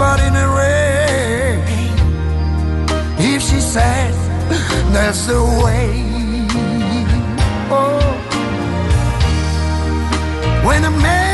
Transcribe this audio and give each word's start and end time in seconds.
out 0.00 0.20
in 0.20 0.32
the 0.32 0.48
rain. 0.60 1.60
If 3.18 3.42
she 3.42 3.60
says 3.60 4.16
that's 4.92 5.26
the 5.26 5.42
way. 5.64 6.04
Oh, 7.70 8.00
when 10.66 10.84
a 10.84 10.90
man 10.90 11.33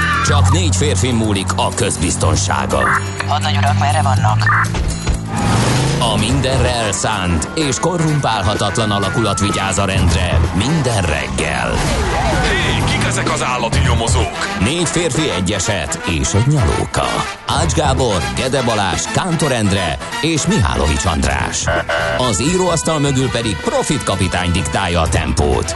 Csak 0.25 0.51
négy 0.51 0.75
férfi 0.75 1.11
múlik 1.11 1.47
a 1.55 1.69
közbiztonsága. 1.73 2.89
Hadnagy 3.27 3.57
urak, 3.57 3.79
merre 3.79 4.01
vannak? 4.01 4.67
A 5.99 6.17
mindenre 6.17 6.69
elszánt 6.69 7.49
és 7.55 7.79
korrumpálhatatlan 7.79 8.91
alakulat 8.91 9.39
vigyáz 9.39 9.77
a 9.77 9.85
rendre 9.85 10.39
minden 10.53 11.01
reggel. 11.01 11.71
Hé, 12.43 12.83
kik 12.91 13.03
ezek 13.07 13.31
az 13.31 13.43
állati 13.43 13.79
nyomozók? 13.79 14.59
Négy 14.59 14.87
férfi 14.87 15.29
egyeset 15.29 16.01
és 16.07 16.33
egy 16.33 16.47
nyalóka. 16.47 17.07
Ács 17.47 17.73
Gábor, 17.73 18.17
Gede 18.35 18.61
Balázs, 18.61 19.01
Kántor 19.01 19.51
Endre 19.51 19.97
és 20.21 20.45
Mihálovics 20.47 21.05
András. 21.05 21.65
Az 22.17 22.41
íróasztal 22.41 22.99
mögül 22.99 23.29
pedig 23.29 23.55
Profit 23.55 24.03
kapitány 24.03 24.51
diktálja 24.51 25.01
a 25.01 25.09
tempót. 25.09 25.75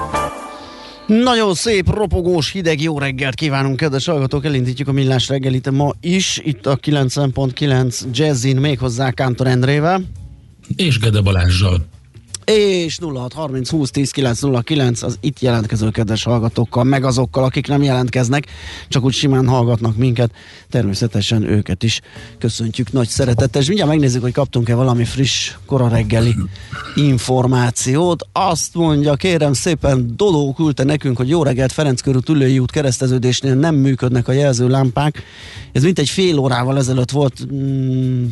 Nagyon 1.19 1.53
szép, 1.53 1.89
ropogós, 1.89 2.51
hideg 2.51 2.81
jó 2.81 2.99
reggelt 2.99 3.35
kívánunk, 3.35 3.75
kedves 3.75 4.05
hallgatók! 4.05 4.45
Elindítjuk 4.45 4.87
a 4.87 4.91
millás 4.91 5.27
reggelit 5.27 5.71
ma 5.71 5.93
is, 6.01 6.41
itt 6.43 6.65
a 6.65 6.77
90.9 6.77 8.01
Jazzin, 8.11 8.57
méghozzá 8.57 9.11
Kántor 9.11 9.47
Endrével. 9.47 10.01
És 10.75 10.99
Gede 10.99 11.21
Balázsjal. 11.21 11.85
És 12.57 12.97
0630 12.99 13.69
20 13.69 13.91
10 13.91 14.11
909 14.11 15.01
az 15.01 15.17
itt 15.19 15.39
jelentkező 15.39 15.89
kedves 15.89 16.23
hallgatókkal, 16.23 16.83
meg 16.83 17.03
azokkal, 17.03 17.43
akik 17.43 17.67
nem 17.67 17.83
jelentkeznek, 17.83 18.45
csak 18.87 19.03
úgy 19.03 19.13
simán 19.13 19.47
hallgatnak 19.47 19.97
minket. 19.97 20.31
Természetesen 20.69 21.43
őket 21.43 21.83
is 21.83 22.01
köszöntjük 22.37 22.91
nagy 22.91 23.07
szeretettel. 23.07 23.61
És 23.61 23.67
mindjárt 23.67 23.91
megnézzük, 23.91 24.21
hogy 24.21 24.33
kaptunk-e 24.33 24.75
valami 24.75 25.03
friss, 25.03 25.51
kora 25.65 25.87
reggeli 25.87 26.35
információt. 26.95 28.27
Azt 28.31 28.75
mondja, 28.75 29.13
kérem 29.13 29.53
szépen, 29.53 30.13
Doló 30.15 30.53
küldte 30.53 30.83
nekünk, 30.83 31.17
hogy 31.17 31.29
jó 31.29 31.43
reggelt, 31.43 31.71
Ferenc 31.71 32.01
körút 32.01 32.29
ülői 32.29 32.59
út 32.59 32.71
kereszteződésnél 32.71 33.55
nem 33.55 33.75
működnek 33.75 34.27
a 34.27 34.31
jelzőlámpák. 34.31 35.23
Ez 35.71 35.83
mint 35.83 35.99
egy 35.99 36.09
fél 36.09 36.37
órával 36.37 36.77
ezelőtt 36.77 37.11
volt, 37.11 37.53
mm, 37.53 38.25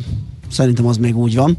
szerintem 0.50 0.86
az 0.86 0.96
még 0.96 1.16
úgy 1.16 1.34
van 1.34 1.58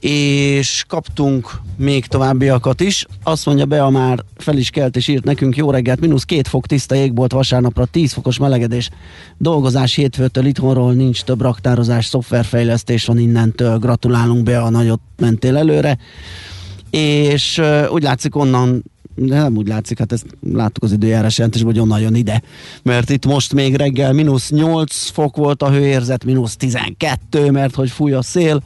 és 0.00 0.84
kaptunk 0.88 1.60
még 1.76 2.06
továbbiakat 2.06 2.80
is. 2.80 3.06
Azt 3.22 3.46
mondja 3.46 3.64
be, 3.64 3.82
a 3.82 3.90
már 3.90 4.24
fel 4.36 4.56
is 4.56 4.70
kelt 4.70 4.96
és 4.96 5.08
írt 5.08 5.24
nekünk 5.24 5.56
jó 5.56 5.70
reggelt, 5.70 6.00
mínusz 6.00 6.24
két 6.24 6.48
fok 6.48 6.66
tiszta 6.66 6.94
égbolt 6.94 7.32
vasárnapra, 7.32 7.84
10 7.84 8.12
fokos 8.12 8.38
melegedés, 8.38 8.90
dolgozás 9.38 9.94
hétfőtől 9.94 10.46
itthonról 10.46 10.92
nincs 10.92 11.22
több 11.22 11.40
raktározás, 11.40 12.06
szoftverfejlesztés 12.06 13.04
van 13.04 13.18
innentől, 13.18 13.78
gratulálunk 13.78 14.42
be, 14.42 14.60
a 14.60 14.70
nagyot 14.70 15.00
mentél 15.18 15.56
előre, 15.56 15.98
és 16.90 17.58
uh, 17.58 17.92
úgy 17.92 18.02
látszik 18.02 18.36
onnan 18.36 18.82
de 19.14 19.36
nem 19.40 19.56
úgy 19.56 19.68
látszik, 19.68 19.98
hát 19.98 20.12
ezt 20.12 20.26
láttuk 20.52 20.82
az 20.82 20.92
időjárás 20.92 21.36
jelentésben, 21.36 21.72
hogy 21.72 21.80
onnan 21.80 22.00
jön 22.00 22.14
ide. 22.14 22.42
Mert 22.82 23.10
itt 23.10 23.26
most 23.26 23.52
még 23.52 23.74
reggel 23.74 24.12
mínusz 24.12 24.50
8 24.50 25.10
fok 25.10 25.36
volt 25.36 25.62
a 25.62 25.70
hőérzet, 25.70 26.24
mínusz 26.24 26.56
12, 26.56 27.50
mert 27.50 27.74
hogy 27.74 27.90
fúj 27.90 28.12
a 28.12 28.22
szél, 28.22 28.62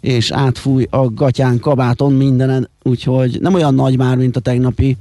és 0.00 0.30
átfúj 0.30 0.86
a 0.90 1.10
gatyán, 1.10 1.58
kabáton, 1.58 2.12
mindenen, 2.12 2.68
úgyhogy 2.82 3.38
nem 3.40 3.54
olyan 3.54 3.74
nagy 3.74 3.96
már, 3.96 4.16
mint 4.16 4.36
a 4.36 4.40
tegnapi, 4.40 4.96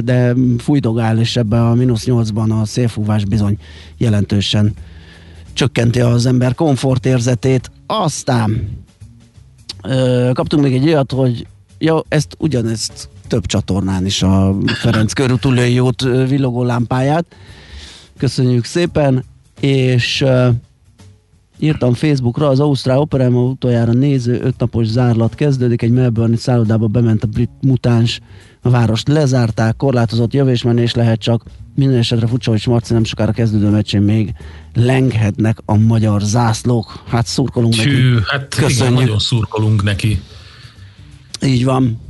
de 0.00 0.34
fújdogál, 0.58 1.18
és 1.18 1.36
ebben 1.36 1.60
a 1.60 1.74
mínusz 1.74 2.04
8-ban 2.06 2.60
a 2.60 2.64
szélfúvás 2.64 3.24
bizony 3.24 3.58
jelentősen 3.98 4.74
csökkenti 5.52 6.00
az 6.00 6.26
ember 6.26 6.54
komfortérzetét. 6.54 7.70
Aztán 7.86 8.68
kaptunk 10.32 10.62
még 10.62 10.74
egy 10.74 10.86
olyat, 10.86 11.12
hogy 11.12 11.46
ja, 11.78 12.02
ezt 12.08 12.36
ugyanezt 12.38 13.08
több 13.28 13.46
csatornán 13.46 14.06
is 14.06 14.22
a 14.22 14.56
Ferenc 14.66 15.12
körútulői 15.12 15.78
út 15.78 16.02
villogó 16.02 16.62
lámpáját. 16.62 17.26
Köszönjük 18.18 18.64
szépen, 18.64 19.24
és 19.60 20.24
írtam 21.58 21.94
Facebookra, 21.94 22.48
az 22.48 22.60
Ausztrál 22.60 22.98
Operama 22.98 23.42
utoljára 23.42 23.92
néző 23.92 24.40
ötnapos 24.42 24.86
zárlat 24.86 25.34
kezdődik, 25.34 25.82
egy 25.82 25.90
Melbourne 25.90 26.36
szállodába 26.36 26.86
bement 26.86 27.22
a 27.22 27.26
brit 27.26 27.50
mutáns, 27.60 28.20
a 28.62 28.70
várost 28.70 29.08
lezárták, 29.08 29.76
korlátozott 29.76 30.32
jövésmenés 30.32 30.94
lehet 30.94 31.20
csak, 31.20 31.42
minden 31.74 31.98
esetre 31.98 32.26
Fucsovics 32.26 32.66
Marci 32.66 32.92
nem 32.92 33.04
sokára 33.04 33.32
kezdődő 33.32 33.68
meccsén 33.68 34.02
még 34.02 34.32
lenghetnek 34.74 35.58
a 35.64 35.76
magyar 35.76 36.20
zászlók. 36.20 37.02
Hát 37.08 37.26
szurkolunk 37.26 37.74
Hű, 37.74 38.10
neki. 38.10 38.24
hát 38.26 38.54
Köszönjük. 38.54 38.78
igen, 38.80 38.92
nagyon 38.92 39.18
szurkolunk 39.18 39.82
neki. 39.82 40.20
Így 41.42 41.64
van. 41.64 42.00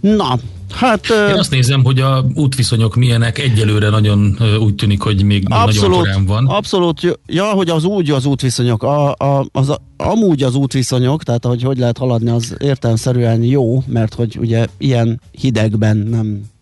Na, 0.00 0.38
hát... 0.74 1.06
Én 1.28 1.38
azt 1.38 1.50
nézem, 1.50 1.84
hogy 1.84 2.00
a 2.00 2.24
útviszonyok 2.34 2.94
milyenek, 2.94 3.38
egyelőre 3.38 3.88
nagyon 3.88 4.38
úgy 4.60 4.74
tűnik, 4.74 5.02
hogy 5.02 5.22
még 5.22 5.34
még 5.34 5.48
nagyon 5.48 5.68
Abszolút, 5.68 5.96
korán 5.96 6.26
van. 6.26 6.46
abszolút, 6.46 7.18
ja, 7.26 7.44
hogy 7.44 7.70
az 7.70 7.84
úgy 7.84 8.10
az 8.10 8.26
útviszonyok, 8.26 8.82
a, 8.82 9.10
a, 9.12 9.46
az 9.52 9.68
a, 9.68 9.78
amúgy 9.96 10.42
az 10.42 10.54
útviszonyok, 10.54 11.22
tehát 11.22 11.44
hogy 11.44 11.62
hogy 11.62 11.78
lehet 11.78 11.98
haladni, 11.98 12.30
az 12.30 12.56
értelemszerűen 12.58 13.42
jó, 13.42 13.82
mert 13.86 14.14
hogy 14.14 14.36
ugye 14.40 14.66
ilyen 14.78 15.20
hidegben 15.40 15.96
nem 15.96 16.52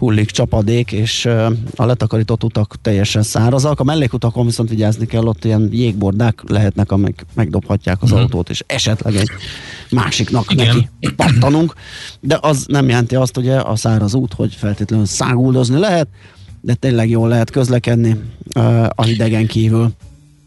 hullik 0.00 0.30
csapadék, 0.30 0.92
és 0.92 1.26
a 1.76 1.84
letakarított 1.84 2.44
utak 2.44 2.74
teljesen 2.82 3.22
szárazak. 3.22 3.80
A 3.80 3.84
mellékutakon 3.84 4.46
viszont 4.46 4.68
vigyázni 4.68 5.06
kell, 5.06 5.24
ott 5.26 5.44
ilyen 5.44 5.68
jégbordák 5.72 6.42
lehetnek, 6.46 6.92
amik 6.92 7.26
megdobhatják 7.34 8.02
az 8.02 8.10
Mhm. 8.10 8.18
autót, 8.18 8.50
és 8.50 8.62
esetleg 8.66 9.14
egy 9.16 9.28
másiknak 9.90 10.52
Igen. 10.52 10.66
neki 11.00 11.14
pattanunk, 11.16 11.74
de 12.20 12.38
az 12.42 12.64
nem 12.68 12.88
jelenti 12.88 13.14
azt 13.14 13.36
ugye 13.36 13.56
a 13.56 13.76
száraz 13.76 14.14
út, 14.14 14.32
hogy 14.32 14.54
feltétlenül 14.54 15.06
száguldozni 15.06 15.78
lehet, 15.78 16.08
de 16.60 16.74
tényleg 16.74 17.10
jól 17.10 17.28
lehet 17.28 17.50
közlekedni 17.50 18.20
a 18.94 19.02
hidegen 19.02 19.46
kívül. 19.46 19.90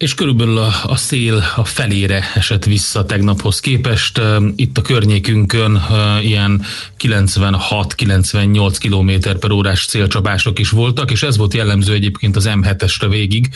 És 0.04 0.14
körülbelül 0.14 0.58
a, 0.58 0.74
a 0.84 0.96
szél 0.96 1.44
a 1.56 1.66
felére 1.66 2.32
esett 2.36 2.66
vissza 2.66 3.06
tegnaphoz 3.06 3.60
képest. 3.60 4.22
Itt 4.56 4.78
a 4.78 4.82
környékünkön 4.82 5.82
ilyen 6.22 6.62
96-98 7.00 8.76
km 8.80 9.40
per 9.40 9.52
órás 9.52 9.86
célcsapások 9.86 10.60
is 10.60 10.70
voltak, 10.70 11.12
és 11.12 11.24
ez 11.24 11.38
volt 11.38 11.54
jellemző 11.54 11.94
egyébként 11.94 12.36
az 12.36 12.50
M7-esre 12.50 13.06
végig, 13.10 13.50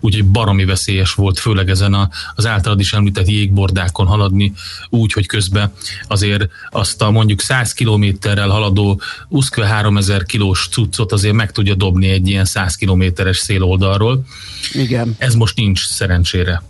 úgyhogy 0.00 0.24
baromi 0.24 0.64
veszélyes 0.64 1.12
volt, 1.12 1.38
főleg 1.38 1.70
ezen 1.70 1.94
a, 1.94 2.08
az 2.34 2.46
általad 2.46 2.80
is 2.80 2.92
említett 2.92 3.28
jégbordákon 3.28 4.06
haladni, 4.06 4.52
úgy, 4.90 5.12
hogy 5.12 5.26
közben 5.26 5.72
azért 6.08 6.48
azt 6.70 7.02
a 7.02 7.10
mondjuk 7.10 7.40
100 7.40 7.72
kilométerrel 7.72 8.48
haladó 8.48 9.00
Uszkve 9.28 9.66
3000 9.66 10.24
kilós 10.24 10.68
cuccot 10.70 11.12
azért 11.12 11.34
meg 11.34 11.52
tudja 11.52 11.74
dobni 11.74 12.08
egy 12.08 12.28
ilyen 12.28 12.44
100 12.44 12.74
kilométeres 12.74 13.36
széloldalról. 13.36 14.24
Igen. 14.72 15.14
Ez 15.18 15.34
most 15.34 15.56
nincs 15.56 15.93
szerencsére. 15.94 16.62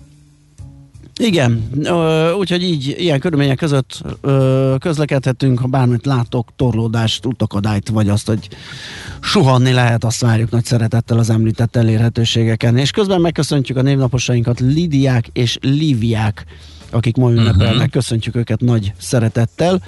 Igen, 1.17 1.71
úgyhogy 2.39 2.63
így, 2.63 2.95
ilyen 2.99 3.21
körülmények 3.21 3.57
között 3.57 4.03
ö, 4.21 4.75
közlekedhetünk, 4.79 5.59
ha 5.59 5.67
bármit 5.67 6.07
látok, 6.07 6.49
torlódást, 6.57 7.27
utakadályt, 7.27 7.89
vagy 7.89 8.09
azt, 8.09 8.27
hogy 8.27 8.49
suhanni 9.21 9.73
lehet, 9.73 10.05
azt 10.05 10.21
várjuk 10.21 10.51
nagy 10.51 10.65
szeretettel 10.65 11.19
az 11.19 11.31
említett 11.31 11.77
elérhetőségeken. 11.77 12.77
És 12.77 12.91
közben 12.91 13.21
megköszöntjük 13.21 13.77
a 13.77 13.83
névnaposainkat, 13.83 14.61
Lidiák 14.61 15.27
és 15.33 15.59
Liviák, 15.61 16.45
akik 16.91 17.17
ma 17.17 17.31
ünnepelnek, 17.31 17.75
uh-huh. 17.75 17.91
köszöntjük 17.91 18.37
őket 18.37 18.61
nagy 18.61 18.93
szeretettel. 18.99 19.83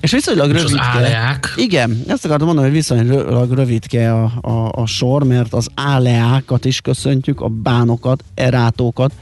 És 0.00 0.10
viszonylag 0.12 0.48
És 0.48 0.54
az 0.54 0.62
rövidke. 0.62 0.86
áleák? 0.86 1.52
Igen, 1.56 2.02
ezt 2.06 2.24
akartam 2.24 2.46
mondani, 2.46 2.66
hogy 2.68 2.76
viszonylag 2.76 3.52
rövidke 3.52 4.12
a, 4.14 4.32
a, 4.40 4.70
a 4.72 4.86
sor, 4.86 5.24
mert 5.24 5.52
az 5.54 5.68
áleákat 5.74 6.64
is 6.64 6.80
köszöntjük, 6.80 7.40
a 7.40 7.48
bánokat, 7.48 8.24
erátókat, 8.34 9.12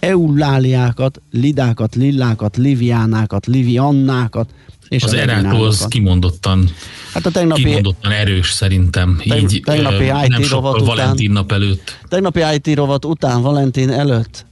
euláliákat, 0.00 1.20
lidákat, 1.30 1.94
lillákat, 1.94 2.56
liviánákat, 2.56 3.46
liviannákat, 3.46 4.48
és 4.88 5.02
Az 5.02 5.12
erátó 5.12 5.62
az 5.62 5.86
kimondottan, 5.88 6.68
Hát 7.12 7.26
a 7.26 7.30
tegnapi, 7.30 7.62
kimondottan 7.64 8.10
erős 8.12 8.50
szerintem. 8.52 9.20
Teg- 9.28 9.52
Így 9.52 9.60
tegnapi 9.64 10.04
IT 10.04 10.28
nem 10.28 10.42
sokkal 10.42 10.72
után- 10.72 10.86
Valentin 10.86 11.30
nap 11.30 11.52
előtt. 11.52 11.98
tegnapi 12.08 12.40
IT 12.54 12.74
rovat 12.76 13.04
után, 13.04 13.42
Valentin 13.42 13.90
előtt, 13.90 14.46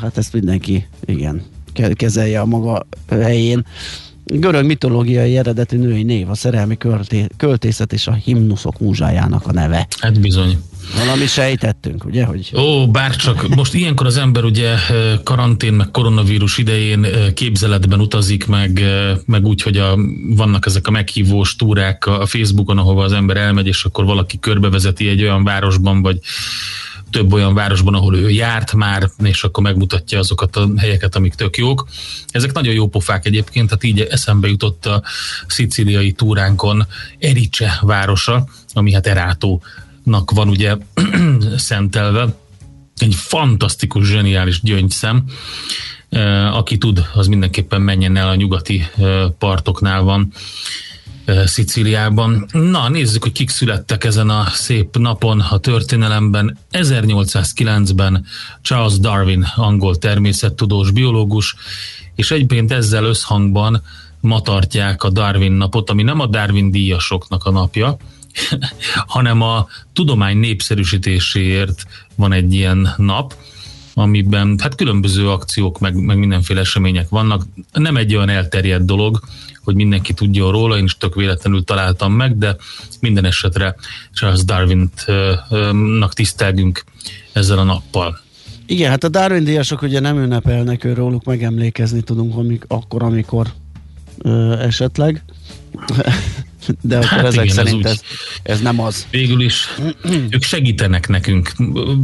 hát 0.00 0.18
ezt 0.18 0.32
mindenki, 0.32 0.86
igen, 1.04 1.42
ke- 1.72 1.94
kezelje 1.96 2.40
a 2.40 2.44
maga 2.46 2.86
helyén. 3.10 3.66
Görög 4.24 4.64
mitológiai 4.66 5.36
eredetű 5.36 5.78
női 5.78 6.02
név, 6.02 6.30
a 6.30 6.34
szerelmi 6.34 6.76
költé- 6.76 7.32
költészet 7.36 7.92
és 7.92 8.06
a 8.06 8.12
himnuszok 8.12 8.78
múzsájának 8.80 9.46
a 9.46 9.52
neve. 9.52 9.86
Hát 10.00 10.20
bizony. 10.20 10.58
Valami 10.98 11.26
sejtettünk, 11.26 12.04
ugye, 12.04 12.24
hogy 12.24 12.52
Ó, 12.56 12.90
bárcsak 12.90 13.48
most 13.48 13.74
ilyenkor 13.74 14.06
az 14.06 14.16
ember 14.16 14.44
ugye 14.44 14.74
karantén, 15.22 15.72
meg 15.72 15.90
koronavírus 15.90 16.58
idején 16.58 17.06
képzeletben 17.34 18.00
utazik, 18.00 18.46
meg, 18.46 18.82
meg 19.26 19.46
úgy, 19.46 19.62
hogy 19.62 19.76
a, 19.76 19.98
vannak 20.36 20.66
ezek 20.66 20.86
a 20.86 20.90
meghívós 20.90 21.56
túrák 21.56 22.06
a 22.06 22.26
Facebookon, 22.26 22.78
ahova 22.78 23.04
az 23.04 23.12
ember 23.12 23.36
elmegy, 23.36 23.66
és 23.66 23.84
akkor 23.84 24.04
valaki 24.04 24.38
körbevezeti 24.38 25.08
egy 25.08 25.22
olyan 25.22 25.44
városban, 25.44 26.02
vagy 26.02 26.18
több 27.14 27.32
olyan 27.32 27.54
városban, 27.54 27.94
ahol 27.94 28.16
ő 28.16 28.30
járt 28.30 28.72
már, 28.72 29.10
és 29.22 29.44
akkor 29.44 29.62
megmutatja 29.62 30.18
azokat 30.18 30.56
a 30.56 30.68
helyeket, 30.76 31.16
amik 31.16 31.34
tök 31.34 31.56
jók. 31.56 31.86
Ezek 32.28 32.52
nagyon 32.52 32.74
jó 32.74 32.88
pofák 32.88 33.26
egyébként, 33.26 33.68
tehát 33.68 33.84
így 33.84 34.00
eszembe 34.00 34.48
jutott 34.48 34.86
a 34.86 35.02
szicíliai 35.46 36.12
túránkon 36.12 36.86
Erice 37.18 37.78
városa, 37.82 38.48
ami 38.72 38.92
hát 38.92 39.06
Erátónak 39.06 40.30
van 40.34 40.48
ugye 40.48 40.76
szentelve. 41.56 42.36
Egy 42.96 43.14
fantasztikus, 43.14 44.06
zseniális 44.06 44.60
gyöngyszem. 44.62 45.24
Aki 46.52 46.78
tud, 46.78 47.06
az 47.14 47.26
mindenképpen 47.26 47.80
menjen 47.80 48.16
el 48.16 48.28
a 48.28 48.34
nyugati 48.34 48.86
partoknál 49.38 50.02
van. 50.02 50.32
Szicíliában. 51.44 52.46
Na, 52.52 52.88
nézzük, 52.88 53.22
hogy 53.22 53.32
kik 53.32 53.48
születtek 53.48 54.04
ezen 54.04 54.30
a 54.30 54.46
szép 54.48 54.98
napon 54.98 55.40
a 55.40 55.58
történelemben. 55.58 56.58
1809-ben 56.72 58.24
Charles 58.62 58.98
Darwin, 58.98 59.46
angol 59.56 59.96
természettudós 59.96 60.90
biológus, 60.90 61.54
és 62.14 62.30
egyébként 62.30 62.72
ezzel 62.72 63.04
összhangban 63.04 63.82
ma 64.20 64.40
tartják 64.40 65.02
a 65.02 65.10
Darwin 65.10 65.52
napot, 65.52 65.90
ami 65.90 66.02
nem 66.02 66.20
a 66.20 66.26
Darwin 66.26 66.70
díjasoknak 66.70 67.44
a 67.44 67.50
napja, 67.50 67.96
hanem 69.06 69.42
a 69.42 69.66
tudomány 69.92 70.36
népszerűsítéséért 70.36 71.86
van 72.14 72.32
egy 72.32 72.54
ilyen 72.54 72.94
nap, 72.96 73.34
amiben 73.94 74.58
hát 74.62 74.74
különböző 74.74 75.30
akciók, 75.30 75.78
meg, 75.78 75.94
meg 75.94 76.18
mindenféle 76.18 76.60
események 76.60 77.08
vannak. 77.08 77.46
Nem 77.72 77.96
egy 77.96 78.14
olyan 78.14 78.28
elterjedt 78.28 78.84
dolog, 78.84 79.20
hogy 79.64 79.74
mindenki 79.74 80.12
tudja 80.12 80.50
róla, 80.50 80.76
én 80.78 80.84
is 80.84 80.96
tök 80.96 81.14
véletlenül 81.14 81.64
találtam 81.64 82.12
meg, 82.12 82.38
de 82.38 82.56
minden 83.00 83.24
esetre 83.24 83.74
Charles 84.12 84.44
Darwin-nak 84.44 86.12
tisztelgünk 86.12 86.84
ezzel 87.32 87.58
a 87.58 87.62
nappal. 87.64 88.22
Igen, 88.66 88.90
hát 88.90 89.04
a 89.04 89.08
Darwin 89.08 89.44
díjasok 89.44 89.82
ugye 89.82 90.00
nem 90.00 90.18
ünnepelnek, 90.18 90.84
ő 90.84 90.92
róluk 90.92 91.24
megemlékezni 91.24 92.02
tudunk 92.02 92.36
amik, 92.36 92.64
akkor, 92.68 93.02
amikor 93.02 93.46
ö, 94.18 94.58
esetleg. 94.58 95.24
De 96.80 96.96
akkor 96.96 97.08
Hát 97.08 97.24
ezek 97.24 97.44
igen, 97.44 97.58
ez 97.58 97.64
szerint 97.64 97.84
úgy. 97.84 97.90
ez, 97.90 98.00
ez 98.42 98.60
nem 98.60 98.80
az. 98.80 99.06
Végül 99.10 99.40
is 99.40 99.68
ők 100.34 100.42
segítenek 100.42 101.08
nekünk. 101.08 101.52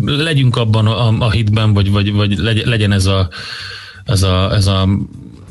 Legyünk 0.05 0.57
abban 0.57 0.87
a, 0.87 1.25
a 1.27 1.31
hitben, 1.31 1.73
vagy, 1.73 1.91
vagy, 1.91 2.13
vagy 2.13 2.39
legy- 2.39 2.65
legyen 2.65 2.93
ez 2.93 3.07
a, 3.07 3.29
ez 4.05 4.23
a, 4.23 4.55
ez 4.55 4.67
a 4.67 4.89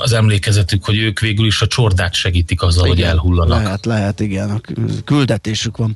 az 0.01 0.13
emlékezetük, 0.13 0.85
hogy 0.85 0.97
ők 0.97 1.19
végül 1.19 1.45
is 1.45 1.61
a 1.61 1.67
csordát 1.67 2.13
segítik 2.13 2.61
azzal, 2.61 2.87
hogy 2.87 2.97
Igen, 2.97 3.09
elhullanak. 3.09 3.63
Lehet, 3.63 3.85
lehet, 3.85 4.19
igen, 4.19 4.49
a 4.49 4.61
küldetésük 5.05 5.77
van. 5.77 5.95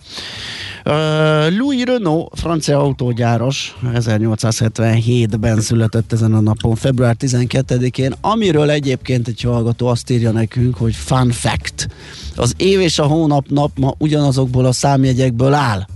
Uh, 0.85 1.57
Louis 1.57 1.83
Renault, 1.83 2.39
francia 2.39 2.79
autógyáros, 2.79 3.75
1877-ben 3.93 5.61
született 5.61 6.13
ezen 6.13 6.33
a 6.33 6.39
napon, 6.39 6.75
február 6.75 7.15
12-én, 7.19 8.13
amiről 8.21 8.69
egyébként 8.69 9.27
egy 9.27 9.41
hallgató 9.41 9.87
azt 9.87 10.09
írja 10.09 10.31
nekünk, 10.31 10.77
hogy 10.77 10.95
fun 10.95 11.31
fact. 11.31 11.87
Az 12.35 12.53
év 12.57 12.79
és 12.79 12.99
a 12.99 13.05
hónap 13.05 13.45
nap 13.49 13.71
ma 13.77 13.93
ugyanazokból 13.97 14.65
a 14.65 14.71
számjegyekből 14.71 15.53
áll. 15.53 15.87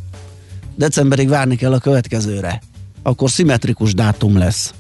Decemberig 0.75 1.29
várni 1.29 1.55
kell 1.55 1.73
a 1.73 1.79
következőre. 1.79 2.61
Akkor 3.03 3.29
szimmetrikus 3.29 3.93
dátum 3.93 4.37
lesz. 4.37 4.73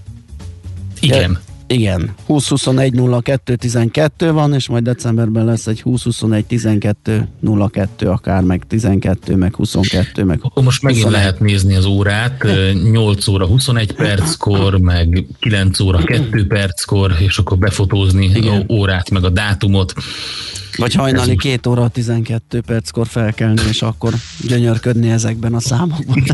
Igen. 0.99 1.39
Igen, 1.69 2.13
20-21-02-12 2.27 4.09
van, 4.17 4.53
és 4.53 4.67
majd 4.67 4.83
decemberben 4.83 5.45
lesz 5.45 5.67
egy 5.67 5.81
20-21-12-02, 5.85 7.87
akár 8.05 8.43
meg 8.43 8.63
12, 8.67 9.35
meg 9.35 9.55
22, 9.55 10.23
meg 10.23 10.41
most 10.53 10.81
megint 10.81 11.03
21. 11.03 11.21
lehet 11.21 11.39
nézni 11.39 11.75
az 11.75 11.85
órát, 11.85 12.43
ö, 12.43 12.71
8 12.71 13.27
óra 13.27 13.45
21 13.45 13.91
perckor, 13.91 14.79
meg 14.79 15.25
9 15.39 15.79
óra 15.79 15.97
2 15.97 16.47
perckor, 16.47 17.15
és 17.19 17.37
akkor 17.37 17.57
befotózni 17.57 18.25
Igen. 18.25 18.65
órát, 18.69 19.09
meg 19.09 19.23
a 19.23 19.29
dátumot. 19.29 19.93
Vagy 20.77 20.93
hajnali 20.93 21.35
2 21.35 21.69
óra 21.69 21.87
12 21.87 22.61
perckor 22.61 23.07
felkelni, 23.07 23.61
és 23.69 23.81
akkor 23.81 24.13
gyönyörködni 24.47 25.09
ezekben 25.09 25.53
a 25.53 25.59
számokban. 25.59 26.23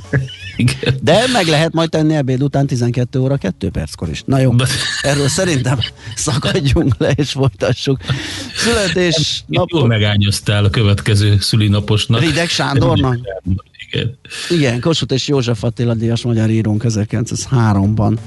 Igen. 0.56 0.98
De 1.02 1.24
meg 1.34 1.48
lehet 1.48 1.74
majd 1.74 1.90
tenni 1.90 2.16
ebéd 2.16 2.44
után 2.44 2.68
12 2.68 3.20
óra 3.20 3.38
2 3.38 3.70
perckor 3.70 4.10
is. 4.10 4.24
Na 4.26 4.40
jó, 4.40 4.54
erről 5.02 5.28
szerintem 5.28 5.80
szakadjunk 6.16 6.96
le 6.98 7.10
és 7.10 7.32
folytassuk. 7.32 8.00
Születés 8.56 9.44
Itt 9.50 9.70
jól 9.72 9.88
megányoztál 9.88 10.64
a 10.64 10.70
következő 10.70 11.38
szülinaposnak. 11.40 12.20
Rideg 12.20 12.50
Sándornak? 12.50 13.18
Igen. 13.92 14.18
Igen, 14.50 14.80
Kossuth 14.80 15.14
és 15.14 15.28
József 15.28 15.64
Attila 15.64 15.94
díjas 15.94 16.22
magyar 16.22 16.50
írónk 16.50 16.84
1903-ban 16.88 18.18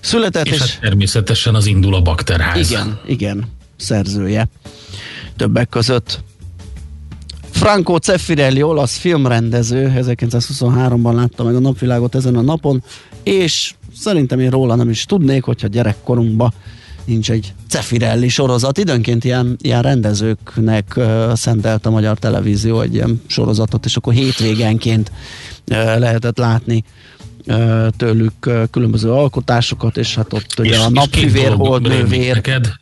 született, 0.00 0.46
És 0.46 0.52
és, 0.52 0.58
hát 0.58 0.78
természetesen 0.80 1.54
az 1.54 1.66
indul 1.66 1.94
a 1.94 2.00
bakterház. 2.02 2.70
igen, 2.70 3.00
igen, 3.06 3.44
szerzője 3.76 4.48
többek 5.36 5.68
között. 5.68 6.20
Franco 7.50 7.96
Zeffirelli, 8.02 8.62
olasz 8.62 8.96
filmrendező, 8.96 9.92
1923-ban 9.96 11.14
látta 11.14 11.44
meg 11.44 11.54
a 11.54 11.58
napvilágot 11.58 12.14
ezen 12.14 12.36
a 12.36 12.40
napon, 12.40 12.82
és 13.22 13.74
szerintem 13.96 14.40
én 14.40 14.50
róla 14.50 14.74
nem 14.74 14.90
is 14.90 15.04
tudnék, 15.04 15.42
hogyha 15.42 15.66
gyerekkorunkban 15.66 16.52
nincs 17.04 17.30
egy 17.30 17.54
Zeffirelli 17.70 18.28
sorozat. 18.28 18.78
Időnként 18.78 19.24
ilyen, 19.24 19.56
ilyen 19.60 19.82
rendezőknek 19.82 20.92
uh, 20.96 21.32
szentelt 21.34 21.86
a 21.86 21.90
magyar 21.90 22.18
televízió 22.18 22.80
egy 22.80 22.94
ilyen 22.94 23.22
sorozatot, 23.26 23.84
és 23.84 23.96
akkor 23.96 24.12
hétvégenként 24.12 25.12
uh, 25.70 25.98
lehetett 25.98 26.38
látni 26.38 26.84
uh, 27.46 27.88
tőlük 27.96 28.46
uh, 28.46 28.62
különböző 28.70 29.10
alkotásokat, 29.10 29.96
és 29.96 30.14
hát 30.14 30.32
ott 30.32 30.58
ugye 30.58 30.78
a 30.78 30.90
napfivér, 30.90 31.42
dolog 31.42 31.66
hold, 31.66 31.88
rémlik 31.88 32.10
nővér. 32.10 32.34
Neked, 32.34 32.72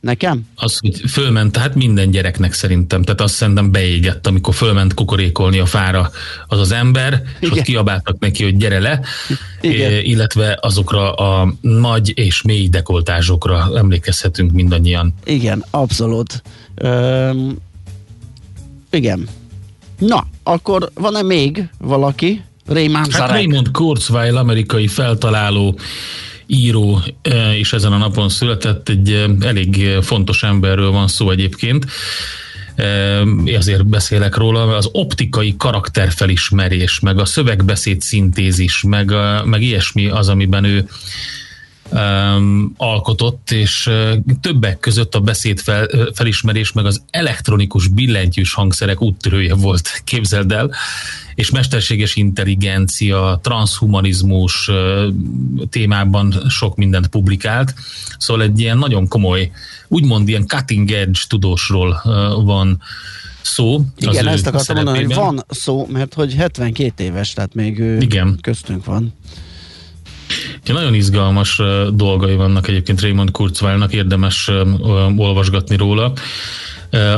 Nekem? 0.00 0.42
az, 0.54 0.78
hogy 0.78 1.10
fölment, 1.10 1.52
tehát 1.52 1.74
minden 1.74 2.10
gyereknek 2.10 2.52
szerintem, 2.52 3.02
tehát 3.02 3.20
azt 3.20 3.34
szerintem 3.34 3.70
beégett, 3.70 4.26
amikor 4.26 4.54
fölment 4.54 4.94
kukorékolni 4.94 5.58
a 5.58 5.66
fára 5.66 6.10
az 6.46 6.58
az 6.58 6.72
ember, 6.72 7.22
és 7.40 7.46
Igen. 7.46 7.58
ott 7.58 7.64
kiabáltak 7.64 8.18
neki, 8.18 8.44
hogy 8.44 8.56
gyere 8.56 8.80
le, 8.80 9.00
Igen. 9.60 10.04
illetve 10.04 10.58
azokra 10.60 11.12
a 11.12 11.54
nagy 11.60 12.12
és 12.18 12.42
mély 12.42 12.68
dekoltázsokra 12.68 13.70
emlékezhetünk 13.76 14.52
mindannyian. 14.52 15.14
Igen, 15.24 15.64
abszolút. 15.70 16.42
Öm, 16.74 17.56
igen. 18.90 19.28
Na, 19.98 20.26
akkor 20.42 20.90
van-e 20.94 21.22
még 21.22 21.68
valaki? 21.78 22.42
Raymond 22.66 22.96
Hát 22.96 23.10
Zarek. 23.10 23.30
Raymond 23.30 23.70
Kurzweil, 23.70 24.36
amerikai 24.36 24.86
feltaláló, 24.86 25.78
író, 26.50 27.02
és 27.54 27.72
ezen 27.72 27.92
a 27.92 27.96
napon 27.96 28.28
született, 28.28 28.88
egy 28.88 29.12
eh, 29.12 29.24
elég 29.40 29.98
fontos 30.02 30.42
emberről 30.42 30.90
van 30.90 31.08
szó 31.08 31.30
egyébként. 31.30 31.86
Ezért 33.44 33.86
beszélek 33.86 34.36
róla, 34.36 34.76
az 34.76 34.88
optikai 34.92 35.54
karakterfelismerés, 35.56 37.00
meg 37.00 37.18
a 37.18 37.24
szövegbeszéd 37.24 38.00
szintézis, 38.00 38.82
meg, 38.82 39.12
a, 39.12 39.44
meg 39.44 39.62
ilyesmi 39.62 40.08
az, 40.08 40.28
amiben 40.28 40.64
ő 40.64 40.88
um, 41.90 42.74
alkotott, 42.76 43.50
és 43.50 43.86
uh, 43.86 44.16
többek 44.40 44.78
között 44.78 45.14
a 45.14 45.20
beszéd 45.20 45.58
fel, 45.58 45.88
felismerés, 46.14 46.72
meg 46.72 46.84
az 46.84 47.02
elektronikus 47.10 47.88
billentyűs 47.88 48.54
hangszerek 48.54 49.02
úttörője 49.02 49.54
volt, 49.54 49.90
képzeld 50.04 50.52
el, 50.52 50.70
és 51.34 51.50
mesterséges 51.50 52.16
intelligencia, 52.16 53.38
transhumanizmus 53.42 54.68
uh, 54.68 55.04
témában 55.70 56.34
sok 56.48 56.76
mindent 56.76 57.06
publikált, 57.06 57.74
szóval 58.18 58.42
egy 58.42 58.60
ilyen 58.60 58.78
nagyon 58.78 59.08
komoly, 59.08 59.50
úgymond 59.88 60.28
ilyen 60.28 60.46
cutting 60.46 60.90
edge 60.90 61.20
tudósról 61.28 62.00
uh, 62.04 62.12
van 62.44 62.82
szó. 63.42 63.80
Igen, 63.98 64.26
ezt 64.26 64.46
akartam 64.46 64.76
mondani, 64.76 64.98
hogy 64.98 65.08
szerepében. 65.08 65.34
van 65.34 65.44
szó, 65.48 65.86
mert 65.90 66.14
hogy 66.14 66.34
72 66.34 67.04
éves, 67.04 67.32
tehát 67.32 67.54
még 67.54 67.78
ő 67.78 67.98
Igen. 67.98 68.38
köztünk 68.40 68.84
van. 68.84 69.14
Ja, 70.70 70.76
nagyon 70.76 70.94
izgalmas 70.94 71.60
dolgai 71.92 72.34
vannak 72.34 72.68
egyébként 72.68 73.00
Raymond 73.00 73.30
Kurzweilnak, 73.30 73.92
érdemes 73.92 74.50
olvasgatni 75.16 75.76
róla. 75.76 76.12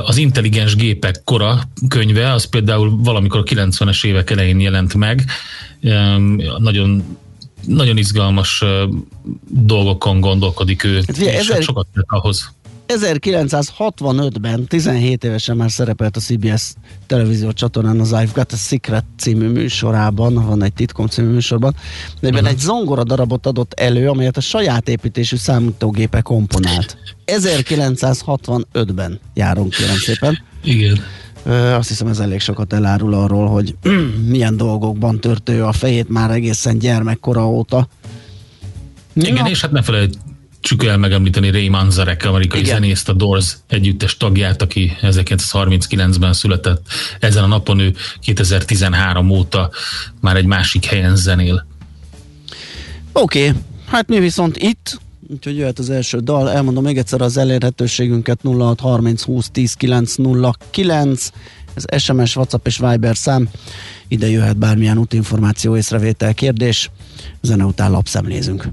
Az 0.05 0.17
intelligens 0.17 0.77
gépek 0.77 1.21
kora 1.25 1.61
könyve, 1.89 2.33
az 2.33 2.45
például 2.45 2.97
valamikor 3.03 3.41
a 3.41 3.43
90-es 3.43 4.05
évek 4.07 4.31
elején 4.31 4.61
jelent 4.61 4.95
meg. 4.95 5.25
Nagyon 6.59 7.17
nagyon 7.67 7.97
izgalmas 7.97 8.65
dolgokon 9.49 10.21
gondolkodik 10.21 10.85
ő, 10.85 10.95
Hát 10.95 11.17
és 11.17 11.27
ezer- 11.27 11.53
hát 11.53 11.63
sokat 11.63 11.87
tett 11.95 12.05
ahhoz. 12.09 12.53
1965-ben 12.89 14.67
17 14.67 15.25
évesen 15.25 15.57
már 15.57 15.71
szerepelt 15.71 16.17
a 16.17 16.21
CBS 16.21 16.75
televízió 17.07 17.53
csatornán 17.53 18.01
az 18.01 18.11
I've 18.13 18.31
Got 18.35 18.53
a 18.53 18.57
Secret 18.57 19.05
című 19.19 19.49
műsorában, 19.49 20.35
van 20.35 20.63
egy 20.63 20.73
titkom 20.73 21.07
című 21.07 21.29
műsorban, 21.29 21.77
de 22.21 22.29
ebben 22.29 22.47
egy 22.47 22.59
zongora 22.59 23.05
darabot 23.05 23.47
adott 23.47 23.73
elő, 23.73 24.09
amelyet 24.09 24.37
a 24.37 24.41
saját 24.41 24.89
építésű 24.89 25.37
számítógépe 25.37 26.21
komponált. 26.21 26.97
1965-ben 27.27 29.21
járunk, 29.35 29.71
kérem 29.71 29.97
szépen. 29.97 30.39
Igen. 30.65 31.01
Azt 31.77 31.89
hiszem 31.89 32.07
ez 32.07 32.19
elég 32.19 32.41
sokat 32.41 32.73
elárul 32.73 33.15
arról, 33.15 33.47
hogy 33.47 33.77
milyen 34.33 34.57
dolgokban 34.57 35.21
törte 35.21 35.53
ő 35.53 35.65
a 35.65 35.73
fejét 35.73 36.09
már 36.09 36.31
egészen 36.31 36.79
gyermekkora 36.79 37.49
óta. 37.49 37.89
Igen, 39.15 39.35
Na, 39.35 39.49
és 39.49 39.61
hát 39.61 39.71
ne 39.71 39.83
felejtsük 39.83 40.21
el 40.87 40.97
megemlíteni 40.97 41.51
Ray 41.51 41.69
Manzarek, 41.69 42.25
amerikai 42.25 42.61
Igen. 42.61 42.75
zenészt, 42.75 43.09
a 43.09 43.13
Doors 43.13 43.57
együttes 43.69 44.17
tagját, 44.17 44.63
aki 44.63 44.97
1939-ben 45.03 46.33
született. 46.33 46.87
Ezen 47.21 47.45
a 47.45 47.47
napon 47.47 47.79
ő 47.79 47.95
2013 48.21 49.31
óta 49.31 49.71
már 50.21 50.37
egy 50.37 50.45
másik 50.45 50.85
helyen 50.85 51.17
zenél. 51.17 51.67
Oké, 53.13 53.49
okay. 53.49 53.61
hát 53.87 54.09
mi 54.09 54.19
viszont 54.19 54.57
itt, 54.57 55.01
úgyhogy 55.29 55.57
jöhet 55.57 55.79
az 55.79 55.91
első 55.91 56.19
dal, 56.19 56.51
elmondom 56.51 56.85
még 56.85 56.99
egyszer 56.99 57.21
az 57.21 57.37
elérhetőségünket 57.37 58.41
0630 58.43 59.23
20 59.23 59.49
10 59.51 59.75
909, 59.75 61.31
ez 61.75 62.03
SMS, 62.03 62.37
WhatsApp 62.37 62.67
és 62.67 62.79
Viber 62.79 63.17
szám, 63.17 63.49
ide 64.09 64.29
jöhet 64.29 64.57
bármilyen 64.57 64.99
útinformáció, 64.99 65.77
észrevétel, 65.77 66.35
kérdés, 66.35 66.91
zene 67.41 67.65
után 67.65 67.91
lapszemlézünk. 67.91 68.69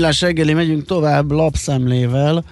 Millás 0.00 0.20
reggeli, 0.20 0.52
megyünk 0.52 0.84
tovább 0.84 1.30
lapszemlével, 1.30 2.44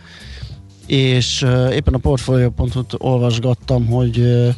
és 0.86 1.42
uh, 1.42 1.74
éppen 1.74 1.94
a 1.94 1.98
portfolio.hu-t 1.98 2.94
olvasgattam, 2.98 3.86
hogy 3.86 4.18
uh, 4.18 4.48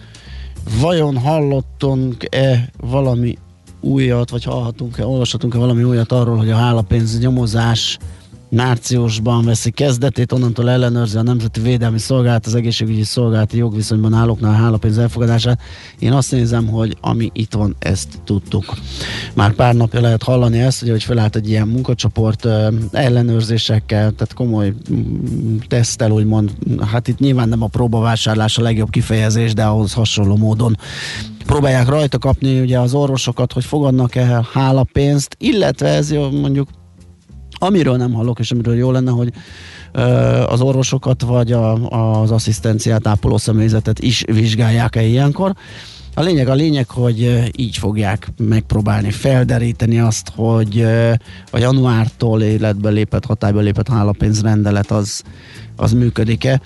vajon 0.80 1.18
hallottunk-e 1.18 2.70
valami 2.76 3.38
újat, 3.80 4.30
vagy 4.30 4.44
hallhatunk-e, 4.44 5.06
olvashatunk-e 5.06 5.58
valami 5.58 5.82
újat 5.82 6.12
arról, 6.12 6.36
hogy 6.36 6.50
a 6.50 6.56
hálapénz 6.56 7.18
nyomozás 7.18 7.98
márciusban 8.48 9.44
veszi 9.44 9.70
kezdetét, 9.70 10.32
onnantól 10.32 10.70
ellenőrzi 10.70 11.16
a 11.16 11.22
Nemzeti 11.22 11.60
Védelmi 11.60 11.98
Szolgálat, 11.98 12.46
az 12.46 12.54
egészségügyi 12.54 13.02
szolgálati 13.02 13.56
jogviszonyban 13.56 14.14
állóknál 14.14 14.52
a 14.52 14.56
hálapénz 14.56 14.98
elfogadását. 14.98 15.60
Én 15.98 16.12
azt 16.12 16.30
nézem, 16.30 16.66
hogy 16.66 16.96
ami 17.00 17.30
itt 17.32 17.52
van, 17.52 17.76
ezt 17.78 18.08
tudtuk. 18.24 18.64
Már 19.34 19.52
pár 19.52 19.74
napja 19.74 20.00
lehet 20.00 20.22
hallani 20.22 20.58
ezt, 20.58 20.88
hogy 20.88 21.02
felállt 21.02 21.36
egy 21.36 21.48
ilyen 21.48 21.68
munkacsoport 21.68 22.48
ellenőrzésekkel, 22.92 24.12
tehát 24.12 24.34
komoly 24.34 24.72
mm, 24.92 25.56
tesztel, 25.68 26.10
úgymond, 26.10 26.52
hát 26.90 27.08
itt 27.08 27.18
nyilván 27.18 27.48
nem 27.48 27.62
a 27.62 27.66
próbavásárlás 27.66 28.58
a 28.58 28.62
legjobb 28.62 28.90
kifejezés, 28.90 29.52
de 29.52 29.64
ahhoz 29.64 29.92
hasonló 29.92 30.36
módon 30.36 30.76
próbálják 31.46 31.88
rajta 31.88 32.18
kapni 32.18 32.60
ugye 32.60 32.78
az 32.78 32.94
orvosokat, 32.94 33.52
hogy 33.52 33.64
fogadnak-e 33.64 34.46
hálapénzt, 34.52 35.36
illetve 35.38 35.88
ez 35.88 36.12
jó, 36.12 36.30
mondjuk 36.30 36.68
Amiről 37.62 37.96
nem 37.96 38.12
hallok, 38.12 38.38
és 38.38 38.50
amiről 38.50 38.74
jó 38.74 38.90
lenne, 38.90 39.10
hogy 39.10 39.32
az 40.46 40.60
orvosokat 40.60 41.22
vagy 41.22 41.52
a, 41.52 41.72
az 42.22 42.30
asszisztenciát, 42.30 43.06
ápoló 43.06 43.36
személyzetet 43.36 43.98
is 43.98 44.24
vizsgálják-e 44.26 45.02
ilyenkor. 45.02 45.54
A 46.20 46.22
lényeg 46.22 46.48
a 46.48 46.54
lényeg, 46.54 46.88
hogy 46.88 47.50
így 47.56 47.76
fogják 47.76 48.32
megpróbálni 48.36 49.10
felderíteni 49.10 50.00
azt, 50.00 50.32
hogy 50.34 50.80
a 51.50 51.58
januártól 51.58 52.42
életbe 52.42 52.90
lépett, 52.90 53.24
hatályba 53.24 53.60
lépett 53.60 53.88
hálapénzrendelet 53.88 54.90
az, 54.90 55.22
az 55.76 55.92
működik-e? 55.92 56.60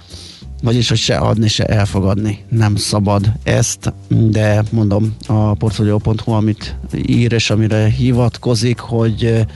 Vagyis 0.63 0.89
hogy 0.89 0.99
se 0.99 1.17
adni, 1.17 1.49
se 1.49 1.65
elfogadni 1.65 2.45
nem 2.49 2.77
szabad 2.77 3.33
ezt, 3.43 3.93
de 4.09 4.63
mondom 4.71 5.15
a 5.27 5.55
portfolio.hu, 5.55 6.33
amit 6.33 6.77
ír 7.07 7.33
és 7.33 7.51
amire 7.51 7.87
hivatkozik, 7.87 8.79
hogy 8.79 9.47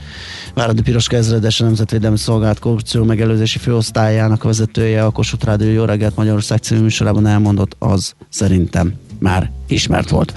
Váradi 0.53 0.81
Piroska 0.81 1.15
ezredes 1.15 1.61
a 1.61 1.63
Nemzetvédelmi 1.63 2.17
Szolgálat 2.17 2.59
korrupció 2.59 3.03
megelőzési 3.03 3.57
főosztályának 3.57 4.43
vezetője 4.43 5.05
a 5.05 5.09
Kossuth 5.09 5.45
Rádió 5.45 5.71
Jó 5.71 5.83
reggelt 5.83 6.15
Magyarország 6.15 6.57
című 6.57 6.81
műsorában 6.81 7.27
elmondott, 7.27 7.75
az 7.79 8.13
szerintem 8.29 8.93
már 9.19 9.51
ismert 9.67 10.09
volt. 10.09 10.33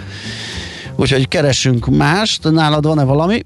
Úgyhogy 0.97 1.29
keresünk 1.29 1.87
mást. 1.87 2.51
Nálad 2.51 2.87
van-e 2.87 3.05
valami? 3.05 3.40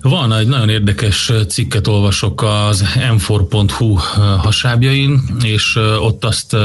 Van 0.00 0.32
egy 0.32 0.46
nagyon 0.46 0.68
érdekes 0.68 1.32
cikket 1.48 1.86
olvasok 1.86 2.42
az 2.42 2.84
m4.hu 2.94 3.94
hasábjain, 4.38 5.20
és 5.42 5.76
ott 6.00 6.24
azt 6.24 6.56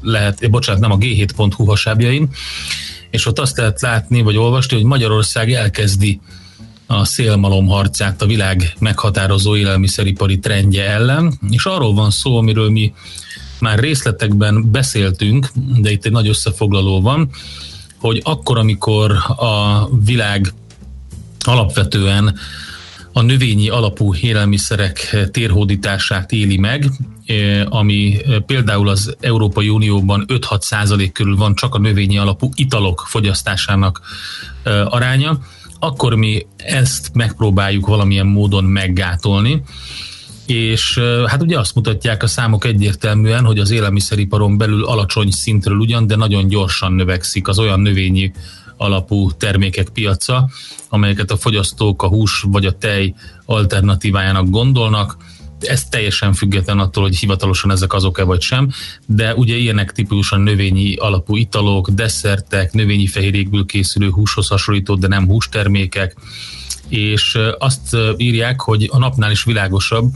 lehet, 0.00 0.50
bocsánat, 0.50 0.80
nem 0.80 0.90
a 0.90 0.98
g7.hu 0.98 1.64
hasábjain, 1.64 2.28
és 3.10 3.26
ott 3.26 3.38
azt 3.38 3.56
lehet 3.56 3.80
látni, 3.80 4.22
vagy 4.22 4.36
olvasni, 4.36 4.76
hogy 4.76 4.84
Magyarország 4.84 5.52
elkezdi 5.52 6.20
a 6.86 7.04
szélmalom 7.04 7.66
harcát 7.66 8.22
a 8.22 8.26
világ 8.26 8.74
meghatározó 8.78 9.56
élelmiszeripari 9.56 10.38
trendje 10.38 10.90
ellen, 10.90 11.38
és 11.50 11.64
arról 11.64 11.94
van 11.94 12.10
szó, 12.10 12.36
amiről 12.36 12.70
mi 12.70 12.92
már 13.64 13.78
részletekben 13.78 14.70
beszéltünk, 14.70 15.48
de 15.76 15.90
itt 15.90 16.04
egy 16.04 16.12
nagy 16.12 16.28
összefoglaló 16.28 17.00
van, 17.00 17.30
hogy 17.98 18.20
akkor, 18.24 18.58
amikor 18.58 19.10
a 19.36 19.88
világ 20.04 20.52
alapvetően 21.38 22.38
a 23.12 23.22
növényi 23.22 23.68
alapú 23.68 24.14
élelmiszerek 24.14 25.16
térhódítását 25.30 26.32
éli 26.32 26.56
meg, 26.56 26.90
ami 27.68 28.16
például 28.46 28.88
az 28.88 29.16
Európai 29.20 29.68
Unióban 29.68 30.24
5-6 30.28 30.60
százalék 30.60 31.12
körül 31.12 31.36
van 31.36 31.54
csak 31.54 31.74
a 31.74 31.78
növényi 31.78 32.18
alapú 32.18 32.50
italok 32.54 33.04
fogyasztásának 33.06 34.00
aránya, 34.84 35.38
akkor 35.78 36.14
mi 36.14 36.46
ezt 36.56 37.10
megpróbáljuk 37.14 37.86
valamilyen 37.86 38.26
módon 38.26 38.64
meggátolni, 38.64 39.62
és 40.46 41.00
hát 41.26 41.42
ugye 41.42 41.58
azt 41.58 41.74
mutatják 41.74 42.22
a 42.22 42.26
számok 42.26 42.64
egyértelműen, 42.64 43.44
hogy 43.44 43.58
az 43.58 43.70
élelmiszeriparon 43.70 44.58
belül 44.58 44.84
alacsony 44.84 45.30
szintről 45.30 45.78
ugyan, 45.78 46.06
de 46.06 46.16
nagyon 46.16 46.48
gyorsan 46.48 46.92
növekszik 46.92 47.48
az 47.48 47.58
olyan 47.58 47.80
növényi 47.80 48.32
alapú 48.76 49.30
termékek 49.32 49.88
piaca, 49.88 50.48
amelyeket 50.88 51.30
a 51.30 51.36
fogyasztók 51.36 52.02
a 52.02 52.08
hús 52.08 52.44
vagy 52.46 52.66
a 52.66 52.72
tej 52.72 53.14
alternatívájának 53.44 54.50
gondolnak. 54.50 55.16
Ez 55.60 55.84
teljesen 55.84 56.32
független 56.32 56.78
attól, 56.78 57.02
hogy 57.02 57.16
hivatalosan 57.16 57.70
ezek 57.70 57.92
azok-e 57.92 58.22
vagy 58.22 58.40
sem, 58.40 58.70
de 59.06 59.34
ugye 59.34 59.56
ilyenek 59.56 59.92
típusan 59.92 60.40
növényi 60.40 60.94
alapú 60.94 61.36
italok, 61.36 61.90
desszertek, 61.90 62.72
növényi 62.72 63.06
fehérjékből 63.06 63.66
készülő 63.66 64.10
húshoz 64.10 64.48
hasonlító, 64.48 64.94
de 64.94 65.06
nem 65.06 65.26
hústermékek, 65.26 66.16
és 66.88 67.38
azt 67.58 67.96
írják, 68.16 68.60
hogy 68.60 68.88
a 68.92 68.98
napnál 68.98 69.30
is 69.30 69.44
világosabb, 69.44 70.12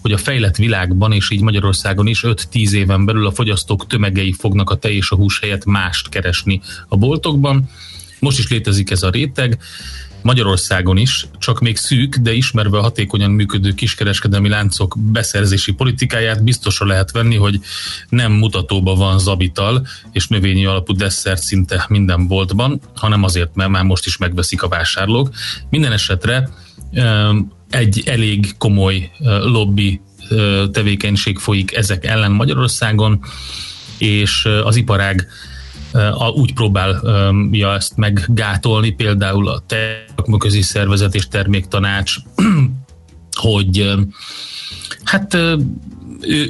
hogy 0.00 0.12
a 0.12 0.18
fejlett 0.18 0.56
világban, 0.56 1.12
és 1.12 1.30
így 1.30 1.40
Magyarországon 1.40 2.06
is 2.06 2.20
5-10 2.24 2.70
éven 2.70 3.04
belül 3.04 3.26
a 3.26 3.32
fogyasztók 3.32 3.86
tömegei 3.86 4.32
fognak 4.32 4.70
a 4.70 4.76
tej 4.76 4.94
és 4.94 5.10
a 5.10 5.16
hús 5.16 5.40
helyett 5.40 5.64
mást 5.64 6.08
keresni 6.08 6.60
a 6.88 6.96
boltokban, 6.96 7.70
most 8.20 8.38
is 8.38 8.48
létezik 8.48 8.90
ez 8.90 9.02
a 9.02 9.10
réteg, 9.10 9.58
Magyarországon 10.22 10.96
is, 10.96 11.26
csak 11.38 11.60
még 11.60 11.76
szűk, 11.76 12.16
de 12.16 12.32
ismerve 12.32 12.78
a 12.78 12.82
hatékonyan 12.82 13.30
működő 13.30 13.72
kiskereskedelmi 13.72 14.48
láncok 14.48 14.96
beszerzési 14.98 15.72
politikáját 15.72 16.44
biztosra 16.44 16.86
lehet 16.86 17.10
venni, 17.10 17.36
hogy 17.36 17.60
nem 18.08 18.32
mutatóban 18.32 18.98
van 18.98 19.18
zabital 19.18 19.86
és 20.12 20.26
növényi 20.26 20.64
alapú 20.64 20.92
desszert 20.92 21.42
szinte 21.42 21.84
minden 21.88 22.26
boltban, 22.26 22.80
hanem 22.94 23.22
azért, 23.22 23.54
mert 23.54 23.70
már 23.70 23.84
most 23.84 24.06
is 24.06 24.16
megveszik 24.16 24.62
a 24.62 24.68
vásárlók. 24.68 25.30
Minden 25.70 25.92
esetre 25.92 26.48
egy 27.70 28.02
elég 28.06 28.56
komoly 28.58 29.10
lobby 29.42 30.00
tevékenység 30.72 31.38
folyik 31.38 31.74
ezek 31.76 32.04
ellen 32.04 32.32
Magyarországon, 32.32 33.24
és 33.98 34.48
az 34.64 34.76
iparág 34.76 35.28
úgy 36.34 36.54
próbálja 36.54 37.74
ezt 37.74 37.96
meggátolni, 37.96 38.90
például 38.90 39.48
a 39.48 39.62
termékközi 39.66 40.62
szervezet 40.62 41.14
és 41.14 41.28
terméktanács, 41.28 42.14
hogy 43.42 43.94
hát 45.04 45.34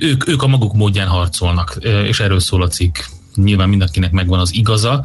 ők, 0.00 0.28
ők 0.28 0.42
a 0.42 0.46
maguk 0.46 0.74
módján 0.74 1.08
harcolnak, 1.08 1.78
és 2.06 2.20
erről 2.20 2.40
szól 2.40 2.62
a 2.62 2.68
cikk. 2.68 2.96
Nyilván 3.34 3.68
mindenkinek 3.68 4.10
megvan 4.12 4.40
az 4.40 4.54
igaza, 4.54 5.04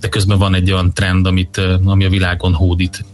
de 0.00 0.08
közben 0.08 0.38
van 0.38 0.54
egy 0.54 0.72
olyan 0.72 0.92
trend, 0.92 1.26
amit, 1.26 1.60
ami 1.84 2.04
a 2.04 2.08
világon 2.08 2.54
hódít. 2.54 3.04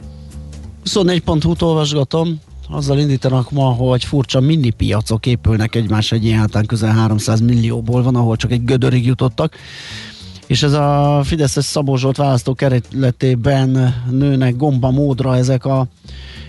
24.hu-t 0.84 1.62
olvasgatom, 1.62 2.40
azzal 2.68 2.98
indítanak 2.98 3.50
ma, 3.50 3.64
hogy 3.64 4.04
furcsa 4.04 4.40
mini 4.40 4.70
piacok 4.70 5.26
épülnek 5.26 5.74
egymás 5.74 6.12
egy 6.12 6.24
ilyen 6.24 6.50
közel 6.66 6.92
300 6.92 7.40
millióból 7.40 8.02
van, 8.02 8.16
ahol 8.16 8.36
csak 8.36 8.52
egy 8.52 8.64
gödörig 8.64 9.06
jutottak 9.06 9.56
és 10.52 10.62
ez 10.62 10.72
a 10.72 11.20
Fideszes 11.24 11.64
Szabó 11.64 11.96
Zsolt 11.96 12.16
választókerületében 12.16 13.94
nőnek 14.10 14.56
gomba 14.56 14.90
módra 14.90 15.36
ezek 15.36 15.64
a 15.64 15.86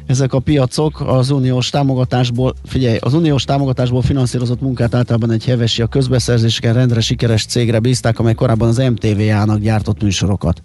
ezek 0.05 0.33
a 0.33 0.39
piacok 0.39 1.01
az 1.01 1.29
uniós 1.29 1.69
támogatásból, 1.69 2.53
figyelj, 2.65 2.97
az 3.01 3.13
uniós 3.13 3.43
támogatásból 3.43 4.01
finanszírozott 4.01 4.61
munkát 4.61 4.95
általában 4.95 5.31
egy 5.31 5.45
hevesi 5.45 5.81
a 5.81 5.87
közbeszerzéseken 5.87 6.73
rendre 6.73 6.99
sikeres 7.01 7.45
cégre 7.45 7.79
bízták, 7.79 8.19
amely 8.19 8.33
korábban 8.33 8.67
az 8.67 8.77
MTV-ának 8.77 9.59
gyártott 9.59 10.01
műsorokat. 10.01 10.61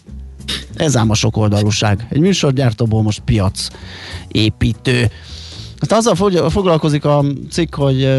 Ez 0.74 0.96
ám 0.96 1.11
a 1.11 1.14
sok 1.14 1.37
oldalúság. 1.37 2.07
Egy 2.11 2.20
műsorgyártóból 2.20 3.03
most 3.03 3.20
piac 3.20 3.68
építő. 4.29 5.11
Hát 5.81 5.92
azzal 5.92 6.14
foglalkozik 6.51 7.05
a 7.05 7.24
cikk, 7.51 7.74
hogy 7.74 8.18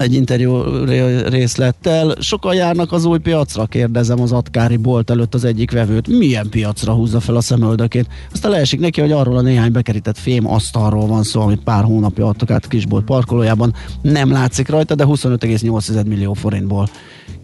egy 0.00 0.14
interjú 0.14 0.84
részlettel. 1.28 2.14
Sokan 2.20 2.54
járnak 2.54 2.92
az 2.92 3.04
új 3.04 3.18
piacra, 3.18 3.66
kérdezem 3.66 4.20
az 4.20 4.32
atkári 4.32 4.76
bolt 4.76 5.10
előtt 5.10 5.34
az 5.34 5.44
egyik 5.44 5.70
vevőt. 5.70 6.08
Milyen 6.08 6.48
piacra 6.48 6.92
húzza 6.92 7.20
fel 7.20 7.36
a 7.36 7.40
szemöldökét? 7.40 8.06
Aztán 8.32 8.50
leesik 8.50 8.80
neki, 8.80 9.00
hogy 9.00 9.12
arról 9.12 9.36
a 9.36 9.40
néhány 9.40 9.72
bekerített 9.72 10.18
fém 10.18 10.46
asztalról 10.46 11.06
van 11.06 11.22
szó, 11.22 11.40
amit 11.40 11.62
pár 11.62 11.84
hónapja 11.84 12.26
adtak 12.26 12.50
át 12.50 12.68
kisbolt 12.68 13.04
parkolójában. 13.04 13.74
Nem 14.02 14.30
látszik 14.30 14.68
rajta, 14.68 14.94
de 14.94 15.04
25,8 15.06 16.06
millió 16.06 16.32
forintból 16.32 16.88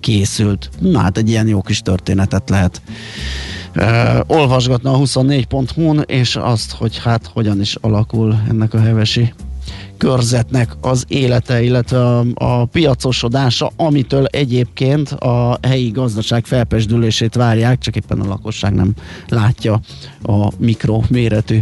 készült. 0.01 0.71
Na 0.81 0.99
hát 0.99 1.19
egy 1.19 1.29
ilyen 1.29 1.49
jó 1.49 1.63
kis 1.63 1.81
történetet 1.81 2.51
lehet 2.51 2.83
uh, 3.77 4.21
olvasgatna 4.27 4.93
a 4.93 4.99
24.hu-n, 4.99 6.05
és 6.07 6.37
azt, 6.37 6.73
hogy 6.73 6.99
hát 6.99 7.31
hogyan 7.33 7.61
is 7.61 7.75
alakul 7.75 8.43
ennek 8.49 8.75
a 8.75 8.81
hevesi 8.81 9.33
körzetnek 9.99 10.77
az 10.81 11.05
élete, 11.09 11.63
illetve 11.63 11.99
a, 11.99 12.25
a 12.35 12.65
piacosodása, 12.65 13.71
amitől 13.77 14.25
egyébként 14.25 15.11
a 15.11 15.59
helyi 15.63 15.91
gazdaság 15.91 16.45
felpesdülését 16.45 17.35
várják, 17.35 17.79
csak 17.79 17.97
éppen 17.97 18.21
a 18.21 18.29
lakosság 18.29 18.75
nem 18.75 18.95
látja 19.29 19.81
a 20.23 20.53
mikroméretű 20.59 21.59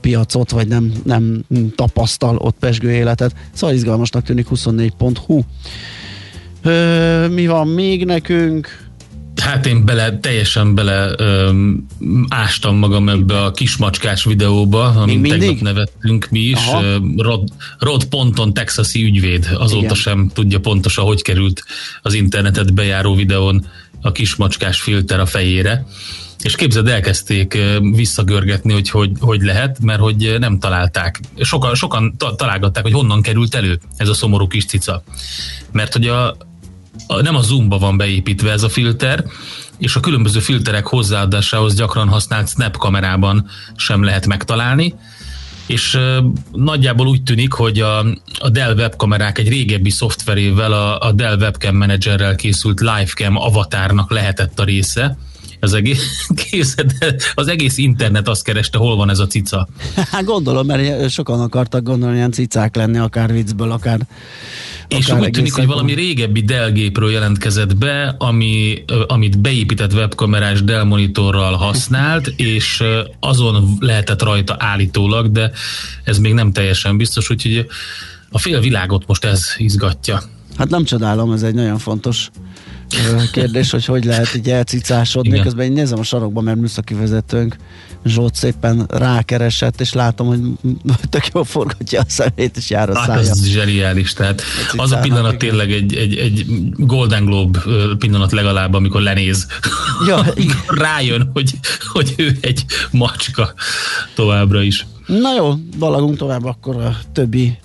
piacot, 0.00 0.50
vagy 0.50 0.68
nem, 0.68 0.92
nem 1.04 1.44
tapasztal 1.74 2.36
ott 2.36 2.56
pesgő 2.58 2.90
életet. 2.90 3.34
Szóval 3.52 3.76
izgalmasnak 3.76 4.22
tűnik 4.22 4.46
24.hu. 4.50 5.40
Ö, 6.62 7.28
mi 7.28 7.46
van 7.46 7.68
még 7.68 8.04
nekünk? 8.04 8.85
Hát 9.46 9.66
én 9.66 9.84
bele, 9.84 10.18
teljesen 10.18 10.74
bele 10.74 11.12
öm, 11.16 11.86
ástam 12.28 12.76
magam 12.76 13.08
ebbe 13.08 13.42
a 13.42 13.50
kismacskás 13.50 14.24
videóba, 14.24 14.84
amit 14.84 15.28
tegnap 15.28 15.60
nevettünk 15.60 16.28
mi 16.30 16.38
is. 16.38 16.60
Rod, 17.16 17.48
Rod 17.78 18.04
Ponton, 18.04 18.54
texasi 18.54 19.02
ügyvéd, 19.02 19.48
azóta 19.58 19.84
Igen. 19.84 19.94
sem 19.94 20.30
tudja 20.34 20.60
pontosan, 20.60 21.04
hogy 21.04 21.22
került 21.22 21.64
az 22.02 22.14
internetet 22.14 22.74
bejáró 22.74 23.14
videón 23.14 23.66
a 24.00 24.12
kismacskás 24.12 24.80
filter 24.80 25.20
a 25.20 25.26
fejére. 25.26 25.86
És 26.42 26.54
képzeld, 26.54 26.88
elkezdték 26.88 27.58
visszagörgetni, 27.80 28.72
hogy, 28.72 28.90
hogy 28.90 29.10
hogy 29.20 29.42
lehet, 29.42 29.78
mert 29.82 30.00
hogy 30.00 30.36
nem 30.38 30.58
találták. 30.58 31.20
Sokan, 31.40 31.74
sokan 31.74 32.16
találgatták, 32.36 32.82
hogy 32.82 32.92
honnan 32.92 33.22
került 33.22 33.54
elő 33.54 33.78
ez 33.96 34.08
a 34.08 34.14
szomorú 34.14 34.46
kis 34.46 34.64
cica. 34.64 35.02
Mert 35.72 35.92
hogy 35.92 36.06
a, 36.06 36.36
nem 37.22 37.36
a 37.36 37.40
zoomba 37.40 37.78
van 37.78 37.96
beépítve 37.96 38.50
ez 38.50 38.62
a 38.62 38.68
filter, 38.68 39.24
és 39.78 39.96
a 39.96 40.00
különböző 40.00 40.38
filterek 40.40 40.86
hozzáadásához 40.86 41.74
gyakran 41.74 42.08
használt 42.08 42.48
snap 42.48 42.76
kamerában 42.76 43.48
sem 43.76 44.02
lehet 44.02 44.26
megtalálni, 44.26 44.94
és 45.66 45.98
nagyjából 46.52 47.06
úgy 47.06 47.22
tűnik, 47.22 47.52
hogy 47.52 47.80
a, 47.80 47.98
a 48.38 48.48
Dell 48.48 48.74
webkamerák 48.74 49.38
egy 49.38 49.48
régebbi 49.48 49.90
szoftverével, 49.90 50.72
a, 50.72 50.98
a 51.00 51.12
Dell 51.12 51.36
Webcam 51.36 51.76
Managerrel 51.76 52.34
készült 52.34 52.80
Livecam 52.80 53.36
avatárnak 53.36 54.10
lehetett 54.10 54.60
a 54.60 54.64
része, 54.64 55.18
az 55.60 55.72
egész, 55.72 56.74
az 57.34 57.48
egész 57.48 57.76
internet 57.76 58.28
azt 58.28 58.44
kereste, 58.44 58.78
hol 58.78 58.96
van 58.96 59.10
ez 59.10 59.18
a 59.18 59.26
cica. 59.26 59.68
Hát 60.12 60.24
gondolom, 60.24 60.66
mert 60.66 61.10
sokan 61.10 61.40
akartak 61.40 61.82
gondolni 61.82 62.16
ilyen 62.16 62.30
cicák 62.30 62.76
lenni, 62.76 62.98
akár 62.98 63.32
viccből, 63.32 63.70
akár 63.70 64.00
és 64.88 65.10
úgy 65.10 65.30
tűnik, 65.30 65.54
hogy 65.54 65.66
valami 65.66 65.94
régebbi 65.94 66.40
Dell 66.40 66.70
gépről 66.70 67.10
jelentkezett 67.10 67.76
be, 67.76 68.14
ami, 68.18 68.84
amit 69.06 69.38
beépített 69.38 69.92
webkamerás 69.92 70.62
Dell 70.62 70.82
monitorral 70.82 71.54
használt, 71.54 72.26
és 72.36 72.82
azon 73.20 73.76
lehetett 73.78 74.22
rajta 74.22 74.56
állítólag, 74.58 75.30
de 75.30 75.50
ez 76.04 76.18
még 76.18 76.32
nem 76.32 76.52
teljesen 76.52 76.96
biztos, 76.96 77.30
úgyhogy 77.30 77.66
a 78.30 78.38
fél 78.38 78.60
világot 78.60 79.06
most 79.06 79.24
ez 79.24 79.54
izgatja. 79.56 80.22
Hát 80.56 80.70
nem 80.70 80.84
csodálom, 80.84 81.32
ez 81.32 81.42
egy 81.42 81.54
nagyon 81.54 81.78
fontos 81.78 82.30
kérdés, 83.32 83.70
hogy 83.70 83.84
hogy 83.84 84.04
lehet 84.04 84.34
így 84.34 84.50
elcicásodni. 84.50 85.28
Igen. 85.28 85.42
Közben 85.42 85.66
én 85.66 85.72
nézem 85.72 85.98
a 85.98 86.02
sarokban, 86.02 86.44
mert 86.44 86.58
műszaki 86.58 86.94
vezetőnk 86.94 87.56
Zsolt 88.06 88.34
szépen 88.34 88.86
rákeresett, 88.88 89.80
és 89.80 89.92
látom, 89.92 90.26
hogy 90.26 90.40
tök 91.10 91.26
jól 91.34 91.44
forgatja 91.44 92.00
a 92.00 92.04
szemét, 92.08 92.56
és 92.56 92.70
jár 92.70 92.90
a 92.90 92.96
hát 92.98 93.06
szája. 93.06 93.20
ez 93.20 93.44
zseniális, 93.44 94.12
tehát 94.12 94.42
a 94.76 94.82
az 94.82 94.92
a 94.92 94.98
pillanat 94.98 95.32
igen. 95.32 95.38
tényleg 95.38 95.72
egy, 95.72 95.94
egy, 95.94 96.16
egy 96.16 96.46
Golden 96.76 97.24
Globe 97.24 97.60
pillanat 97.98 98.32
legalább, 98.32 98.74
amikor 98.74 99.00
lenéz, 99.00 99.46
ja, 100.06 100.16
amikor 100.36 100.78
rájön, 100.78 101.30
hogy, 101.32 101.58
hogy 101.92 102.14
ő 102.16 102.38
egy 102.40 102.64
macska 102.90 103.54
továbbra 104.14 104.62
is. 104.62 104.86
Na 105.06 105.34
jó, 105.36 105.54
balagunk 105.78 106.16
tovább 106.16 106.44
akkor 106.44 106.76
a 106.76 106.96
többi 107.12 107.58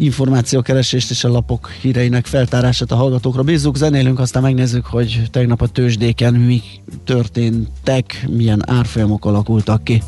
információkeresést 0.00 1.10
és 1.10 1.24
a 1.24 1.28
lapok 1.28 1.70
híreinek 1.70 2.26
feltárását 2.26 2.92
a 2.92 2.96
hallgatókra 2.96 3.42
bízzuk. 3.42 3.76
Zenélünk, 3.76 4.18
aztán 4.18 4.42
megnézzük, 4.42 4.86
hogy 4.86 5.22
tegnap 5.30 5.62
a 5.62 5.66
tőzsdéken 5.66 6.34
mi 6.34 6.62
történtek, 7.04 8.26
milyen 8.28 8.70
árfolyamok 8.70 9.24
alakultak 9.24 9.84
ki. 9.84 10.02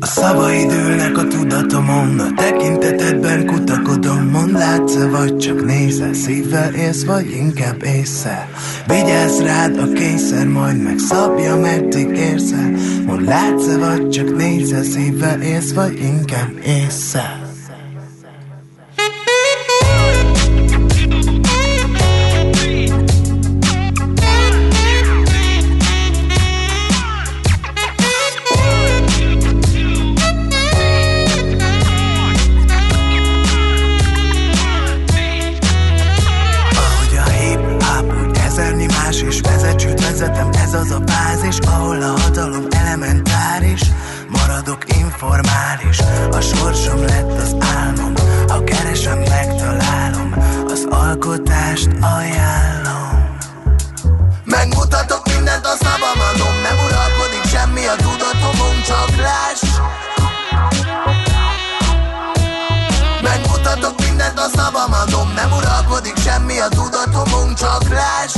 A 0.00 0.06
a 0.06 0.83
tudatomon, 1.54 2.18
a 2.18 2.32
tekintetedben 2.36 3.46
kutakodom, 3.46 4.28
mond 4.28 4.52
látsz 4.52 4.94
vagy 5.10 5.36
csak 5.36 5.64
nézel, 5.64 6.12
szívvel 6.12 6.74
élsz, 6.74 7.04
vagy 7.04 7.30
inkább 7.30 7.82
észre. 7.82 8.48
Vigyázz 8.86 9.40
rád 9.40 9.78
a 9.78 9.92
kényszer, 9.92 10.46
majd 10.46 10.82
megszabja, 10.82 11.56
meddig 11.56 12.08
érzel, 12.08 12.70
mond 13.06 13.24
látsz 13.24 13.74
vagy 13.78 14.08
csak 14.08 14.36
nézel, 14.36 14.82
szívvel 14.82 15.42
élsz, 15.42 15.72
vagy 15.72 15.98
inkább 16.02 16.52
észre. 16.66 17.43
elementáris. 42.94 43.80
Maradok 44.28 44.96
informális. 44.96 45.98
A 46.30 46.40
sorsom 46.40 47.04
lett 47.04 47.40
az 47.40 47.56
álmom. 47.76 48.12
Ha 48.48 48.64
keresem, 48.64 49.18
megtalálom. 49.18 50.34
Az 50.68 50.86
alkotást 50.90 51.88
ajánlom. 52.00 53.36
Megmutatok 54.44 55.22
mindent, 55.34 55.64
a 55.66 55.74
szabamadom 55.84 56.54
Nem 56.62 56.76
uralkodik 56.86 57.44
semmi 57.52 57.86
a 57.86 57.96
tudatomon 57.96 58.82
Csak 58.86 59.16
láss 59.16 59.62
Megmutatok 63.22 64.00
mindent, 64.00 64.38
a 64.38 64.48
szabamadom 64.56 65.32
Nem 65.34 65.52
uralkodik 65.52 66.16
semmi 66.18 66.58
a 66.58 66.68
tudatomon 66.68 67.54
Csak 67.54 67.88
láss 67.88 68.34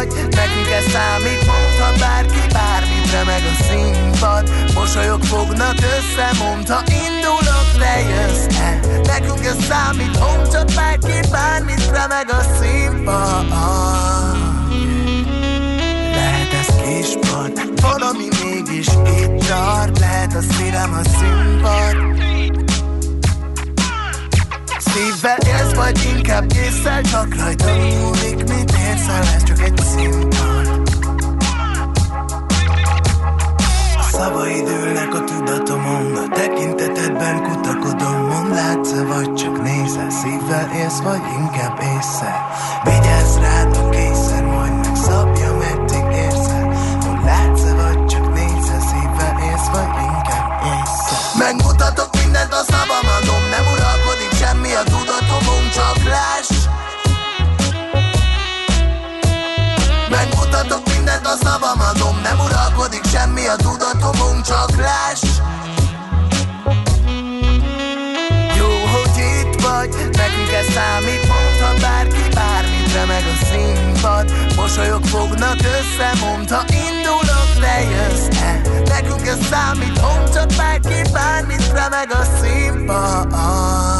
vagy 0.00 0.12
Nekünk 0.14 0.68
ez 0.78 0.92
számít, 0.92 1.46
mondhat 1.46 1.98
bárki 1.98 2.42
Bármit 2.52 3.24
meg 3.24 3.42
a 3.52 3.62
színpad 3.62 4.50
Mosolyok 4.74 5.24
fognak 5.24 5.74
össze, 5.74 6.44
mondta 6.44 6.82
indulok, 7.04 7.68
te 7.78 8.00
jössz 8.00 8.58
-e. 8.58 8.80
Nekünk 9.06 9.44
ez 9.44 9.64
számít, 9.68 10.18
mondhat 10.18 10.74
bárki 10.74 11.28
Bármit 11.30 11.90
meg 11.90 12.26
a 12.30 12.42
színpad. 12.58 13.48
Lehet 16.14 16.52
ez 16.60 16.74
kispart 16.82 17.80
Valami 17.80 18.28
mégis 18.42 18.86
itt 18.86 19.46
tart. 19.48 19.98
Lehet 19.98 20.34
a 20.34 20.40
szívem 20.52 20.92
a 20.92 21.02
színpad. 21.18 21.96
Szívvel 24.78 25.38
élsz, 25.46 25.74
vagy 25.74 26.12
inkább 26.16 26.52
észre 26.52 27.00
Csak 27.00 27.34
rajta 27.34 27.74
múlik 27.74 28.39
leszállás 29.00 29.42
csak 29.42 29.60
egy 29.60 29.78
színpad 29.78 30.88
Szavaid 34.12 34.68
ülnek 34.68 35.14
a 35.14 35.24
tudatomon, 35.24 36.16
a 36.16 36.34
tekintetedben 36.34 37.42
kutakodom. 37.42 38.26
Mond 38.26 38.54
látsz 38.54 38.92
vagy 38.92 39.34
csak 39.34 39.62
nézel, 39.62 40.10
szívvel 40.10 40.70
élsz, 40.76 41.00
vagy 41.00 41.20
inkább 41.38 41.80
észre? 41.80 42.34
Vigyázz 42.84 43.36
rád 43.36 43.76
a 43.76 43.88
készen, 43.88 44.44
majd 44.44 44.74
meg 44.74 44.96
szabja, 44.96 45.56
meddig 45.56 46.16
érsz 46.16 46.48
el 46.48 46.66
Mond 47.04 47.24
látsz 47.24 47.62
vagy 47.62 48.06
csak 48.06 48.34
nézel, 48.34 48.80
szívvel 48.80 49.36
élsz, 49.50 49.68
vagy 49.72 50.02
inkább 50.02 50.62
észre? 50.62 51.44
Megmutatom 51.44 52.09
a 61.32 61.36
szavam 61.44 61.80
adom 61.80 62.20
Nem 62.22 62.38
uralkodik 62.38 63.04
semmi 63.04 63.46
a 63.46 63.56
tudatomon, 63.56 64.42
csak 64.42 64.70
láss 64.76 65.22
Jó, 68.58 68.70
hogy 68.92 69.16
itt 69.16 69.62
vagy, 69.62 69.90
nekünk 70.12 70.50
ez 70.60 70.72
számít 70.74 71.22
Mondhat 71.28 71.80
bárki 71.80 72.28
bármit, 72.34 72.92
remeg 72.94 73.24
a 73.34 73.44
színpad. 73.44 74.32
Mosolyok 74.56 75.04
fognak 75.04 75.56
össze, 75.56 76.10
mondta 76.20 76.64
indulok, 76.68 77.50
te 77.60 77.80
jössz 77.80 78.40
-e. 78.42 78.60
Nekünk 78.88 79.26
ez 79.26 79.38
számít, 79.50 80.00
mondd 80.00 80.56
bárki 80.56 81.10
bármit, 81.12 81.72
remeg 81.72 82.10
a 82.10 82.22
színpad. 82.40 83.99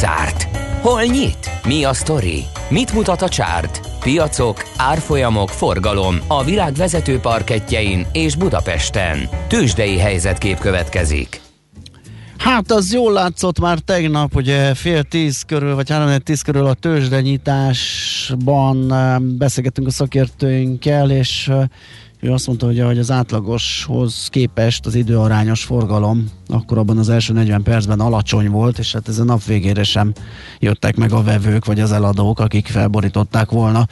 Zárt? 0.00 0.48
Hol 0.82 1.02
nyit? 1.02 1.50
Mi 1.66 1.84
a 1.84 1.92
sztori? 1.92 2.44
Mit 2.68 2.92
mutat 2.92 3.22
a 3.22 3.28
csárt? 3.28 3.80
Piacok, 4.00 4.62
árfolyamok, 4.76 5.48
forgalom 5.48 6.16
a 6.26 6.44
világ 6.44 6.74
vezető 6.74 7.18
parketjein 7.18 8.06
és 8.12 8.36
Budapesten. 8.36 9.28
Tősdei 9.48 9.98
helyzetkép 9.98 10.58
következik. 10.58 11.40
Hát 12.38 12.70
az 12.70 12.92
jól 12.92 13.12
látszott 13.12 13.60
már 13.60 13.78
tegnap, 13.78 14.36
ugye 14.36 14.74
fél 14.74 15.02
tíz 15.02 15.42
körül, 15.42 15.74
vagy 15.74 15.90
három 15.90 16.18
tíz 16.18 16.42
körül 16.42 16.66
a 16.66 16.74
tőzsdenyításban 16.74 18.92
beszélgettünk 19.38 19.86
a 19.86 19.90
szakértőinkkel, 19.90 21.10
és 21.10 21.50
ő 22.20 22.32
azt 22.32 22.46
mondta, 22.46 22.66
hogy 22.66 22.98
az 22.98 23.10
átlagoshoz 23.10 24.28
képest 24.30 24.86
az 24.86 24.94
időarányos 24.94 25.64
forgalom 25.64 26.30
akkor 26.46 26.78
abban 26.78 26.98
az 26.98 27.08
első 27.08 27.32
40 27.32 27.62
percben 27.62 28.00
alacsony 28.00 28.50
volt, 28.50 28.78
és 28.78 28.92
hát 28.92 29.08
ez 29.08 29.18
a 29.18 29.24
nap 29.24 29.44
végére 29.44 29.82
sem 29.82 30.12
jöttek 30.58 30.96
meg 30.96 31.12
a 31.12 31.22
vevők 31.22 31.64
vagy 31.64 31.80
az 31.80 31.92
eladók, 31.92 32.40
akik 32.40 32.66
felborították 32.66 33.50
volna 33.50 33.86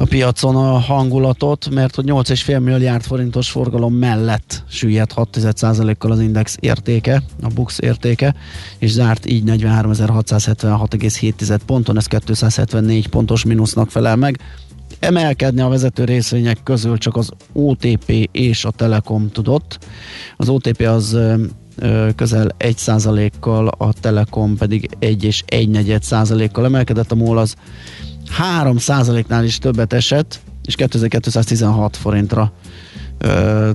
a 0.00 0.04
piacon 0.04 0.56
a 0.56 0.78
hangulatot, 0.78 1.70
mert 1.70 1.94
hogy 1.94 2.04
8,5 2.04 2.62
milliárd 2.62 3.02
forintos 3.02 3.50
forgalom 3.50 3.94
mellett 3.94 4.62
süllyedt 4.68 5.12
6,1%-kal 5.16 6.10
az 6.10 6.20
index 6.20 6.56
értéke, 6.60 7.22
a 7.42 7.48
Bux 7.54 7.78
értéke, 7.78 8.34
és 8.78 8.90
zárt 8.90 9.26
így 9.26 9.42
43.676,7 9.46 11.58
ponton, 11.66 11.96
ez 11.96 12.06
274 12.06 13.08
pontos 13.08 13.44
mínusznak 13.44 13.90
felel 13.90 14.16
meg. 14.16 14.40
Emelkedni 15.00 15.60
a 15.60 15.68
vezető 15.68 16.04
részvények 16.04 16.62
közül 16.62 16.98
csak 16.98 17.16
az 17.16 17.30
OTP 17.52 18.28
és 18.32 18.64
a 18.64 18.70
Telekom 18.70 19.30
tudott. 19.30 19.78
Az 20.36 20.48
OTP 20.48 20.80
az 20.80 21.18
közel 22.16 22.48
1%-kal, 22.58 23.68
a 23.68 23.92
Telekom 23.92 24.56
pedig 24.56 24.88
1 24.98 25.24
és 25.24 25.42
1 25.46 25.98
százalékkal 26.00 26.64
emelkedett, 26.64 27.12
a 27.12 27.14
MOL 27.14 27.38
az 27.38 27.54
3%-nál 28.62 29.44
is 29.44 29.58
többet 29.58 29.92
esett, 29.92 30.40
és 30.64 30.74
2216 30.74 31.96
forintra 31.96 32.52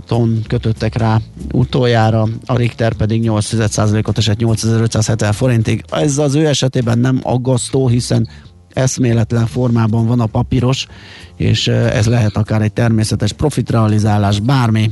ton 0.08 0.42
kötöttek 0.48 0.96
rá 0.96 1.20
utoljára, 1.52 2.28
a 2.46 2.56
Richter 2.56 2.94
pedig 2.94 3.24
8%-ot 3.26 4.18
esett 4.18 4.38
8570 4.38 5.32
forintig. 5.32 5.84
Ez 5.92 6.18
az 6.18 6.36
ő 6.36 6.48
esetében 6.48 7.00
nem 7.00 7.20
aggasztó, 7.24 7.88
hiszen 7.88 8.28
eszméletlen 8.76 9.46
formában 9.48 10.08
van 10.08 10.20
a 10.20 10.26
papíros, 10.26 10.88
és 11.38 11.68
ez 11.68 12.06
lehet 12.06 12.38
akár 12.38 12.62
egy 12.62 12.74
természetes 12.74 13.34
profitrealizálás, 13.34 14.40
bármi, 14.40 14.92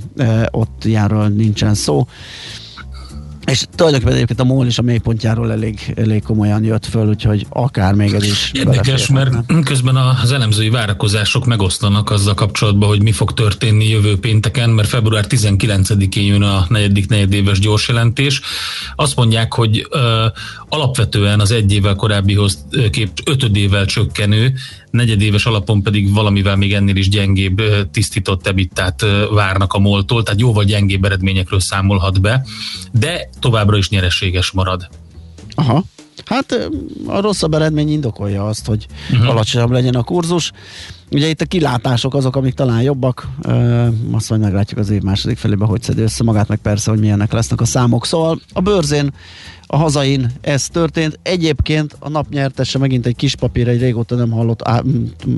ott 0.51 0.85
ilyenről 0.85 1.27
nincsen 1.27 1.73
szó. 1.73 2.07
És 3.45 3.65
tulajdonképpen 3.75 4.15
egyébként 4.15 4.39
a 4.39 4.43
MOL 4.43 4.67
is 4.67 4.77
a 4.77 4.81
mélypontjáról 4.81 5.51
elég, 5.51 5.93
elég 5.95 6.23
komolyan 6.23 6.63
jött 6.63 6.85
föl, 6.85 7.07
úgyhogy 7.07 7.45
akár 7.49 7.93
még 7.93 8.13
ez 8.13 8.23
is 8.23 8.51
Érdekes, 8.53 9.07
mert 9.07 9.33
közben 9.69 9.95
az 9.95 10.31
elemzői 10.31 10.69
várakozások 10.69 11.45
megosztanak 11.45 12.09
azzal 12.09 12.33
kapcsolatban, 12.33 12.89
hogy 12.89 13.01
mi 13.01 13.11
fog 13.11 13.33
történni 13.33 13.89
jövő 13.89 14.19
pénteken, 14.19 14.69
mert 14.69 14.87
február 14.87 15.25
19-én 15.29 16.25
jön 16.25 16.41
a 16.41 16.65
negyedik 16.69 17.09
negyedéves 17.09 17.59
gyorsjelentés. 17.59 18.41
Azt 18.95 19.15
mondják, 19.15 19.53
hogy 19.53 19.87
ö, 19.89 20.25
alapvetően 20.69 21.39
az 21.39 21.51
egy 21.51 21.73
évvel 21.73 21.95
korábbihoz 21.95 22.65
kép 22.91 23.09
ötödével 23.25 23.85
csökkenő, 23.85 24.53
negyedéves 24.93 25.45
alapon 25.45 25.81
pedig 25.81 26.13
valamivel 26.13 26.55
még 26.55 26.73
ennél 26.73 26.95
is 26.95 27.09
gyengébb 27.09 27.61
tisztított 27.91 28.47
ebittát 28.47 29.05
várnak 29.31 29.73
a 29.73 29.79
moltól, 29.79 30.23
tehát 30.23 30.39
jóval 30.39 30.63
gyengébb 30.63 31.05
eredményekről 31.05 31.59
számolhat 31.59 32.21
be, 32.21 32.45
de 32.91 33.29
továbbra 33.39 33.77
is 33.77 33.89
nyereséges 33.89 34.51
marad. 34.51 34.89
Aha. 35.55 35.83
Hát 36.25 36.69
a 37.05 37.21
rosszabb 37.21 37.53
eredmény 37.53 37.91
indokolja 37.91 38.47
azt, 38.47 38.65
hogy 38.65 38.85
uh-huh. 39.11 39.29
alacsonyabb 39.29 39.71
legyen 39.71 39.95
a 39.95 40.03
kurzus. 40.03 40.51
Ugye 41.13 41.29
itt 41.29 41.41
a 41.41 41.45
kilátások 41.45 42.13
azok, 42.13 42.35
amik 42.35 42.53
talán 42.53 42.81
jobbak, 42.81 43.27
ö, 43.41 43.87
azt 44.11 44.29
majd 44.29 44.41
meglátjuk 44.41 44.79
az 44.79 44.89
év 44.89 45.01
második 45.01 45.37
felébe, 45.37 45.65
hogy 45.65 45.81
szedi 45.81 46.01
össze 46.01 46.23
magát, 46.23 46.47
meg 46.47 46.57
persze, 46.57 46.89
hogy 46.89 46.99
milyenek 46.99 47.31
lesznek 47.31 47.61
a 47.61 47.65
számok. 47.65 48.05
Szóval 48.05 48.39
a 48.53 48.61
bőrzén, 48.61 49.13
a 49.73 49.77
hazain 49.77 50.31
ez 50.41 50.67
történt. 50.67 51.19
Egyébként 51.21 51.95
a 51.99 52.09
nap 52.09 52.29
nyertese 52.29 52.77
megint 52.77 53.05
egy 53.05 53.15
kis 53.15 53.35
papír, 53.35 53.67
egy 53.67 53.79
régóta 53.79 54.15
nem 54.15 54.31
hallott 54.31 54.67
á, 54.67 54.81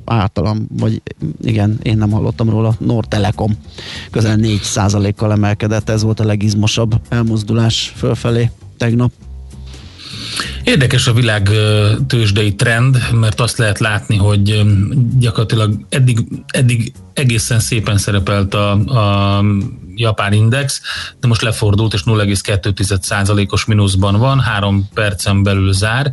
általam, 0.05 0.67
vagy 0.69 1.01
igen, 1.41 1.79
én 1.83 1.97
nem 1.97 2.11
hallottam 2.11 2.49
róla, 2.49 2.75
Nord 2.79 3.07
Telekom 3.07 3.51
közel 4.11 4.37
4%-kal 4.41 5.31
emelkedett, 5.31 5.89
ez 5.89 6.03
volt 6.03 6.19
a 6.19 6.25
legizmosabb 6.25 7.01
elmozdulás 7.09 7.93
fölfelé 7.95 8.51
tegnap. 8.77 9.11
Érdekes 10.63 11.07
a 11.07 11.13
világ 11.13 11.49
tőzsdei 12.07 12.55
trend, 12.55 13.07
mert 13.11 13.39
azt 13.39 13.57
lehet 13.57 13.79
látni, 13.79 14.15
hogy 14.15 14.65
gyakorlatilag 15.19 15.85
eddig, 15.89 16.19
eddig 16.47 16.93
egészen 17.13 17.59
szépen 17.59 17.97
szerepelt 17.97 18.53
a, 18.53 18.71
a 18.71 19.43
japán 19.95 20.33
index, 20.33 20.81
de 21.19 21.27
most 21.27 21.41
lefordult, 21.41 21.93
és 21.93 22.01
0,2%-os 22.05 23.65
mínuszban 23.65 24.15
van, 24.15 24.39
három 24.39 24.89
percen 24.93 25.43
belül 25.43 25.73
zár 25.73 26.11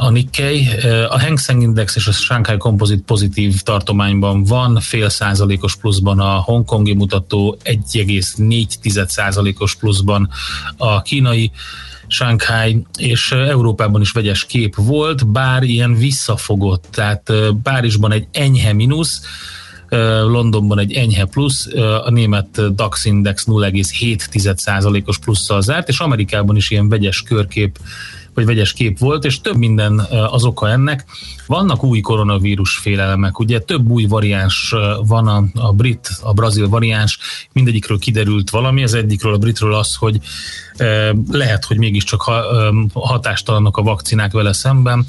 a 0.00 0.10
Nikkei. 0.10 0.68
A 1.08 1.20
Hang 1.20 1.38
Seng 1.38 1.62
Index 1.62 1.96
és 1.96 2.06
a 2.06 2.12
Shanghai 2.12 2.56
Composite 2.56 3.02
pozitív 3.06 3.60
tartományban 3.60 4.44
van, 4.44 4.80
fél 4.80 5.08
százalékos 5.08 5.76
pluszban 5.76 6.20
a 6.20 6.40
hongkongi 6.40 6.94
mutató, 6.94 7.56
1,4 7.64 9.06
százalékos 9.06 9.74
pluszban 9.74 10.28
a 10.76 11.02
kínai 11.02 11.50
Shanghai, 12.12 12.82
és 12.98 13.32
Európában 13.32 14.00
is 14.00 14.10
vegyes 14.10 14.44
kép 14.44 14.74
volt, 14.76 15.26
bár 15.26 15.62
ilyen 15.62 15.94
visszafogott, 15.94 16.86
tehát 16.90 17.32
Párizsban 17.62 18.12
egy 18.12 18.26
enyhe 18.32 18.72
mínusz, 18.72 19.20
Londonban 20.26 20.78
egy 20.78 20.92
enyhe 20.92 21.24
plusz, 21.24 21.66
a 22.04 22.10
német 22.10 22.74
DAX 22.74 23.04
Index 23.04 23.44
0,7%-os 23.46 25.18
plusszal 25.18 25.62
zárt, 25.62 25.88
és 25.88 26.00
Amerikában 26.00 26.56
is 26.56 26.70
ilyen 26.70 26.88
vegyes 26.88 27.22
körkép 27.22 27.78
vagy 28.34 28.44
vegyes 28.44 28.72
kép 28.72 28.98
volt, 28.98 29.24
és 29.24 29.40
több 29.40 29.56
minden 29.56 29.98
az 30.30 30.44
oka 30.44 30.68
ennek. 30.68 31.04
Vannak 31.46 31.84
új 31.84 32.00
koronavírus 32.00 32.76
félelemek, 32.76 33.38
ugye 33.38 33.60
több 33.60 33.90
új 33.90 34.04
variáns 34.04 34.74
van, 35.06 35.28
a, 35.28 35.44
a 35.54 35.72
brit, 35.72 36.08
a 36.22 36.32
brazil 36.32 36.68
variáns, 36.68 37.18
mindegyikről 37.52 37.98
kiderült 37.98 38.50
valami, 38.50 38.82
az 38.82 38.94
egyikről 38.94 39.34
a 39.34 39.38
britről 39.38 39.74
az, 39.74 39.94
hogy 39.94 40.18
lehet, 41.30 41.64
hogy 41.64 41.78
mégiscsak 41.78 42.22
hatástalanok 42.92 43.76
a 43.76 43.82
vakcinák 43.82 44.32
vele 44.32 44.52
szemben, 44.52 45.06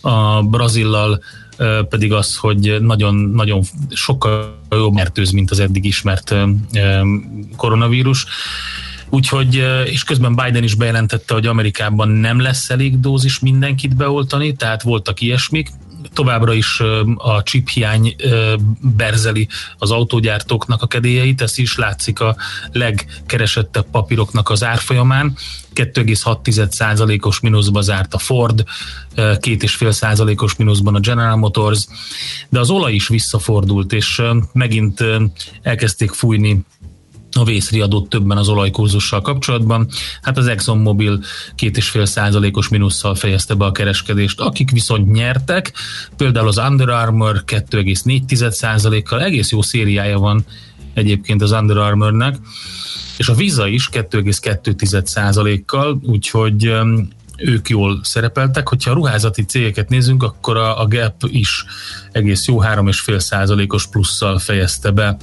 a 0.00 0.42
brazillal 0.42 1.20
pedig 1.88 2.12
az, 2.12 2.36
hogy 2.36 2.76
nagyon, 2.80 3.14
nagyon 3.14 3.62
sokkal 3.90 4.58
jobb 4.70 4.92
mertőz, 4.94 5.30
mint 5.30 5.50
az 5.50 5.60
eddig 5.60 5.84
ismert 5.84 6.34
koronavírus. 7.56 8.26
Úgyhogy, 9.14 9.64
és 9.84 10.04
közben 10.04 10.34
Biden 10.34 10.62
is 10.62 10.74
bejelentette, 10.74 11.34
hogy 11.34 11.46
Amerikában 11.46 12.08
nem 12.08 12.40
lesz 12.40 12.70
elég 12.70 13.00
dózis 13.00 13.38
mindenkit 13.38 13.96
beoltani, 13.96 14.52
tehát 14.52 14.82
voltak 14.82 15.20
ilyesmik, 15.20 15.68
továbbra 16.12 16.52
is 16.52 16.80
a 17.16 17.42
chip 17.42 17.68
hiány 17.68 18.16
berzeli 18.80 19.48
az 19.78 19.90
autógyártóknak 19.90 20.82
a 20.82 20.86
kedélyeit, 20.86 21.42
ez 21.42 21.58
is 21.58 21.76
látszik 21.76 22.20
a 22.20 22.36
legkeresettebb 22.72 23.86
papíroknak 23.90 24.50
az 24.50 24.64
árfolyamán. 24.64 25.36
2,6%-os 25.74 27.40
mínuszba 27.40 27.80
zárt 27.80 28.14
a 28.14 28.18
Ford, 28.18 28.64
2,5%-os 29.16 30.56
mínuszban 30.56 30.94
a 30.94 31.00
General 31.00 31.36
Motors, 31.36 31.86
de 32.48 32.60
az 32.60 32.70
olaj 32.70 32.92
is 32.92 33.08
visszafordult, 33.08 33.92
és 33.92 34.22
megint 34.52 35.04
elkezdték 35.62 36.10
fújni 36.10 36.64
a 37.36 37.44
vészriadót 37.44 38.08
többen 38.08 38.36
az 38.36 38.48
olajkurzussal 38.48 39.20
kapcsolatban. 39.20 39.88
Hát 40.22 40.38
az 40.38 40.46
ExxonMobil 40.46 41.20
két 41.54 41.76
és 41.76 41.88
fél 41.88 42.04
százalékos 42.04 42.68
minusszal 42.68 43.14
fejezte 43.14 43.54
be 43.54 43.64
a 43.64 43.72
kereskedést. 43.72 44.40
Akik 44.40 44.70
viszont 44.70 45.12
nyertek, 45.12 45.72
például 46.16 46.48
az 46.48 46.58
Under 46.58 46.88
Armour 46.88 47.42
2,4 47.46 48.50
százalékkal, 48.50 49.22
egész 49.22 49.50
jó 49.50 49.62
szériája 49.62 50.18
van 50.18 50.44
egyébként 50.94 51.42
az 51.42 51.50
Under 51.52 51.76
Armournek, 51.76 52.36
és 53.16 53.28
a 53.28 53.34
Visa 53.34 53.66
is 53.66 53.88
2,2 53.92 55.04
százalékkal, 55.04 56.00
úgyhogy 56.02 56.72
ők 57.36 57.68
jól 57.68 58.00
szerepeltek. 58.02 58.68
Hogyha 58.68 58.90
a 58.90 58.94
ruházati 58.94 59.44
cégeket 59.44 59.88
nézzünk, 59.88 60.22
akkor 60.22 60.56
a, 60.56 60.80
a 60.80 60.86
Gap 60.86 61.24
is 61.26 61.64
egész 62.12 62.46
jó 62.46 62.62
3,5 62.62 63.18
százalékos 63.18 63.86
plusszal 63.86 64.38
fejezte 64.38 64.90
be 64.90 65.16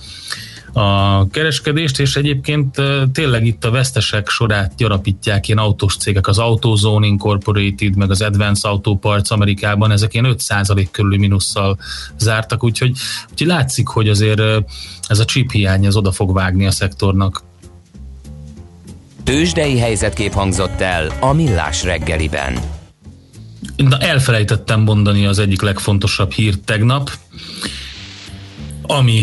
a 0.73 1.27
kereskedést, 1.27 1.99
és 1.99 2.15
egyébként 2.15 2.75
tényleg 3.13 3.45
itt 3.45 3.65
a 3.65 3.71
vesztesek 3.71 4.29
sorát 4.29 4.73
gyarapítják 4.77 5.47
ilyen 5.47 5.59
autós 5.59 5.97
cégek, 5.97 6.27
az 6.27 6.37
AutoZone 6.37 7.05
Incorporated, 7.05 7.95
meg 7.95 8.09
az 8.09 8.21
Advance 8.21 8.67
Auto 8.67 8.95
Parts 8.95 9.31
Amerikában, 9.31 9.91
ezek 9.91 10.13
ilyen 10.13 10.35
5% 10.37 10.87
körüli 10.91 11.17
minusszal 11.17 11.77
zártak, 12.17 12.63
úgyhogy, 12.63 12.91
úgyhogy 13.31 13.47
látszik, 13.47 13.87
hogy 13.87 14.09
azért 14.09 14.41
ez 15.07 15.19
a 15.19 15.25
chip 15.25 15.51
hiány 15.51 15.87
az 15.87 15.95
oda 15.95 16.11
fog 16.11 16.33
vágni 16.33 16.65
a 16.65 16.71
szektornak. 16.71 17.43
Tőzsdei 19.23 19.77
helyzetkép 19.77 20.33
hangzott 20.33 20.81
el 20.81 21.11
a 21.19 21.33
Millás 21.33 21.83
reggeliben. 21.83 22.59
Na, 23.75 23.97
elfelejtettem 23.97 24.81
mondani 24.81 25.25
az 25.25 25.39
egyik 25.39 25.61
legfontosabb 25.61 26.31
hírt 26.31 26.59
tegnap, 26.59 27.11
ami 28.81 29.21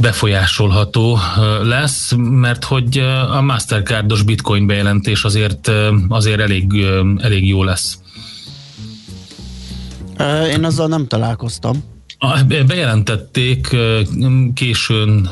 befolyásolható 0.00 1.18
lesz, 1.62 2.12
mert 2.16 2.64
hogy 2.64 2.98
a 3.30 3.40
Mastercardos 3.40 4.22
bitcoin 4.22 4.66
bejelentés 4.66 5.24
azért, 5.24 5.70
azért 6.08 6.40
elég, 6.40 6.84
elég 7.18 7.48
jó 7.48 7.64
lesz. 7.64 7.98
Én 10.50 10.64
azzal 10.64 10.88
nem 10.88 11.06
találkoztam. 11.06 11.84
Bejelentették 12.66 13.76
későn, 14.54 15.28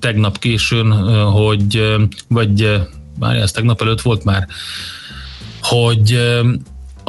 tegnap 0.00 0.38
későn, 0.38 0.92
hogy, 1.24 1.96
vagy 2.28 2.80
már 3.18 3.36
ez 3.36 3.50
tegnap 3.50 3.80
előtt 3.80 4.00
volt 4.00 4.24
már, 4.24 4.46
hogy 5.62 6.18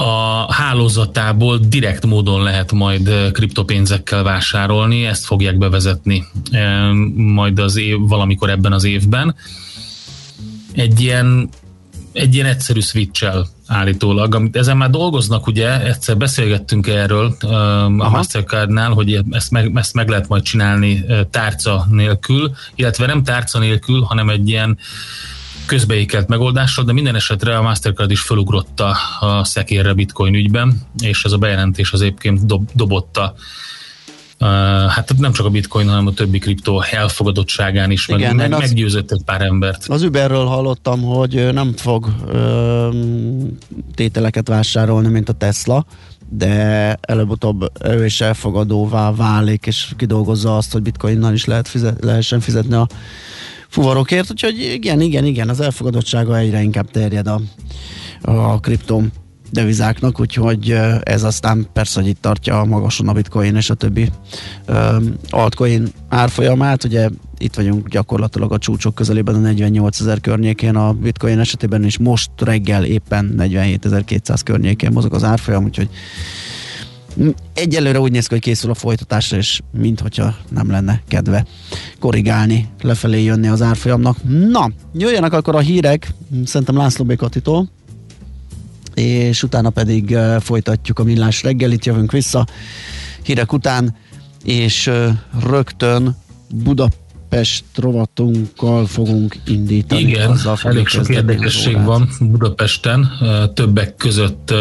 a 0.02 0.54
hálózatából 0.54 1.58
direkt 1.58 2.06
módon 2.06 2.44
lehet 2.44 2.72
majd 2.72 3.32
kriptopénzekkel 3.32 4.24
vásárolni, 4.24 5.06
ezt 5.06 5.26
fogják 5.26 5.58
bevezetni 5.58 6.26
majd 7.16 7.60
az 7.60 7.78
év, 7.78 7.98
valamikor 8.00 8.50
ebben 8.50 8.74
az 8.74 8.84
évben. 8.84 9.36
Egy 10.74 11.02
ilyen, 11.02 11.50
egy 12.14 12.34
ilyen 12.34 12.46
egyszerű 12.46 12.80
switch 12.80 13.28
állítólag, 13.68 14.36
amit 14.36 14.56
ezen 14.56 14.78
már 14.78 14.90
dolgoznak, 14.90 15.48
ugye, 15.48 15.86
egyszer 15.86 16.18
beszélgettünk 16.18 16.88
erről 16.88 17.36
a 17.40 17.48
Aha. 17.48 18.10
Mastercardnál, 18.10 18.92
hogy 18.92 19.20
ezt 19.30 19.52
meg, 19.52 19.72
ezt 19.76 19.94
meg 19.94 20.10
lehet 20.10 20.28
majd 20.28 20.44
csinálni 20.44 21.06
tárca 21.30 21.88
nélkül, 21.90 22.52
illetve 22.76 23.06
nem 23.06 23.24
tárca 23.24 23.60
nélkül, 23.60 24.02
hanem 24.02 24.30
egy 24.30 24.50
ilyen 24.50 24.78
közbeékelt 25.72 26.28
megoldással, 26.28 26.84
de 26.84 26.94
minden 26.94 27.16
esetre 27.16 27.58
a 27.58 27.62
Mastercard 27.62 28.12
is 28.12 28.22
felugrotta 28.22 28.96
a 29.20 29.44
szekérre 29.44 29.94
bitcoin 29.94 30.34
ügyben, 30.34 30.82
és 31.04 31.24
ez 31.24 31.32
a 31.32 31.38
bejelentés 31.38 31.92
az 31.92 32.02
egyébként 32.02 32.46
dob, 32.46 32.70
dobotta 32.74 33.34
Uh, 34.40 34.48
hát 34.88 35.14
nem 35.18 35.32
csak 35.32 35.46
a 35.46 35.50
bitcoin, 35.50 35.88
hanem 35.88 36.08
a 36.08 36.12
többi 36.14 36.40
kriptó 36.40 36.84
elfogadottságán 36.92 37.92
is, 37.92 38.08
Igen, 38.08 38.36
meg, 38.36 38.50
meg 38.50 38.60
meggyőzött 38.60 39.12
egy 39.12 39.22
pár 39.26 39.42
embert. 39.42 39.86
Az 39.88 40.04
Uberről 40.04 40.46
hallottam, 40.46 41.02
hogy 41.02 41.54
nem 41.54 41.74
fog 41.76 42.08
ö, 42.28 42.90
tételeket 43.96 44.48
vásárolni, 44.48 45.08
mint 45.08 45.30
a 45.30 45.34
Tesla, 45.34 45.86
de 46.30 46.98
előbb-utóbb 47.02 47.72
ő 47.84 48.06
is 48.06 48.22
elfogadóvá 48.22 49.12
válik, 49.12 49.66
és 49.66 49.94
kidolgozza 49.98 50.58
azt, 50.58 50.72
hogy 50.72 50.82
bitcoinnal 50.82 51.34
is 51.34 51.46
lehet 51.46 51.68
fizet, 51.68 52.04
lehessen 52.04 52.40
fizetni 52.40 52.74
a 52.74 52.88
fuvarokért, 53.72 54.32
úgyhogy 54.32 54.60
igen, 54.60 55.02
igen, 55.02 55.26
igen, 55.26 55.50
az 55.50 55.60
elfogadottsága 55.60 56.38
egyre 56.38 56.62
inkább 56.62 56.92
terjed 56.92 57.28
a, 57.28 57.42
a 58.22 58.60
kriptó 58.60 59.04
devizáknak, 59.52 60.20
úgyhogy 60.20 60.78
ez 61.04 61.24
aztán 61.24 61.68
persze, 61.74 62.00
hogy 62.00 62.10
itt 62.10 62.22
tartja 62.22 62.60
a 62.60 62.66
magason 62.66 63.08
a 63.08 63.14
bitcoin 63.14 63.56
és 63.56 63.70
a 63.70 63.74
többi 63.74 64.10
um, 64.68 65.16
altcoin 65.30 65.88
árfolyamát, 66.10 66.84
ugye 66.84 67.10
itt 67.38 67.56
vagyunk 67.56 67.88
gyakorlatilag 67.88 68.52
a 68.52 68.58
csúcsok 68.58 68.96
közelében 68.96 69.36
a 69.36 69.40
48 69.40 70.00
ezer 70.00 70.20
környékén, 70.20 70.76
a 70.76 70.94
bitcoin 70.94 71.40
esetében 71.40 71.84
is 71.84 71.98
most 71.98 72.32
reggel 72.38 72.84
éppen 72.84 73.36
47.200 73.38 74.40
környékén 74.44 74.92
mozog 74.92 75.14
az 75.14 75.24
árfolyam, 75.24 75.64
úgyhogy 75.64 75.90
Egyelőre 77.54 78.00
úgy 78.00 78.12
néz 78.12 78.28
ki, 78.28 78.34
hogy 78.34 78.44
készül 78.44 78.70
a 78.70 78.74
folytatásra, 78.74 79.38
és 79.38 79.62
mintha 79.72 80.36
nem 80.50 80.72
lenne 80.72 81.02
kedve 81.08 81.46
korrigálni, 82.00 82.70
lefelé 82.82 83.24
jönni 83.24 83.48
az 83.48 83.62
árfolyamnak. 83.62 84.18
Na, 84.50 84.72
jöjjenek 84.94 85.34
akkor 85.34 85.56
a 85.56 85.60
hírek, 85.60 86.14
szerintem 86.46 86.78
László 86.78 87.06
Békatitól, 87.06 87.70
és 88.94 89.44
utána 89.44 89.70
pedig 89.70 90.18
folytatjuk 90.40 91.00
a 91.00 91.04
millás 91.04 91.44
reggelit, 91.44 91.86
jövünk 91.86 92.12
vissza 92.12 92.48
hírek 93.24 93.54
után, 93.54 93.96
és 94.44 94.92
rögtön 95.50 96.18
Budapest 96.64 97.00
Budapest 97.32 97.64
rovatunkkal 97.76 98.86
fogunk 98.86 99.36
indítani. 99.48 100.02
Igen, 100.02 100.38
elég 100.64 100.88
sok 100.88 101.10
érdekesség 101.10 101.84
van 101.84 102.10
Budapesten. 102.20 103.12
Többek 103.54 103.96
között 103.96 104.54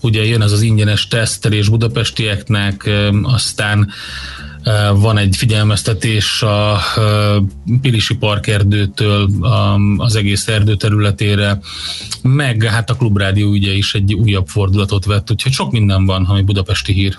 ugye 0.00 0.24
jön 0.24 0.42
ez 0.42 0.52
az 0.52 0.60
ingyenes 0.62 1.08
tesztelés 1.08 1.68
budapestieknek, 1.68 2.90
aztán 3.22 3.90
van 4.96 5.18
egy 5.18 5.36
figyelmeztetés 5.36 6.42
a 6.42 6.78
Pilisi 7.80 8.16
Parkerdőtől 8.16 9.28
az 9.96 10.16
egész 10.16 10.48
erdő 10.48 10.76
területére, 10.76 11.58
meg 12.22 12.62
hát 12.62 12.90
a 12.90 12.96
Klubrádió 12.96 13.52
ügye 13.52 13.72
is 13.72 13.94
egy 13.94 14.14
újabb 14.14 14.46
fordulatot 14.46 15.04
vett, 15.04 15.30
úgyhogy 15.30 15.52
sok 15.52 15.72
minden 15.72 16.04
van, 16.04 16.24
ami 16.24 16.42
budapesti 16.42 16.92
hír. 16.92 17.18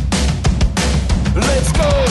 Let's 1.33 1.71
go! 1.71 2.10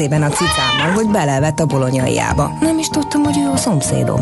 kezében 0.01 0.31
a 0.31 0.35
cicámmal, 0.35 0.91
hogy 0.93 1.07
belevett 1.07 1.59
a 1.59 1.65
bolonyaiába. 1.65 2.57
Nem 2.59 2.77
is 2.77 2.87
tudtam, 2.87 3.23
hogy 3.23 3.37
ő 3.37 3.49
a 3.49 3.57
szomszédom. 3.57 4.19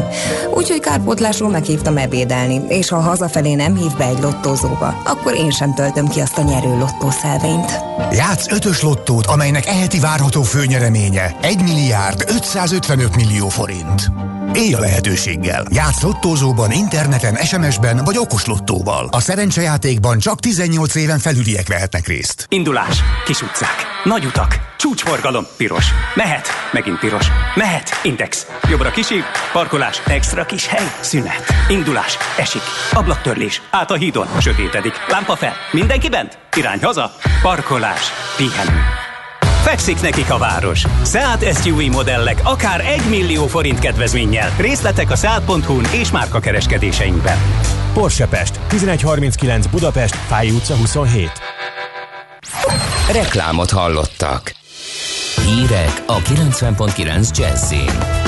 Úgyhogy 0.54 0.80
kárpótlásról 0.80 1.50
meghívtam 1.50 1.98
ebédelni, 1.98 2.62
és 2.68 2.90
ha 2.90 3.00
hazafelé 3.00 3.54
nem 3.54 3.76
hív 3.76 3.92
be 3.98 4.06
egy 4.06 4.20
lottózóba, 4.20 5.02
akkor 5.06 5.34
én 5.34 5.52
sem 5.52 5.74
töltöm 5.74 6.08
ki 6.08 6.20
azt 6.20 6.38
a 6.38 6.42
nyerő 6.42 6.78
lottószelvényt. 6.78 7.80
Játsz 8.12 8.52
ötös 8.52 8.82
lottót, 8.82 9.26
amelynek 9.26 9.66
eheti 9.66 10.00
várható 10.00 10.42
főnyereménye 10.42 11.36
1 11.42 11.62
milliárd 11.62 12.24
555 12.28 13.16
millió 13.16 13.48
forint. 13.48 14.12
Élj 14.54 14.74
a 14.74 14.80
lehetőséggel. 14.80 15.66
Játsz 15.70 16.02
lottózóban, 16.02 16.72
interneten, 16.72 17.36
SMS-ben 17.36 18.02
vagy 18.04 18.18
okos 18.18 18.46
lottóval. 18.46 19.08
A 19.12 19.20
szerencsejátékban 19.20 20.20
csak 20.20 20.40
18 20.40 20.96
éven 20.96 21.20
felüliek 21.20 21.68
vehetnek 21.68 22.08
részt. 22.08 22.46
Indulás, 22.50 23.04
kis 23.26 23.42
utcák, 23.42 23.76
nagy 24.04 24.26
utak, 24.26 24.60
csúcsforgalom, 24.80 25.48
piros. 25.58 25.86
Mehet, 26.16 26.48
megint 26.72 27.00
piros. 27.00 27.28
Mehet, 27.56 28.00
index. 28.04 28.46
Jobbra 28.70 28.92
kisív, 28.92 29.24
parkolás, 29.52 30.02
extra 30.06 30.46
kis 30.46 30.68
hely, 30.68 30.92
szünet. 31.00 31.46
Indulás, 31.68 32.18
esik, 32.38 32.62
ablaktörlés, 32.94 33.62
át 33.72 33.92
a 33.92 33.96
hídon, 33.96 34.28
sötétedik, 34.42 34.94
lámpa 35.08 35.36
fel, 35.36 35.54
mindenki 35.72 36.10
bent, 36.10 36.38
irány 36.56 36.84
haza, 36.84 37.12
parkolás, 37.42 38.02
pihenő. 38.38 38.82
Fekszik 39.64 40.02
nekik 40.02 40.32
a 40.32 40.38
város. 40.38 40.86
Seat 41.06 41.62
SUV 41.62 41.80
modellek 41.92 42.40
akár 42.44 42.80
1 42.80 43.02
millió 43.10 43.48
forint 43.48 43.80
kedvezménnyel. 43.80 44.54
Részletek 44.58 45.12
a 45.12 45.16
seat.hu-n 45.16 45.86
és 45.92 46.12
márka 46.12 46.40
kereskedéseinkben. 46.40 47.38
Porsche 47.94 48.28
Pest, 48.28 48.60
1139 48.72 49.66
Budapest, 49.66 50.16
Fáj 50.16 50.50
utca 50.50 50.76
27. 50.76 51.32
Reklámot 53.12 53.70
hallottak. 53.70 54.59
Hírek 55.46 56.04
a 56.06 56.18
90.9 56.18 57.38
Jazzin. 57.38 58.28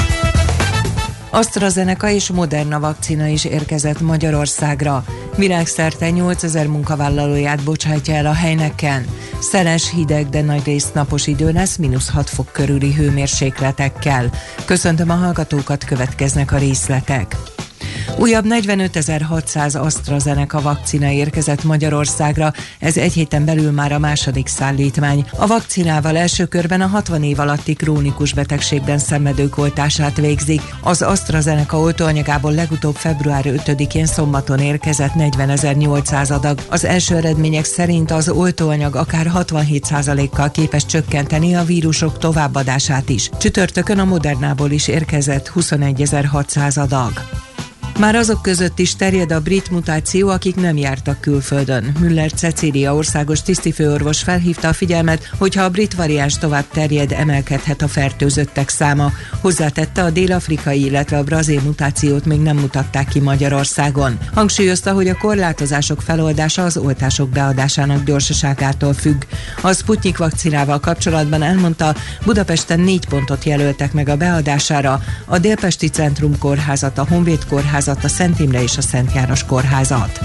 AstraZeneca 1.29 2.09
és 2.09 2.31
Moderna 2.31 2.79
vakcina 2.79 3.27
is 3.27 3.45
érkezett 3.45 4.01
Magyarországra. 4.01 5.03
Világszerte 5.35 6.09
8000 6.09 6.67
munkavállalóját 6.67 7.63
bocsátja 7.63 8.13
el 8.13 8.25
a 8.25 8.33
helyneken. 8.33 9.05
Szeles, 9.39 9.91
hideg, 9.91 10.29
de 10.29 10.41
nagy 10.41 10.65
rész 10.65 10.91
napos 10.93 11.27
idő 11.27 11.51
lesz, 11.51 11.75
mínusz 11.75 12.09
6 12.09 12.29
fok 12.29 12.49
körüli 12.51 12.93
hőmérsékletekkel. 12.93 14.29
Köszöntöm 14.65 15.09
a 15.09 15.15
hallgatókat, 15.15 15.83
következnek 15.83 16.51
a 16.51 16.57
részletek. 16.57 17.35
Újabb 18.17 18.45
45.600 18.49 19.79
AstraZeneca 19.81 20.61
vakcina 20.61 21.09
érkezett 21.09 21.63
Magyarországra, 21.63 22.53
ez 22.79 22.97
egy 22.97 23.13
héten 23.13 23.45
belül 23.45 23.71
már 23.71 23.91
a 23.91 23.99
második 23.99 24.47
szállítmány. 24.47 25.25
A 25.37 25.47
vakcinával 25.47 26.17
első 26.17 26.45
körben 26.45 26.81
a 26.81 26.87
60 26.87 27.23
év 27.23 27.39
alatti 27.39 27.73
krónikus 27.73 28.33
betegségben 28.33 28.97
szenvedők 28.97 29.57
oltását 29.57 30.17
végzik. 30.17 30.61
Az 30.81 31.01
AstraZeneca 31.01 31.79
oltóanyagából 31.79 32.53
legutóbb 32.53 32.95
február 32.95 33.43
5-én 33.47 34.05
szombaton 34.05 34.59
érkezett 34.59 35.13
40.800 35.17 36.31
adag. 36.31 36.59
Az 36.69 36.85
első 36.85 37.15
eredmények 37.15 37.65
szerint 37.65 38.11
az 38.11 38.29
oltóanyag 38.29 38.95
akár 38.95 39.31
67%-kal 39.35 40.51
képes 40.51 40.85
csökkenteni 40.85 41.55
a 41.55 41.63
vírusok 41.63 42.17
továbbadását 42.17 43.09
is. 43.09 43.29
Csütörtökön 43.39 43.99
a 43.99 44.05
Modernából 44.05 44.71
is 44.71 44.87
érkezett 44.87 45.51
21.600 45.55 46.81
adag. 46.81 47.11
Már 47.99 48.15
azok 48.15 48.41
között 48.41 48.79
is 48.79 48.95
terjed 48.95 49.31
a 49.31 49.39
brit 49.39 49.69
mutáció, 49.69 50.29
akik 50.29 50.55
nem 50.55 50.77
jártak 50.77 51.21
külföldön. 51.21 51.95
Müller 51.99 52.31
Cecília 52.31 52.95
országos 52.95 53.41
tisztifőorvos 53.41 54.21
felhívta 54.21 54.67
a 54.67 54.73
figyelmet, 54.73 55.29
hogy 55.37 55.55
ha 55.55 55.63
a 55.63 55.69
brit 55.69 55.93
variáns 55.93 56.37
tovább 56.37 56.65
terjed, 56.73 57.11
emelkedhet 57.11 57.81
a 57.81 57.87
fertőzöttek 57.87 58.69
száma. 58.69 59.11
Hozzátette 59.41 60.03
a 60.03 60.09
dél-afrikai, 60.09 60.85
illetve 60.85 61.17
a 61.17 61.23
brazil 61.23 61.61
mutációt 61.61 62.25
még 62.25 62.39
nem 62.39 62.57
mutatták 62.57 63.07
ki 63.07 63.19
Magyarországon. 63.19 64.17
Hangsúlyozta, 64.33 64.93
hogy 64.93 65.07
a 65.07 65.17
korlátozások 65.17 66.01
feloldása 66.01 66.63
az 66.63 66.77
oltások 66.77 67.29
beadásának 67.29 68.03
gyorsaságától 68.03 68.93
függ. 68.93 69.23
A 69.61 69.73
Sputnik 69.73 70.17
vakcinával 70.17 70.79
kapcsolatban 70.79 71.43
elmondta, 71.43 71.95
Budapesten 72.25 72.79
négy 72.79 73.07
pontot 73.07 73.43
jelöltek 73.43 73.93
meg 73.93 74.09
a 74.09 74.17
beadására, 74.17 75.03
a 75.25 75.37
Délpesti 75.37 75.87
Centrum 75.87 76.37
Kórházat, 76.37 76.97
a 76.97 77.05
Honvéd 77.09 77.45
Kórházat, 77.45 77.79
kórházat, 77.87 78.03
a 78.03 78.07
Szent 78.07 78.39
Imre 78.39 78.61
és 78.61 78.77
a 78.77 78.81
Szent 78.81 79.13
János 79.13 79.45
kórházat. 79.45 80.19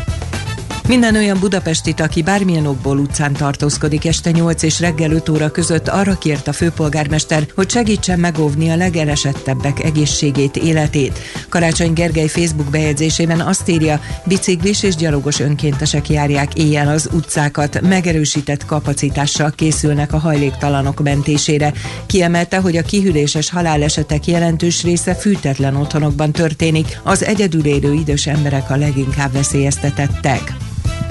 Minden 0.88 1.16
olyan 1.16 1.38
budapestit, 1.40 2.00
aki 2.00 2.22
bármilyen 2.22 2.66
okból 2.66 2.98
utcán 2.98 3.32
tartózkodik 3.32 4.06
este 4.06 4.30
8 4.30 4.62
és 4.62 4.80
reggel 4.80 5.10
5 5.10 5.28
óra 5.28 5.50
között 5.50 5.88
arra 5.88 6.18
kért 6.18 6.48
a 6.48 6.52
főpolgármester, 6.52 7.46
hogy 7.54 7.70
segítsen 7.70 8.18
megóvni 8.18 8.70
a 8.70 8.76
legelesettebbek 8.76 9.84
egészségét, 9.84 10.56
életét. 10.56 11.18
Karácsony 11.48 11.92
Gergely 11.92 12.26
Facebook 12.26 12.70
bejegyzésében 12.70 13.40
azt 13.40 13.68
írja, 13.68 14.00
biciklis 14.24 14.82
és 14.82 14.94
gyalogos 14.94 15.40
önkéntesek 15.40 16.08
járják 16.08 16.54
éjjel 16.54 16.88
az 16.88 17.08
utcákat, 17.12 17.80
megerősített 17.80 18.64
kapacitással 18.64 19.50
készülnek 19.50 20.12
a 20.12 20.18
hajléktalanok 20.18 21.02
mentésére. 21.02 21.72
Kiemelte, 22.06 22.58
hogy 22.58 22.76
a 22.76 22.82
kihűléses 22.82 23.50
halálesetek 23.50 24.26
jelentős 24.26 24.82
része 24.82 25.14
fűtetlen 25.14 25.76
otthonokban 25.76 26.32
történik, 26.32 27.00
az 27.02 27.24
egyedül 27.24 27.64
élő 27.64 27.92
idős 27.92 28.26
emberek 28.26 28.70
a 28.70 28.76
leginkább 28.76 29.32
veszélyeztetettek. 29.32 30.54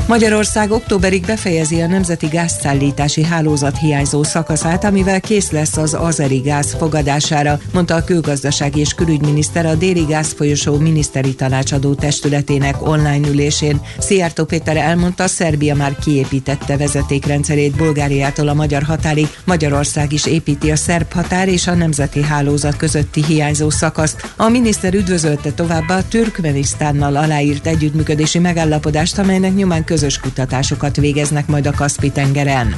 Magyarország 0.07 0.71
októberig 0.71 1.25
befejezi 1.25 1.81
a 1.81 1.87
nemzeti 1.87 2.27
gázszállítási 2.27 3.23
hálózat 3.23 3.77
hiányzó 3.77 4.23
szakaszát, 4.23 4.83
amivel 4.83 5.21
kész 5.21 5.51
lesz 5.51 5.77
az 5.77 5.93
azeri 5.93 6.37
gáz 6.37 6.73
fogadására, 6.73 7.59
mondta 7.73 7.95
a 7.95 8.03
külgazdasági 8.03 8.79
és 8.79 8.93
külügyminiszter 8.93 9.65
a 9.65 9.75
déli 9.75 10.05
gázfolyosó 10.07 10.77
miniszteri 10.77 11.35
tanácsadó 11.35 11.93
testületének 11.93 12.87
online 12.87 13.27
ülésén. 13.27 13.81
Szijjártó 13.97 14.43
Péter 14.45 14.77
elmondta, 14.77 15.27
Szerbia 15.27 15.75
már 15.75 15.95
kiépítette 15.95 16.77
vezetékrendszerét 16.77 17.75
Bulgáriától 17.75 18.47
a 18.47 18.53
magyar 18.53 18.83
határig, 18.83 19.27
Magyarország 19.45 20.13
is 20.13 20.25
építi 20.25 20.71
a 20.71 20.75
szerb 20.75 21.13
határ 21.13 21.47
és 21.47 21.67
a 21.67 21.73
nemzeti 21.73 22.23
hálózat 22.23 22.77
közötti 22.77 23.23
hiányzó 23.23 23.69
szakaszt. 23.69 24.33
A 24.35 24.49
miniszter 24.49 24.93
üdvözölte 24.93 25.51
továbbá 25.51 25.97
a 25.97 26.07
Türkmenisztánnal 26.07 27.15
aláírt 27.15 27.67
együttműködési 27.67 28.39
megállapodást, 28.39 29.17
amelynek 29.17 29.55
nyomán 29.55 29.74
közös 29.83 30.19
kutatásokat 30.19 30.95
végeznek 30.95 31.47
majd 31.47 31.65
a 31.65 31.71
Kaspi-tengeren. 31.71 32.75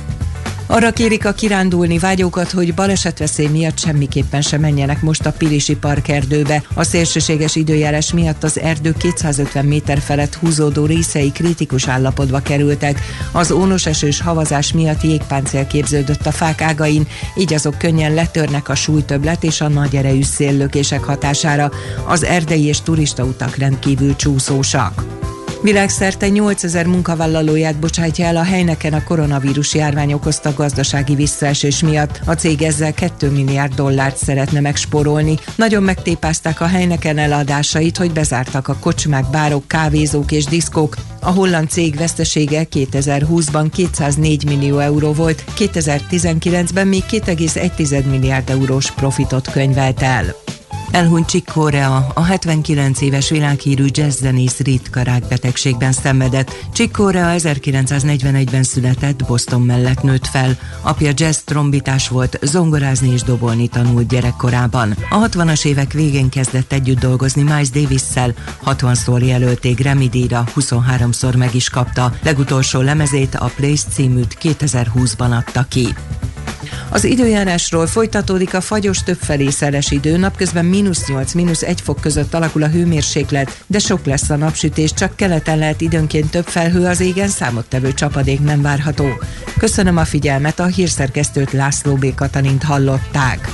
Arra 0.69 0.91
kérik 0.91 1.25
a 1.25 1.31
kirándulni 1.31 1.97
vágyókat, 1.97 2.51
hogy 2.51 2.73
balesetveszély 2.73 3.47
miatt 3.47 3.79
semmiképpen 3.79 4.41
sem 4.41 4.61
menjenek 4.61 5.01
most 5.01 5.25
a 5.25 5.31
Pilisi 5.31 5.75
Park 5.75 6.07
erdőbe. 6.07 6.63
A 6.73 6.83
szélsőséges 6.83 7.55
időjárás 7.55 8.13
miatt 8.13 8.43
az 8.43 8.59
erdő 8.59 8.93
250 8.93 9.65
méter 9.65 9.99
felett 9.99 10.35
húzódó 10.35 10.85
részei 10.85 11.31
kritikus 11.31 11.87
állapotba 11.87 12.39
kerültek. 12.39 13.01
Az 13.31 13.51
ónos 13.51 13.85
esős 13.85 14.21
havazás 14.21 14.73
miatt 14.73 15.03
jégpáncél 15.03 15.67
képződött 15.67 16.25
a 16.25 16.31
fák 16.31 16.61
ágain, 16.61 17.07
így 17.35 17.53
azok 17.53 17.77
könnyen 17.77 18.13
letörnek 18.13 18.69
a 18.69 18.75
súlytöblet 18.75 19.43
és 19.43 19.61
a 19.61 19.67
nagy 19.67 19.95
erejű 19.95 20.23
széllökések 20.23 21.03
hatására. 21.03 21.71
Az 22.07 22.23
erdei 22.23 22.65
és 22.65 22.81
turistautak 22.81 23.55
rendkívül 23.55 24.15
csúszósak. 24.15 25.16
Világszerte 25.61 26.27
8000 26.27 26.85
munkavállalóját 26.85 27.79
bocsátja 27.79 28.25
el 28.25 28.37
a 28.37 28.43
helyneken 28.43 28.93
a 28.93 29.03
koronavírus 29.03 29.73
járvány 29.73 30.13
okozta 30.13 30.53
gazdasági 30.53 31.15
visszaesés 31.15 31.81
miatt. 31.81 32.19
A 32.25 32.33
cég 32.33 32.61
ezzel 32.61 32.93
2 32.93 33.29
milliárd 33.29 33.73
dollárt 33.73 34.17
szeretne 34.17 34.59
megsporolni. 34.59 35.37
Nagyon 35.55 35.83
megtépázták 35.83 36.61
a 36.61 36.65
helyneken 36.65 37.17
eladásait, 37.17 37.97
hogy 37.97 38.11
bezártak 38.11 38.67
a 38.67 38.77
kocsmák, 38.79 39.29
bárok, 39.29 39.67
kávézók 39.67 40.31
és 40.31 40.45
diszkók. 40.45 40.95
A 41.21 41.31
holland 41.31 41.69
cég 41.69 41.95
vesztesége 41.95 42.67
2020-ban 42.71 43.67
204 43.73 44.45
millió 44.45 44.79
euró 44.79 45.13
volt, 45.13 45.43
2019-ben 45.57 46.87
még 46.87 47.03
2,1 47.09 48.09
milliárd 48.09 48.49
eurós 48.49 48.91
profitot 48.91 49.51
könyvelt 49.51 50.01
el. 50.01 50.35
Elhunyt 50.91 51.27
Chick 51.27 51.51
Corea, 51.51 52.07
a 52.13 52.23
79 52.23 53.01
éves 53.01 53.29
világhírű 53.29 53.85
jazzzenész 53.89 54.59
ritka 54.59 55.01
rákbetegségben 55.01 55.91
szenvedett. 55.91 56.51
Chick 56.73 56.91
Corea 56.91 57.33
1941-ben 57.37 58.63
született, 58.63 59.25
Boston 59.25 59.61
mellett 59.61 60.01
nőtt 60.01 60.27
fel. 60.27 60.57
Apja 60.81 61.11
jazz 61.15 61.37
trombitás 61.37 62.07
volt, 62.07 62.39
zongorázni 62.41 63.11
és 63.11 63.21
dobolni 63.21 63.67
tanult 63.67 64.07
gyerekkorában. 64.07 64.95
A 65.09 65.27
60-as 65.27 65.65
évek 65.65 65.93
végén 65.93 66.29
kezdett 66.29 66.71
együtt 66.71 66.99
dolgozni 66.99 67.41
Miles 67.41 67.69
Davis-szel, 67.69 68.33
60-szor 68.65 69.25
jelölték 69.25 69.79
Grammy 69.79 70.09
díjra, 70.09 70.43
23-szor 70.55 71.37
meg 71.37 71.55
is 71.55 71.69
kapta. 71.69 72.13
Legutolsó 72.23 72.81
lemezét 72.81 73.35
a 73.35 73.51
Place 73.55 73.83
címűt 73.89 74.37
2020-ban 74.41 75.37
adta 75.37 75.65
ki. 75.69 75.95
Az 76.89 77.03
időjárásról 77.03 77.87
folytatódik 77.87 78.53
a 78.53 78.61
fagyos 78.61 79.03
többfelé 79.03 79.49
szeles 79.49 79.91
idő, 79.91 80.17
napközben 80.17 80.65
mínusz 80.65 81.07
8, 81.07 81.33
mínusz 81.33 81.61
1 81.61 81.81
fok 81.81 81.99
között 81.99 82.33
alakul 82.33 82.63
a 82.63 82.67
hőmérséklet, 82.67 83.63
de 83.67 83.79
sok 83.79 84.05
lesz 84.05 84.29
a 84.29 84.35
napsütés, 84.35 84.93
csak 84.93 85.15
keleten 85.15 85.57
lehet 85.57 85.81
időnként 85.81 86.29
több 86.29 86.45
felhő 86.45 86.85
az 86.85 86.99
égen, 86.99 87.27
számottevő 87.27 87.93
csapadék 87.93 88.39
nem 88.39 88.61
várható. 88.61 89.07
Köszönöm 89.57 89.97
a 89.97 90.05
figyelmet, 90.05 90.59
a 90.59 90.65
hírszerkesztőt 90.65 91.51
László 91.51 91.95
B. 91.95 92.15
Katalint 92.15 92.63
hallották. 92.63 93.49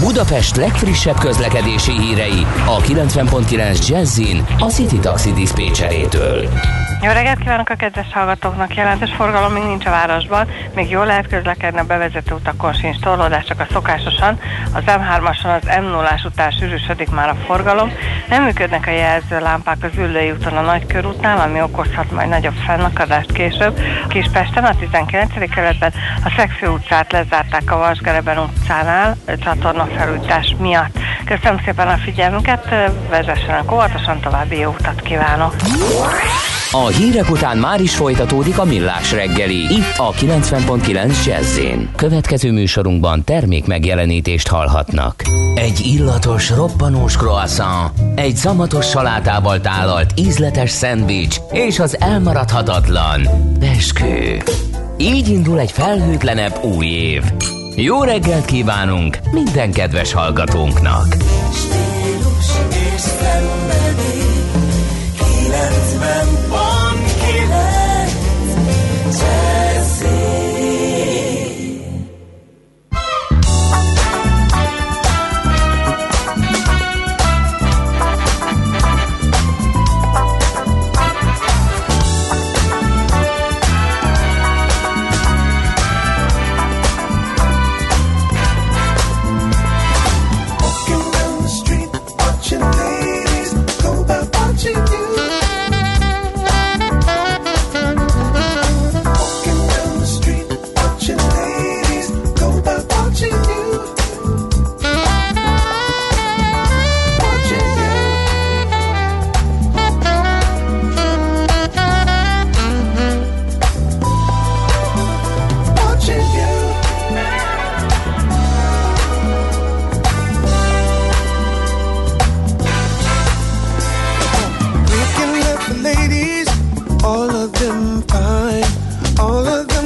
Budapest 0.00 0.56
legfrissebb 0.56 1.18
közlekedési 1.18 1.92
hírei 1.92 2.46
a 2.66 2.80
90.9 2.80 3.88
Jazzin 3.88 4.46
a 4.58 4.70
City 4.70 4.98
Taxi 4.98 5.32
Dispécsejétől. 5.32 6.48
Jó 7.04 7.10
reggelt 7.10 7.38
kívánok 7.38 7.68
a 7.68 7.74
kedves 7.74 8.12
hallgatóknak! 8.12 8.74
Jelentős 8.74 9.12
forgalom 9.16 9.52
még 9.52 9.62
nincs 9.62 9.86
a 9.86 9.90
városban, 9.90 10.48
még 10.74 10.90
jól 10.90 11.06
lehet 11.06 11.28
közlekedni 11.28 11.78
a 11.78 11.84
bevezető 11.84 12.34
utakon 12.34 12.72
sincs 12.72 12.98
torlódás, 12.98 13.44
csak 13.44 13.60
a 13.60 13.66
szokásosan. 13.72 14.40
Az 14.72 14.82
M3-ason 14.86 15.60
az 15.60 15.76
m 15.80 15.84
0 15.84 16.20
után 16.24 16.50
sűrűsödik 16.50 17.10
már 17.10 17.28
a 17.28 17.36
forgalom. 17.46 17.92
Nem 18.28 18.42
működnek 18.42 18.86
a 18.86 18.90
jelzőlámpák 18.90 19.76
az 19.82 19.90
Üllői 19.96 20.30
úton 20.30 20.56
a 20.56 20.60
Nagykörútnál, 20.60 21.38
ami 21.38 21.62
okozhat 21.62 22.10
majd 22.10 22.28
nagyobb 22.28 22.56
fennakadást 22.66 23.32
később. 23.32 23.80
Kispesten 24.08 24.64
a 24.64 24.76
19. 24.78 25.50
keletben 25.54 25.92
a 26.24 26.32
Szegfő 26.36 26.68
utcát 26.68 27.12
lezárták 27.12 27.72
a 27.72 27.76
Vasgereben 27.76 28.38
utcánál 28.38 29.16
csatornafelújítás 29.42 30.54
miatt. 30.58 30.98
Köszönöm 31.24 31.60
szépen 31.64 31.88
a 31.88 31.96
figyelmüket, 31.96 32.74
vezessenek 33.10 33.72
óvatosan, 33.72 34.20
további 34.20 34.58
jó 34.58 34.70
utat 34.70 35.00
kívánok! 35.00 35.54
A 36.76 36.86
hírek 36.86 37.30
után 37.30 37.58
már 37.58 37.80
is 37.80 37.94
folytatódik 37.94 38.58
a 38.58 38.64
millás 38.64 39.12
reggeli, 39.12 39.56
itt 39.56 39.94
a 39.96 40.10
90.9 40.12 41.24
jazz 41.26 41.58
Következő 41.96 42.52
műsorunkban 42.52 43.24
termék 43.24 43.66
megjelenítést 43.66 44.48
hallhatnak. 44.48 45.22
Egy 45.54 45.80
illatos, 45.86 46.50
roppanós 46.50 47.16
croissant, 47.16 47.92
egy 48.14 48.36
szamatos 48.36 48.88
salátával 48.88 49.60
tálalt 49.60 50.12
ízletes 50.16 50.70
szendvics 50.70 51.36
és 51.52 51.78
az 51.78 52.00
elmaradhatatlan 52.00 53.28
beskő. 53.58 54.42
Így 54.98 55.28
indul 55.28 55.58
egy 55.58 55.72
felhőtlenebb 55.72 56.64
új 56.64 56.86
év. 56.86 57.22
Jó 57.76 58.02
reggelt 58.02 58.44
kívánunk 58.44 59.18
minden 59.32 59.72
kedves 59.72 60.12
hallgatónknak! 60.12 61.06
Stílus 61.52 61.83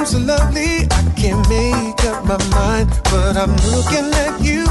so 0.08 0.18
lovely, 0.18 0.86
I 0.90 1.02
can't 1.16 1.46
make 1.50 2.02
up 2.06 2.24
my 2.24 2.38
mind. 2.56 2.88
But 3.10 3.36
I'm 3.36 3.54
looking 3.74 4.08
at 4.24 4.40
you 4.40 4.64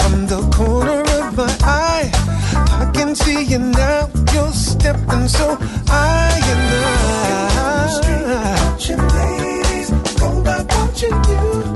from 0.00 0.26
the 0.26 0.40
corner 0.56 1.02
of 1.18 1.36
my 1.36 1.54
eye. 1.62 2.10
I 2.80 2.90
can 2.94 3.14
see 3.14 3.42
you 3.42 3.58
now, 3.58 4.08
you're 4.32 4.52
stepping 4.52 5.28
so 5.28 5.56
high 5.86 6.40
and 6.54 6.62
I. 6.84 7.08
Watching 8.64 9.04
ladies 9.18 9.90
go 10.20 10.42
by 10.42 10.64
watching 10.74 11.18
you, 11.30 11.67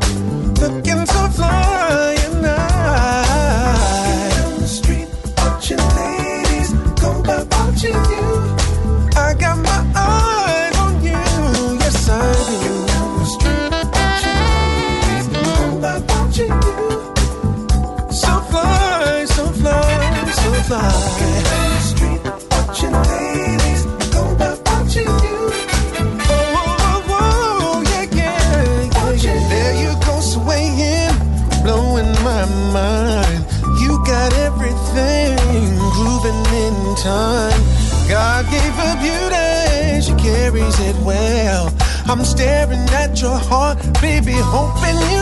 I'm 42.12 42.26
staring 42.26 42.86
at 42.90 43.22
your 43.22 43.38
heart, 43.38 43.78
baby, 44.02 44.34
hoping 44.36 45.00
you 45.10 45.21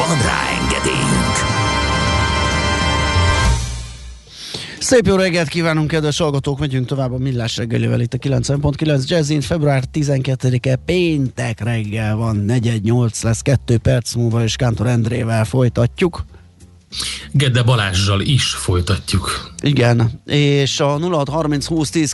Van 0.00 0.22
rá 0.22 0.48
engedélyünk! 0.62 1.36
Szép 4.78 5.06
jó 5.06 5.16
reggelt 5.16 5.48
kívánunk, 5.48 5.88
kedves 5.88 6.18
hallgatók! 6.18 6.58
Megyünk 6.58 6.86
tovább 6.86 7.12
a 7.12 7.18
Millás 7.18 7.56
reggelivel 7.56 8.00
itt 8.00 8.14
a 8.14 8.18
90.9 8.18 9.06
Jazzin. 9.06 9.40
Február 9.40 9.84
12-e 9.92 10.76
péntek 10.76 11.60
reggel 11.60 12.16
van, 12.16 12.36
418 12.36 13.22
lesz, 13.22 13.40
2 13.40 13.78
perc 13.78 14.14
múlva, 14.14 14.42
és 14.42 14.56
Kántor 14.56 14.86
Endrével 14.86 15.44
folytatjuk. 15.44 16.24
Gedde 17.32 17.62
Balázsjal 17.62 18.20
is 18.20 18.44
folytatjuk. 18.44 19.54
Igen, 19.62 20.20
és 20.26 20.80
a 20.80 20.98
0630 20.98 21.66
20 21.66 21.90
10 21.90 22.12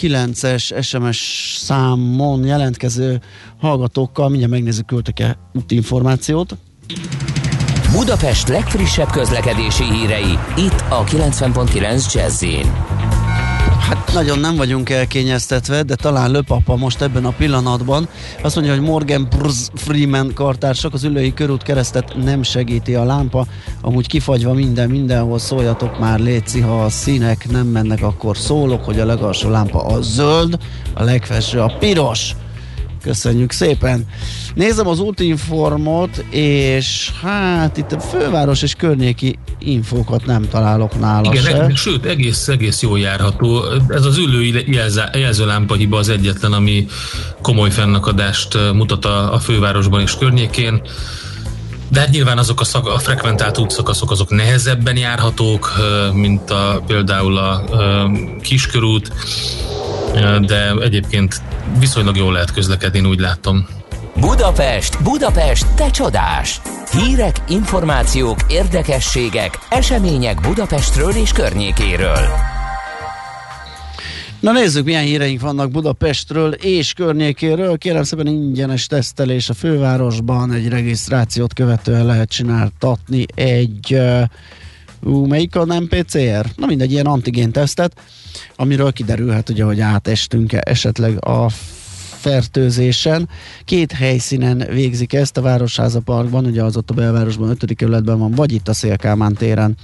909-es 0.00 0.82
SMS 0.84 1.54
számon 1.58 2.44
jelentkező 2.44 3.20
hallgatókkal 3.60 4.28
mindjárt 4.28 4.52
megnézzük, 4.52 4.86
küldtek-e 4.86 5.38
útinformációt. 5.54 6.56
Budapest 7.92 8.48
legfrissebb 8.48 9.10
közlekedési 9.10 9.84
hírei, 9.84 10.38
itt 10.56 10.84
a 10.88 11.04
90.9 11.04 12.14
jazz 12.14 12.44
Hát 13.88 14.12
nagyon 14.12 14.38
nem 14.38 14.56
vagyunk 14.56 14.90
elkényeztetve, 14.90 15.82
de 15.82 15.94
talán 15.94 16.30
Löpapa 16.30 16.76
most 16.76 17.02
ebben 17.02 17.24
a 17.24 17.30
pillanatban 17.30 18.08
azt 18.42 18.54
mondja, 18.54 18.74
hogy 18.74 18.82
Morgan 18.82 19.28
Brz 19.38 19.70
Freeman 19.74 20.32
kartársak 20.34 20.94
az 20.94 21.04
ülői 21.04 21.34
körút 21.34 21.62
keresztet 21.62 22.16
nem 22.24 22.42
segíti 22.42 22.94
a 22.94 23.04
lámpa, 23.04 23.46
amúgy 23.80 24.06
kifagyva 24.06 24.52
minden, 24.52 24.90
mindenhol 24.90 25.38
szóljatok 25.38 25.98
már 25.98 26.18
létszi, 26.18 26.60
ha 26.60 26.84
a 26.84 26.90
színek 26.90 27.50
nem 27.50 27.66
mennek, 27.66 28.02
akkor 28.02 28.36
szólok, 28.36 28.84
hogy 28.84 29.00
a 29.00 29.06
legalsó 29.06 29.50
lámpa 29.50 29.86
a 29.86 30.02
zöld, 30.02 30.58
a 30.94 31.02
legfelső 31.02 31.60
a 31.60 31.76
piros. 31.78 32.34
Köszönjük 33.08 33.52
szépen! 33.52 34.04
Nézem 34.54 34.86
az 34.86 35.00
útinformot, 35.00 36.24
és 36.30 37.10
hát 37.22 37.76
itt 37.76 37.92
a 37.92 38.00
főváros 38.00 38.62
és 38.62 38.74
környéki 38.74 39.38
infókat 39.58 40.26
nem 40.26 40.48
találok 40.48 41.00
nála 41.00 41.30
Igen, 41.32 41.42
se. 41.42 41.62
eg- 41.62 41.76
sőt, 41.76 42.04
egész, 42.04 42.48
egész 42.48 42.82
jól 42.82 42.98
járható. 42.98 43.64
Ez 43.88 44.04
az 44.04 44.16
ülői 44.16 44.64
jelzá- 44.72 45.16
jelzőlámpa 45.16 45.74
hiba 45.74 45.98
az 45.98 46.08
egyetlen, 46.08 46.52
ami 46.52 46.86
komoly 47.42 47.70
fennakadást 47.70 48.58
mutat 48.74 49.04
a, 49.04 49.32
a 49.34 49.38
fővárosban 49.38 50.00
és 50.00 50.16
környékén. 50.18 50.80
De 51.88 52.00
hát 52.00 52.10
nyilván 52.10 52.38
azok 52.38 52.60
a, 52.60 52.64
szak, 52.64 52.86
a 52.86 52.98
frekventált 52.98 53.58
útszakaszok 53.58 54.10
azok 54.10 54.30
nehezebben 54.30 54.96
járhatók, 54.96 55.72
mint 56.12 56.50
a, 56.50 56.82
például 56.86 57.36
a 57.36 57.64
kiskörút, 58.42 59.12
de 60.40 60.72
egyébként 60.80 61.42
viszonylag 61.78 62.16
jól 62.16 62.32
lehet 62.32 62.52
közlekedni, 62.52 63.00
úgy 63.00 63.20
látom. 63.20 63.66
Budapest, 64.16 65.02
Budapest, 65.02 65.66
te 65.74 65.90
csodás! 65.90 66.60
Hírek, 66.92 67.36
információk, 67.48 68.38
érdekességek, 68.48 69.58
események 69.68 70.40
Budapestről 70.40 71.10
és 71.10 71.32
környékéről. 71.32 72.57
Na 74.40 74.52
nézzük, 74.52 74.84
milyen 74.84 75.04
híreink 75.04 75.40
vannak 75.40 75.70
Budapestről 75.70 76.52
és 76.52 76.92
környékéről. 76.92 77.78
Kérem 77.78 78.02
szépen 78.02 78.26
ingyenes 78.26 78.86
tesztelés 78.86 79.48
a 79.48 79.54
fővárosban, 79.54 80.52
egy 80.52 80.68
regisztrációt 80.68 81.52
követően 81.52 82.06
lehet 82.06 82.28
csináltatni 82.28 83.24
egy 83.34 83.94
uh, 83.94 85.28
melyik 85.28 85.56
a 85.56 85.64
nem 85.64 85.88
PCR? 85.88 86.46
Na 86.56 86.66
mindegy, 86.66 86.92
ilyen 86.92 87.06
antigén 87.06 87.52
tesztet, 87.52 88.00
amiről 88.56 88.92
kiderülhet 88.92 89.48
ugye, 89.48 89.64
hogy 89.64 89.80
átestünk-e 89.80 90.62
esetleg 90.64 91.24
a 91.26 91.48
fertőzésen. 92.18 93.28
Két 93.64 93.92
helyszínen 93.92 94.66
végzik 94.70 95.12
ezt, 95.12 95.36
a 95.36 95.40
Városháza 95.40 96.00
Parkban, 96.00 96.44
ugye 96.44 96.62
az 96.62 96.76
ott 96.76 96.90
a 96.90 96.94
belvárosban, 96.94 97.48
5. 97.48 97.74
kerületben 97.76 98.18
van, 98.18 98.30
vagy 98.30 98.52
itt 98.52 98.68
a 98.68 98.74
Szélkámán 98.74 99.34
téren 99.34 99.76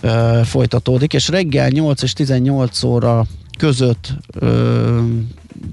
ö, 0.00 0.40
folytatódik, 0.44 1.12
és 1.12 1.28
reggel 1.28 1.68
8 1.68 2.02
és 2.02 2.12
18 2.12 2.82
óra 2.82 3.26
között 3.62 4.14
ö, 4.34 5.00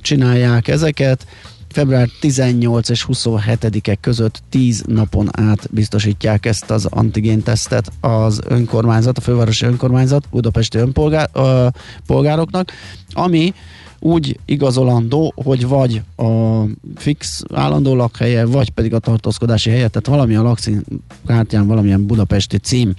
csinálják 0.01 0.67
ezeket, 0.67 1.25
február 1.67 2.09
18 2.19 2.89
és 2.89 3.05
27-e 3.07 3.95
között 3.95 4.41
10 4.49 4.83
napon 4.87 5.29
át 5.31 5.67
biztosítják 5.71 6.45
ezt 6.45 6.71
az 6.71 6.85
antigén 6.85 7.43
tesztet 7.43 7.91
az 8.01 8.41
önkormányzat, 8.47 9.17
a 9.17 9.21
fővárosi 9.21 9.65
önkormányzat 9.65 10.27
budapesti 10.31 10.77
önpolgároknak, 10.77 12.71
ami 13.11 13.53
úgy 13.99 14.39
igazolandó, 14.45 15.33
hogy 15.35 15.67
vagy 15.67 16.01
a 16.15 16.63
fix 16.95 17.43
állandó 17.53 17.95
lakhelye, 17.95 18.45
vagy 18.45 18.69
pedig 18.69 18.93
a 18.93 18.99
tartózkodási 18.99 19.69
helye, 19.69 19.87
tehát 19.87 20.07
valami 20.07 20.35
a 20.35 20.41
lakcímkártyán 20.41 21.67
valamilyen 21.67 22.05
budapesti 22.05 22.57
cím 22.57 22.93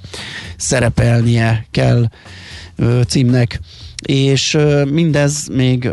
szerepelnie 0.57 1.66
kell 1.70 2.09
ö, 2.76 3.01
címnek, 3.07 3.61
és 4.01 4.59
mindez 4.90 5.48
még 5.48 5.90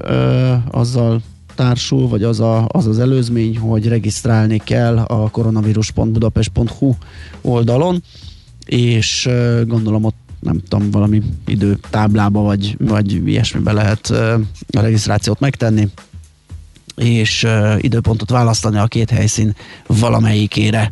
azzal 0.72 1.22
társul, 1.56 2.08
vagy 2.08 2.24
az, 2.24 2.40
a, 2.40 2.68
az 2.72 2.88
az 2.88 3.00
előzmény, 3.00 3.58
hogy 3.58 3.88
regisztrálni 3.88 4.62
kell 4.64 4.98
a 4.98 5.30
koronavírus.budapest.hu 5.30 6.96
oldalon, 7.42 8.04
és 8.66 9.30
gondolom 9.66 10.04
ott 10.04 10.16
nem 10.40 10.62
tudom, 10.68 10.92
valami 10.92 11.22
időtáblába 11.46 12.42
vagy, 12.42 12.76
vagy 12.80 13.28
ilyesmibe 13.28 13.72
lehet 13.72 14.10
a 14.72 14.80
regisztrációt 14.80 15.40
megtenni, 15.40 15.88
és 16.96 17.48
időpontot 17.78 18.30
választani 18.30 18.78
a 18.78 18.86
két 18.86 19.10
helyszín 19.10 19.56
valamelyikére. 19.88 20.92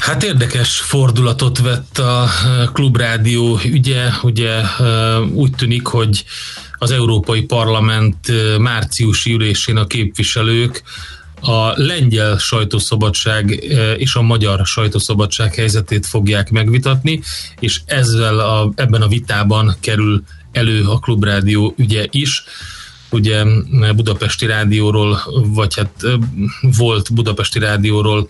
Hát 0.00 0.22
érdekes 0.22 0.80
fordulatot 0.80 1.58
vett 1.58 1.98
a 1.98 2.28
klubrádió 2.72 3.60
ügye, 3.64 4.08
ugye 4.22 4.62
úgy 5.32 5.50
tűnik, 5.50 5.86
hogy 5.86 6.24
az 6.78 6.90
Európai 6.90 7.42
Parlament 7.42 8.32
márciusi 8.58 9.32
ülésén 9.32 9.76
a 9.76 9.86
képviselők 9.86 10.82
a 11.40 11.82
lengyel 11.82 12.38
sajtószabadság 12.38 13.50
és 13.96 14.14
a 14.14 14.22
magyar 14.22 14.66
sajtószabadság 14.66 15.54
helyzetét 15.54 16.06
fogják 16.06 16.50
megvitatni, 16.50 17.22
és 17.58 17.80
ezzel 17.84 18.38
a, 18.38 18.72
ebben 18.74 19.02
a 19.02 19.08
vitában 19.08 19.76
kerül 19.80 20.22
elő 20.52 20.84
a 20.84 20.98
Klubrádió 20.98 21.74
ügye 21.76 22.06
is. 22.10 22.44
Ugye 23.10 23.44
Budapesti 23.96 24.46
Rádióról, 24.46 25.22
vagy 25.46 25.76
hát 25.76 25.90
volt 26.60 27.14
Budapesti 27.14 27.58
Rádióról 27.58 28.28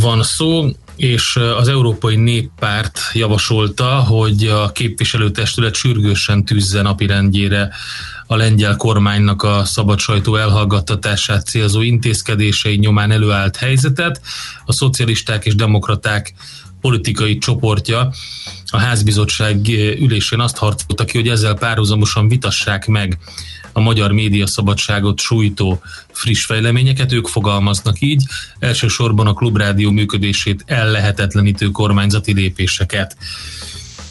van 0.00 0.22
szó, 0.22 0.68
és 0.96 1.36
az 1.56 1.68
Európai 1.68 2.16
Néppárt 2.16 3.00
javasolta, 3.12 3.86
hogy 3.86 4.46
a 4.46 4.72
képviselőtestület 4.72 5.74
sürgősen 5.74 6.44
tűzze 6.44 6.82
napirendjére 6.82 7.70
a 8.26 8.36
lengyel 8.36 8.76
kormánynak 8.76 9.42
a 9.42 9.64
szabad 9.64 9.98
sajtó 9.98 10.36
elhallgattatását 10.36 11.46
célzó 11.46 11.80
intézkedései 11.80 12.76
nyomán 12.76 13.10
előállt 13.10 13.56
helyzetet. 13.56 14.20
A 14.64 14.72
szocialisták 14.72 15.44
és 15.44 15.54
demokraták 15.54 16.34
politikai 16.80 17.38
csoportja 17.38 18.12
a 18.70 18.78
házbizottság 18.78 19.68
ülésén 20.00 20.40
azt 20.40 20.56
harcolta 20.56 21.04
ki, 21.04 21.18
hogy 21.18 21.28
ezzel 21.28 21.54
párhuzamosan 21.54 22.28
vitassák 22.28 22.86
meg 22.86 23.18
a 23.72 23.80
magyar 23.80 24.12
média 24.12 24.46
szabadságot 24.46 25.20
sújtó 25.20 25.80
friss 26.12 26.44
fejleményeket, 26.44 27.12
ők 27.12 27.26
fogalmaznak 27.26 28.00
így, 28.00 28.24
elsősorban 28.58 29.26
a 29.26 29.34
klubrádió 29.34 29.90
működését 29.90 30.62
ellehetetlenítő 30.66 31.70
kormányzati 31.70 32.32
lépéseket. 32.32 33.16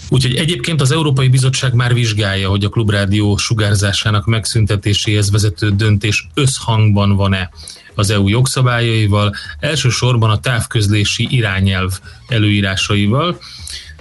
Úgyhogy 0.09 0.35
egyébként 0.35 0.81
az 0.81 0.91
Európai 0.91 1.27
Bizottság 1.27 1.73
már 1.73 1.93
vizsgálja, 1.93 2.49
hogy 2.49 2.63
a 2.63 2.69
klubrádió 2.69 3.37
sugárzásának 3.37 4.25
megszüntetéséhez 4.25 5.31
vezető 5.31 5.69
döntés 5.69 6.27
összhangban 6.33 7.15
van-e 7.15 7.49
az 7.95 8.09
EU 8.09 8.27
jogszabályaival, 8.27 9.35
elsősorban 9.59 10.29
a 10.29 10.39
távközlési 10.39 11.27
irányelv 11.29 11.99
előírásaival. 12.27 13.39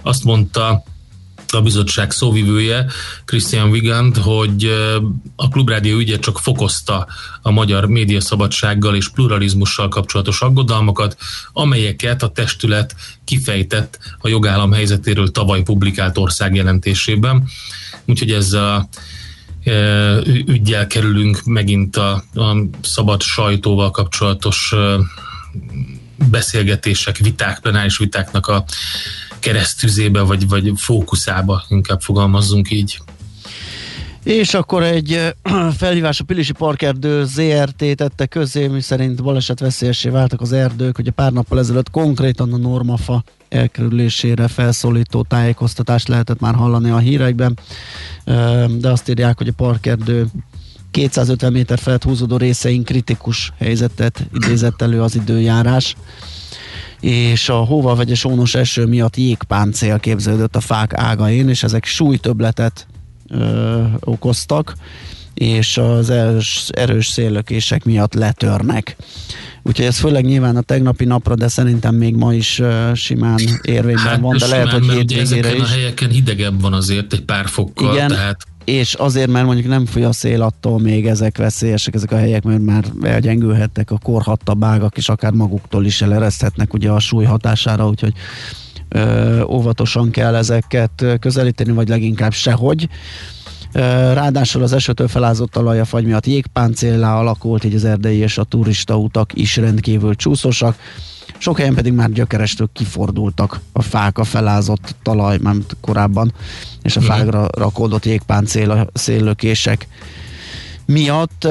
Azt 0.03 0.25
mondta 0.25 0.83
a 1.59 1.63
bizottság 1.63 2.11
szóvivője, 2.11 2.87
Christian 3.25 3.71
Wigand, 3.71 4.17
hogy 4.17 4.71
a 5.37 5.49
Klubrádió 5.49 5.99
ügye 5.99 6.19
csak 6.19 6.39
fokozta 6.39 7.07
a 7.43 7.51
magyar 7.51 7.87
médiaszabadsággal 7.87 8.95
és 8.95 9.09
pluralizmussal 9.09 9.89
kapcsolatos 9.89 10.41
aggodalmakat, 10.41 11.17
amelyeket 11.53 12.23
a 12.23 12.29
testület 12.29 12.95
kifejtett 13.25 13.99
a 14.19 14.29
jogállam 14.29 14.73
helyzetéről 14.73 15.31
tavaly 15.31 15.63
publikált 15.63 16.19
országjelentésében. 16.19 17.49
Úgyhogy 18.05 18.31
ez 18.31 18.53
a 18.53 18.89
ügyjel 20.47 20.87
kerülünk 20.87 21.45
megint 21.45 21.97
a, 21.97 22.25
a 22.35 22.57
szabad 22.83 23.23
sajtóval 23.23 23.91
kapcsolatos 23.91 24.75
beszélgetések, 26.31 27.17
viták, 27.17 27.61
plenáris 27.61 27.99
vitáknak 27.99 28.47
a 28.47 28.65
keresztüzébe, 29.41 30.21
vagy, 30.21 30.49
vagy 30.49 30.73
fókuszába, 30.77 31.65
inkább 31.69 32.01
fogalmazzunk 32.01 32.71
így. 32.71 32.99
És 34.25 34.55
akkor 34.55 34.83
egy 34.83 35.35
felhívás 35.79 36.21
a 36.21 36.25
Pilisi 36.25 36.53
Parkerdő 36.53 37.25
ZRT 37.25 37.85
tette 37.95 38.27
közé, 38.27 38.67
mi 38.67 38.81
szerint 38.81 39.23
baleset 39.23 39.61
veszélyessé 39.61 40.09
váltak 40.09 40.41
az 40.41 40.53
erdők, 40.53 40.97
hogy 40.97 41.07
a 41.07 41.13
pár 41.13 41.33
nappal 41.33 41.59
ezelőtt 41.59 41.91
konkrétan 41.91 42.53
a 42.53 42.57
normafa 42.57 43.25
elkerülésére 43.49 44.49
felszólító 44.49 45.23
tájékoztatást 45.23 46.09
lehetett 46.09 46.41
már 46.41 46.55
hallani 46.55 46.91
a 46.91 46.99
hírekben, 46.99 47.59
de 48.69 48.91
azt 48.91 49.09
írják, 49.09 49.39
hogy 49.39 49.49
a 49.49 49.53
parkerdő 49.57 50.27
250 50.91 51.53
méter 51.53 51.79
felett 51.79 52.03
húzódó 52.03 52.37
részein 52.37 52.85
kritikus 52.85 53.53
helyzetet 53.59 54.27
idézett 54.33 54.83
elő 54.83 55.03
az 55.03 55.15
időjárás 55.15 55.97
és 57.01 57.49
a 57.49 57.57
hóval 57.57 57.97
vegyes 57.97 58.25
ónos 58.25 58.55
eső 58.55 58.87
miatt 58.87 59.17
jégpáncél 59.17 59.99
képződött 59.99 60.57
a 60.57 60.61
fák 60.61 60.95
ágain, 60.95 61.49
és 61.49 61.63
ezek 61.63 61.85
súlytöbletet 61.85 62.87
ö, 63.29 63.83
okoztak, 64.01 64.75
és 65.41 65.77
az 65.77 66.11
erős, 66.11 66.69
erős 66.73 67.07
széllökések 67.07 67.85
miatt 67.85 68.15
letörnek. 68.15 68.97
Úgyhogy 69.63 69.87
ez 69.87 69.99
főleg 69.99 70.25
nyilván 70.25 70.57
a 70.57 70.61
tegnapi 70.61 71.05
napra, 71.05 71.35
de 71.35 71.49
szerintem 71.49 71.95
még 71.95 72.15
ma 72.15 72.35
is 72.35 72.59
uh, 72.59 72.95
simán 72.95 73.39
érvényben 73.63 74.05
hát, 74.05 74.21
van, 74.21 74.37
de 74.37 74.45
simán, 74.45 74.65
lehet, 74.65 74.79
hogy 74.79 74.91
hétvégére 74.91 75.55
is. 75.55 75.61
a 75.61 75.67
helyeken 75.67 76.11
hidegebb 76.11 76.61
van 76.61 76.73
azért 76.73 77.13
egy 77.13 77.23
pár 77.23 77.49
fokkal, 77.49 77.95
Igen, 77.95 78.09
tehát 78.09 78.47
és 78.65 78.95
azért, 78.95 79.31
mert 79.31 79.47
mondjuk 79.47 79.67
nem 79.67 79.87
foly 79.87 80.05
a 80.05 80.13
szél, 80.13 80.43
attól 80.43 80.81
még 80.81 81.07
ezek 81.07 81.39
veszélyesek, 81.39 81.95
ezek 81.95 82.13
a 82.13 82.17
helyek, 82.17 82.43
mert 82.43 82.63
már 82.63 82.85
elgyengülhettek 83.03 83.91
a 83.91 83.99
korhatta 83.99 84.55
bágak, 84.55 84.97
és 84.97 85.09
akár 85.09 85.33
maguktól 85.33 85.85
is 85.85 86.03
elereszthetnek 86.03 86.75
ugye 86.75 86.91
a 86.91 86.99
súly 86.99 87.25
hatására, 87.25 87.89
úgyhogy 87.89 88.13
ö, 88.89 89.43
óvatosan 89.43 90.11
kell 90.11 90.35
ezeket 90.35 91.05
közelíteni, 91.21 91.73
vagy 91.73 91.89
leginkább 91.89 92.33
sehogy. 92.33 92.89
Ráadásul 93.73 94.63
az 94.63 94.73
esőtől 94.73 95.09
felázott 95.09 95.57
a 95.57 95.85
fagy 95.85 96.05
miatt 96.05 96.27
jégpáncéllá 96.27 97.19
alakult, 97.19 97.65
így 97.65 97.75
az 97.75 97.85
erdei 97.85 98.17
és 98.17 98.39
a 98.39 98.45
turista 98.45 98.97
utak 98.97 99.31
is 99.35 99.57
rendkívül 99.57 100.15
csúszosak. 100.15 100.77
Sok 101.39 101.57
helyen 101.57 101.75
pedig 101.75 101.93
már 101.93 102.11
gyökerestől 102.11 102.69
kifordultak 102.73 103.61
a 103.73 103.83
fák, 103.83 104.19
a 104.19 104.25
felázott 104.25 104.95
talaj, 105.03 105.39
már 105.43 105.55
korábban, 105.81 106.33
és 106.83 106.97
a 106.97 107.01
fákra 107.01 107.49
rakódott 107.53 108.05
jégpáncél, 108.05 108.91
széllökések 108.93 109.89
miatt, 110.85 111.49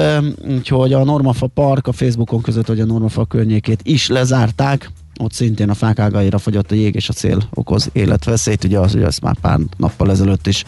úgyhogy 0.48 0.94
a 0.94 1.04
Normafa 1.04 1.48
Park 1.48 1.88
a 1.88 1.92
Facebookon 1.92 2.42
között, 2.42 2.68
hogy 2.68 2.80
a 2.80 2.86
Normafa 2.86 3.26
környékét 3.26 3.80
is 3.84 4.08
lezárták, 4.08 4.92
ott 5.22 5.34
szintén 5.34 5.70
a 5.70 5.74
fák 5.74 6.00
ágaira 6.00 6.38
fogyott 6.38 6.72
a 6.72 6.76
jég 6.76 6.96
és 6.96 7.10
a 7.10 7.14
cél 7.14 7.44
okoz 7.54 7.90
életveszélyt, 7.92 8.64
ugye 8.64 8.80
az, 8.80 8.92
hogy 8.92 9.02
ezt 9.02 9.22
már 9.22 9.36
pár 9.42 9.60
nappal 9.78 10.12
ezelőtt 10.12 10.48
is, 10.48 10.64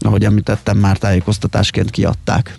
ahogy 0.00 0.24
említettem, 0.24 0.78
már 0.78 0.96
tájékoztatásként 0.96 1.90
kiadták. 1.90 2.56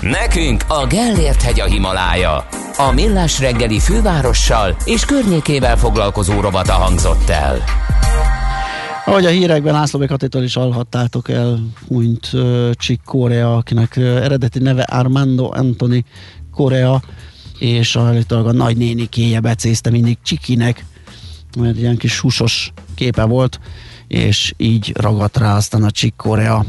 Nekünk 0.00 0.64
a 0.68 0.86
Gellért 0.86 1.42
hegy 1.42 1.60
a 1.60 1.64
Himalája. 1.64 2.46
A 2.76 2.92
millás 2.94 3.40
reggeli 3.40 3.78
fővárossal 3.78 4.76
és 4.84 5.04
környékével 5.04 5.76
foglalkozó 5.76 6.40
robata 6.40 6.72
hangzott 6.72 7.28
el. 7.28 7.56
Ahogy 9.04 9.24
a 9.24 9.28
hírekben 9.28 9.72
László 9.72 9.98
Bekatétől 9.98 10.42
is 10.42 10.54
hallhattátok 10.54 11.28
el, 11.28 11.58
hunyt 11.88 12.30
uh, 12.32 12.70
Chick 12.70 13.04
Korea, 13.04 13.56
akinek 13.56 13.94
uh, 13.96 14.04
eredeti 14.04 14.58
neve 14.58 14.82
Armando 14.82 15.50
Anthony 15.52 16.04
Korea, 16.54 17.02
és 17.62 17.96
állítólag 17.96 18.46
a 18.46 18.52
nagynénikéje 18.52 19.40
becézte 19.40 19.90
mindig 19.90 20.18
Csikinek, 20.22 20.84
mert 21.58 21.78
ilyen 21.78 21.96
kis 21.96 22.18
húsos 22.18 22.72
képe 22.94 23.24
volt, 23.24 23.60
és 24.08 24.54
így 24.56 24.92
ragadt 24.96 25.36
rá 25.36 25.56
aztán 25.56 25.82
a 25.82 25.90
Chick 25.90 26.16
Korea 26.16 26.64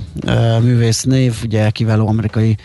művész 0.62 1.04
név, 1.04 1.36
ugye 1.44 1.70
kiváló 1.70 2.08
amerikai 2.08 2.58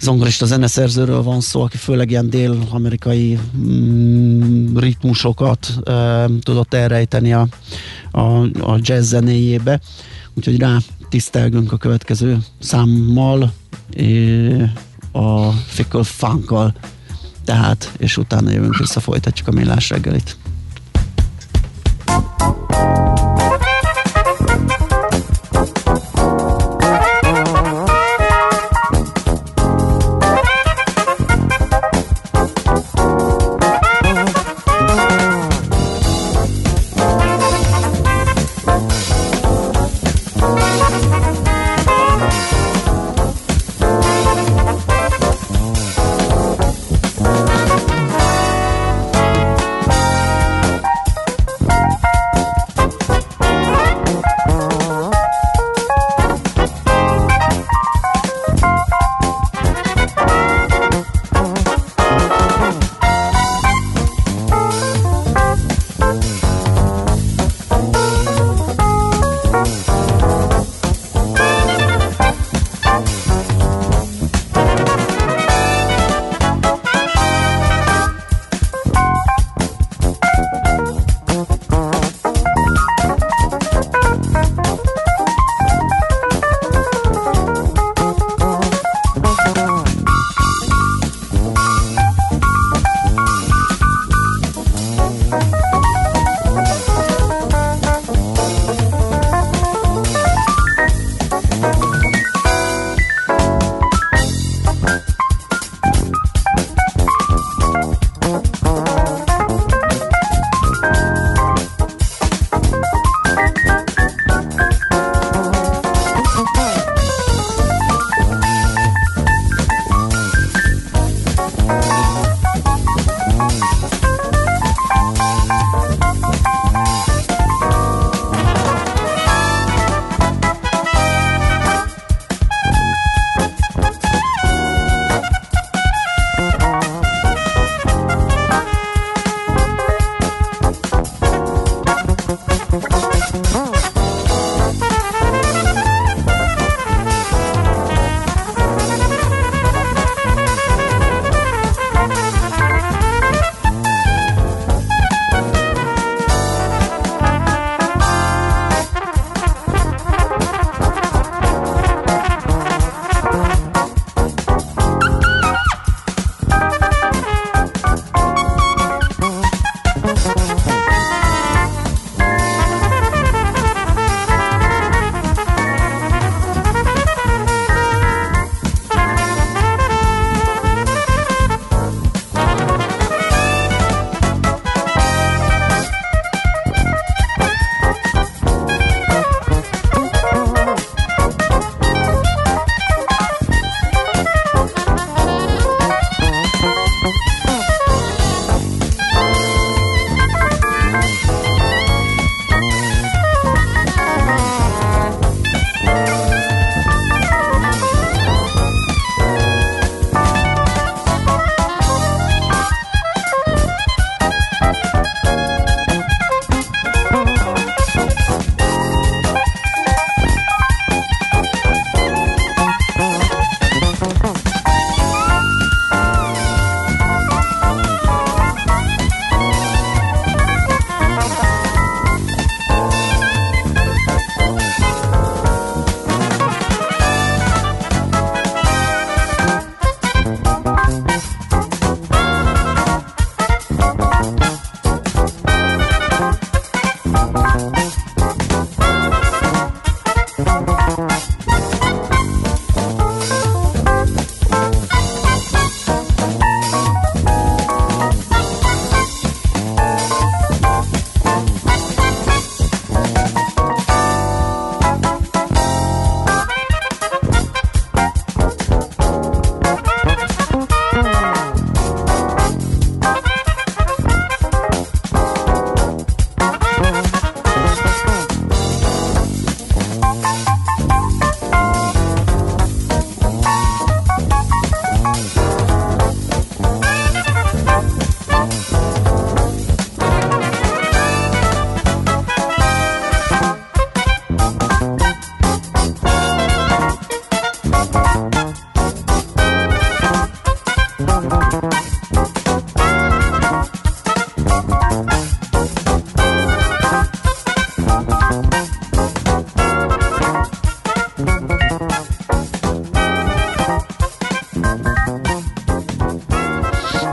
zongorista 0.00 0.46
zeneszerzőről 0.46 1.22
van 1.22 1.40
szó, 1.40 1.62
aki 1.62 1.76
főleg 1.76 2.10
ilyen 2.10 2.30
dél-amerikai 2.30 3.38
mm, 3.56 4.76
ritmusokat 4.76 5.74
e, 5.84 6.26
tudott 6.40 6.74
elrejteni 6.74 7.32
a, 7.32 7.46
a, 8.10 8.20
a 8.42 8.78
jazz 8.80 9.08
zenéjébe. 9.08 9.80
Úgyhogy 10.34 10.58
rá 10.58 10.76
tisztelgünk 11.08 11.72
a 11.72 11.76
következő 11.76 12.38
számmal, 12.58 13.52
e, 13.96 14.02
a 15.12 15.50
Fickle 15.50 16.02
Funkkal, 16.02 16.74
tehát, 17.44 17.92
és 17.98 18.16
utána 18.16 18.50
jövünk 18.50 18.76
vissza, 18.76 19.00
folytatjuk 19.00 19.48
a 19.48 19.52
millás 19.52 19.90
reggelit. 19.90 20.36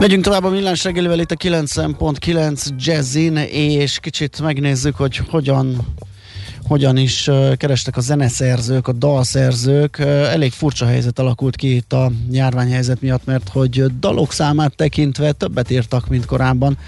Megyünk 0.00 0.24
tovább 0.24 0.44
a 0.44 0.50
millás 0.50 0.84
reggelivel 0.84 1.18
itt 1.18 1.30
a 1.30 1.34
9.9 1.34 2.68
Jazzin, 2.76 3.36
és 3.36 3.98
kicsit 3.98 4.40
megnézzük, 4.40 4.96
hogy 4.96 5.16
hogyan 5.16 5.76
hogyan 6.66 6.96
is 6.96 7.30
kerestek 7.56 7.96
a 7.96 8.00
zeneszerzők, 8.00 8.88
a 8.88 8.92
dalszerzők. 8.92 9.98
Elég 9.98 10.52
furcsa 10.52 10.86
helyzet 10.86 11.18
alakult 11.18 11.56
ki 11.56 11.74
itt 11.74 11.92
a 11.92 12.10
járványhelyzet 12.30 13.00
miatt, 13.00 13.24
mert 13.24 13.48
hogy 13.48 13.98
dalok 13.98 14.32
számát 14.32 14.76
tekintve 14.76 15.32
többet 15.32 15.70
írtak, 15.70 16.08
mint 16.08 16.26
korábban. 16.26 16.78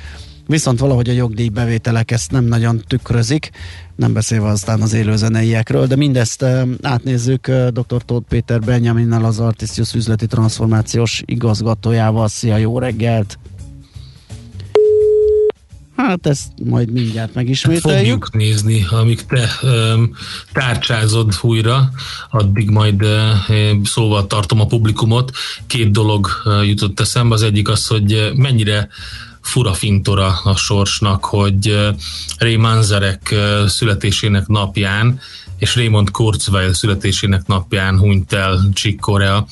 Viszont 0.47 0.79
valahogy 0.79 1.09
a 1.09 1.13
jogdíjbevételek 1.13 2.11
ezt 2.11 2.31
nem 2.31 2.45
nagyon 2.45 2.83
tükrözik, 2.87 3.51
nem 3.97 4.13
beszélve 4.13 4.49
aztán 4.49 4.81
az 4.81 4.93
élőzeneiekről, 4.93 5.87
de 5.87 5.97
mindezt 5.97 6.45
átnézzük 6.83 7.51
dr. 7.51 8.03
Tóth 8.05 8.29
Péter 8.29 8.61
Benyaminnal, 8.61 9.25
az 9.25 9.41
Artisius 9.41 9.95
üzleti 9.95 10.27
transformációs 10.27 11.23
igazgatójával. 11.25 12.29
Szia, 12.29 12.57
jó 12.57 12.79
reggelt! 12.79 13.39
Hát 15.97 16.27
ezt 16.27 16.49
majd 16.65 16.93
mindjárt 16.93 17.35
megismételjük. 17.35 18.25
Fogjuk 18.25 18.33
nézni, 18.33 18.87
amíg 18.91 19.27
te 19.27 19.49
um, 19.63 20.15
tárcsázod 20.53 21.33
újra, 21.43 21.91
addig 22.31 22.71
majd 22.71 23.03
uh, 23.03 23.83
szóval 23.85 24.27
tartom 24.27 24.61
a 24.61 24.67
publikumot. 24.67 25.31
Két 25.67 25.91
dolog 25.91 26.29
uh, 26.45 26.69
jutott 26.69 27.01
eszembe. 27.01 27.35
Az 27.35 27.43
egyik 27.43 27.69
az, 27.69 27.87
hogy 27.87 28.33
mennyire 28.35 28.89
fura 29.43 29.73
fintora 29.73 30.41
a 30.45 30.57
sorsnak, 30.57 31.25
hogy 31.25 31.79
Ray 32.39 32.57
Manzarek 32.57 33.35
születésének 33.67 34.47
napján 34.47 35.21
és 35.63 35.77
Raymond 35.77 36.11
Kurzweil 36.11 36.75
születésének 36.75 37.47
napján 37.47 37.99
hunyt 37.99 38.33
el 38.33 38.69
Chick 38.73 39.01
Corea. 39.01 39.47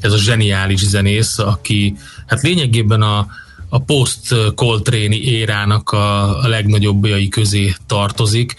Ez 0.00 0.12
a 0.12 0.18
zseniális 0.18 0.80
zenész, 0.80 1.38
aki 1.38 1.96
hát 2.26 2.42
lényegében 2.42 3.02
a, 3.02 3.26
a 3.68 3.78
post 3.78 4.34
Coltrane 4.54 5.16
érának 5.16 5.90
a, 5.90 6.38
a 6.42 6.48
legnagyobbjai 6.48 7.28
közé 7.28 7.74
tartozik 7.86 8.54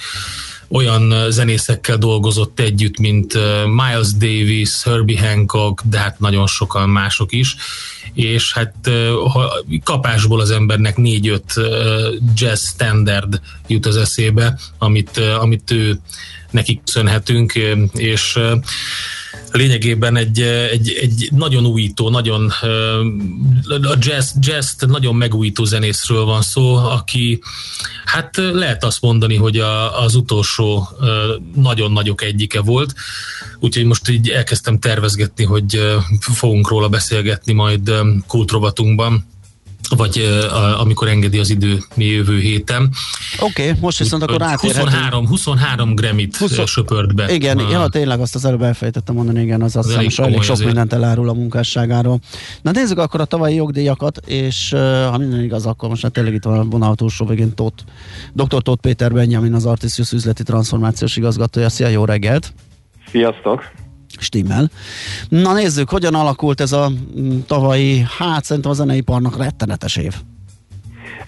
olyan 0.69 1.31
zenészekkel 1.31 1.97
dolgozott 1.97 2.59
együtt, 2.59 2.99
mint 2.99 3.33
Miles 3.65 4.13
Davis, 4.13 4.83
Herbie 4.83 5.27
Hancock, 5.27 5.81
de 5.85 5.97
hát 5.97 6.19
nagyon 6.19 6.47
sokan 6.47 6.89
mások 6.89 7.31
is, 7.31 7.55
és 8.13 8.53
hát 8.53 8.75
ha 9.31 9.63
kapásból 9.83 10.39
az 10.39 10.51
embernek 10.51 10.97
négy-öt 10.97 11.53
jazz 12.35 12.67
standard 12.67 13.41
jut 13.67 13.85
az 13.85 13.97
eszébe, 13.97 14.59
amit, 14.77 15.17
amit 15.17 15.71
ő 15.71 15.99
nekik 16.51 16.81
köszönhetünk, 16.83 17.53
és 17.93 18.39
lényegében 19.53 20.15
egy, 20.15 20.41
egy, 20.41 20.97
egy 21.01 21.29
nagyon 21.31 21.65
újító, 21.65 22.09
nagyon 22.09 22.51
a 23.67 23.95
jazz, 23.99 24.31
jazz 24.39 24.81
nagyon 24.87 25.15
megújító 25.15 25.63
zenészről 25.63 26.25
van 26.25 26.41
szó, 26.41 26.75
aki 26.75 27.39
hát 28.05 28.37
lehet 28.37 28.83
azt 28.83 29.01
mondani, 29.01 29.35
hogy 29.35 29.57
a, 29.57 30.01
az 30.03 30.15
utolsó 30.15 30.89
nagyon 31.55 31.91
nagyok 31.91 32.23
egyike 32.23 32.61
volt, 32.61 32.93
úgyhogy 33.59 33.85
most 33.85 34.09
így 34.09 34.29
elkezdtem 34.29 34.79
tervezgetni, 34.79 35.43
hogy 35.43 35.97
fogunk 36.19 36.69
róla 36.69 36.89
beszélgetni 36.89 37.53
majd 37.53 37.91
kultrovatunkban 38.27 39.25
vagy 39.89 40.19
uh, 40.19 40.81
amikor 40.81 41.07
engedi 41.07 41.39
az 41.39 41.49
idő 41.49 41.77
mi 41.95 42.05
jövő 42.05 42.39
héten. 42.39 42.89
Oké, 43.39 43.67
okay, 43.67 43.79
most 43.81 43.97
viszont 43.97 44.23
akkor 44.23 44.41
átérhetünk. 44.41 44.89
23, 44.89 45.27
23 45.27 45.95
Grammit 45.95 46.35
20, 46.35 46.67
söpört 46.67 47.15
be. 47.15 47.33
Igen, 47.33 47.57
a... 47.57 47.69
ja, 47.69 47.87
tényleg 47.87 48.19
azt 48.19 48.35
az 48.35 48.45
előbb 48.45 48.61
elfejtettem 48.61 49.15
mondani, 49.15 49.41
igen, 49.41 49.61
az 49.61 49.75
azt 49.75 49.87
hiszem, 49.87 50.25
elég 50.25 50.41
sok 50.41 50.51
azért. 50.51 50.65
mindent 50.65 50.93
elárul 50.93 51.29
a 51.29 51.33
munkásságáról. 51.33 52.19
Na 52.61 52.71
nézzük 52.71 52.97
akkor 52.97 53.21
a 53.21 53.25
tavalyi 53.25 53.55
jogdíjakat, 53.55 54.17
és 54.25 54.71
uh, 54.73 54.79
ha 55.05 55.17
minden 55.17 55.43
igaz, 55.43 55.65
akkor 55.65 55.89
most 55.89 56.01
hát 56.01 56.11
tényleg 56.11 56.33
itt 56.33 56.43
van 56.43 56.59
a 56.59 56.63
vonal 56.63 56.95
túlsó 56.95 57.25
végén 57.25 57.55
Tóth, 57.55 57.83
dr. 58.33 58.61
Tóth 58.61 58.81
Péter 58.81 59.13
Benjamin, 59.13 59.53
az 59.53 59.65
Artisius 59.65 60.11
üzleti 60.11 60.43
transformációs 60.43 61.17
igazgatója. 61.17 61.69
Szia, 61.69 61.87
jó 61.87 62.05
reggelt! 62.05 62.53
Sziasztok! 63.11 63.82
Stimmel. 64.19 64.69
Na 65.29 65.53
nézzük, 65.53 65.89
hogyan 65.89 66.15
alakult 66.15 66.61
ez 66.61 66.71
a 66.71 66.91
tavalyi, 67.47 68.05
hát 68.17 68.43
szerintem 68.43 68.71
a 68.71 68.75
zeneiparnak 68.75 69.37
rettenetes 69.37 69.95
év. 69.95 70.13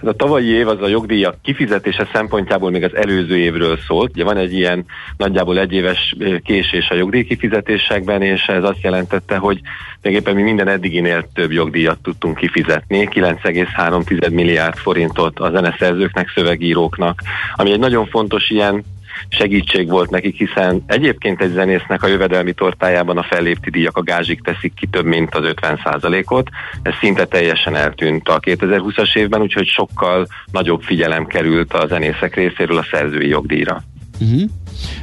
Ez 0.02 0.08
a 0.08 0.14
tavalyi 0.14 0.48
év 0.48 0.68
az 0.68 0.82
a 0.82 0.88
jogdíjak 0.88 1.36
kifizetése 1.42 2.10
szempontjából 2.14 2.72
még 2.72 2.84
az 2.84 2.96
előző 2.96 3.38
évről 3.38 3.78
szólt. 3.88 4.12
Ugye 4.14 4.24
van 4.24 4.38
egy 4.38 4.54
ilyen 4.54 4.86
nagyjából 5.18 5.60
egyéves 5.60 6.16
késés 6.44 6.90
a 6.90 6.96
jogdíj 6.96 7.24
kifizetésekben, 7.24 8.22
és 8.22 8.42
ez 8.42 8.64
azt 8.64 8.82
jelentette, 8.82 9.38
hogy 9.38 9.62
tulajdonképpen 10.02 10.36
mi 10.36 10.42
minden 10.42 10.68
eddiginél 10.68 11.28
több 11.34 11.52
jogdíjat 11.52 11.98
tudtunk 12.02 12.38
kifizetni, 12.38 13.08
9,3 13.12 14.32
milliárd 14.32 14.78
forintot 14.78 15.40
a 15.40 15.52
zeneszerzőknek, 15.52 16.32
szövegíróknak, 16.36 17.22
ami 17.56 17.72
egy 17.72 17.80
nagyon 17.80 18.06
fontos 18.06 18.50
ilyen 18.50 18.84
segítség 19.28 19.90
volt 19.90 20.10
nekik, 20.10 20.38
hiszen 20.38 20.84
egyébként 20.88 21.42
egy 21.42 21.52
zenésznek 21.52 22.04
a 22.04 22.08
jövedelmi 22.08 22.54
tortájában 22.54 23.18
a 23.18 23.24
fellépti 23.24 23.70
díjak 23.70 23.98
a 23.98 24.04
gázsik 24.04 24.42
teszik 24.42 24.74
ki 24.74 24.88
több 24.88 25.06
mint 25.06 25.36
az 25.36 25.44
50%-ot. 25.62 26.50
Ez 26.82 26.94
szinte 27.00 27.26
teljesen 27.26 27.76
eltűnt 27.76 28.28
a 28.28 28.40
2020-as 28.40 29.16
évben, 29.16 29.42
úgyhogy 29.42 29.68
sokkal 29.68 30.28
nagyobb 30.52 30.82
figyelem 30.82 31.26
került 31.26 31.74
a 31.74 31.88
zenészek 31.88 32.36
részéről 32.36 32.78
a 32.78 32.88
szerzői 32.92 33.28
jogdíjra. 33.28 33.84
Uh-huh. 34.20 34.42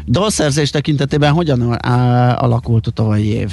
Dalszerzés 0.07 0.71
tekintetében 0.71 1.33
hogyan 1.33 1.73
alakult 2.37 2.87
a 2.87 2.91
tavalyi 2.91 3.27
év? 3.27 3.51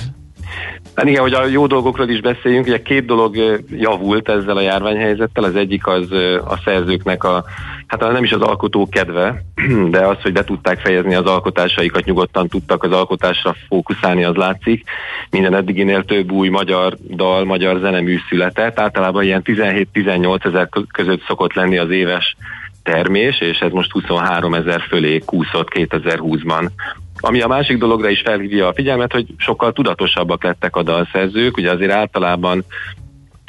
Hát 0.99 1.07
igen, 1.07 1.21
hogy 1.21 1.33
a 1.33 1.45
jó 1.45 1.67
dolgokról 1.67 2.09
is 2.09 2.21
beszéljünk, 2.21 2.65
ugye 2.65 2.81
két 2.81 3.05
dolog 3.05 3.61
javult 3.71 4.29
ezzel 4.29 4.57
a 4.57 4.61
járványhelyzettel, 4.61 5.43
az 5.43 5.55
egyik 5.55 5.87
az 5.87 6.11
a 6.45 6.59
szerzőknek 6.63 7.23
a 7.23 7.43
hát 7.87 7.99
nem 7.99 8.23
is 8.23 8.31
az 8.31 8.41
alkotó 8.41 8.87
kedve, 8.91 9.43
de 9.91 10.05
az, 10.05 10.21
hogy 10.21 10.33
be 10.33 10.43
tudták 10.43 10.79
fejezni 10.79 11.15
az 11.15 11.25
alkotásaikat, 11.25 12.05
nyugodtan 12.05 12.47
tudtak 12.47 12.83
az 12.83 12.91
alkotásra 12.91 13.55
fókuszálni, 13.67 14.23
az 14.23 14.35
látszik. 14.35 14.83
Minden 15.29 15.55
eddiginél 15.55 16.03
több 16.03 16.31
új 16.31 16.49
magyar 16.49 16.97
dal, 17.09 17.45
magyar 17.45 17.79
zenemű 17.79 18.17
született. 18.29 18.79
Általában 18.79 19.23
ilyen 19.23 19.41
17-18 19.45 20.45
ezer 20.45 20.69
között 20.91 21.23
szokott 21.27 21.53
lenni 21.53 21.77
az 21.77 21.89
éves 21.89 22.35
termés, 22.83 23.41
és 23.41 23.59
ez 23.59 23.71
most 23.71 23.91
23 23.91 24.53
ezer 24.53 24.81
fölé 24.81 25.19
kúszott 25.19 25.67
2020-ban. 25.73 26.69
Ami 27.19 27.41
a 27.41 27.47
másik 27.47 27.77
dologra 27.77 28.09
is 28.09 28.21
felhívja 28.21 28.67
a 28.67 28.73
figyelmet, 28.73 29.11
hogy 29.11 29.25
sokkal 29.37 29.73
tudatosabbak 29.73 30.43
lettek 30.43 30.75
a 30.75 30.83
dalszerzők, 30.83 31.57
ugye 31.57 31.71
azért 31.71 31.91
általában 31.91 32.65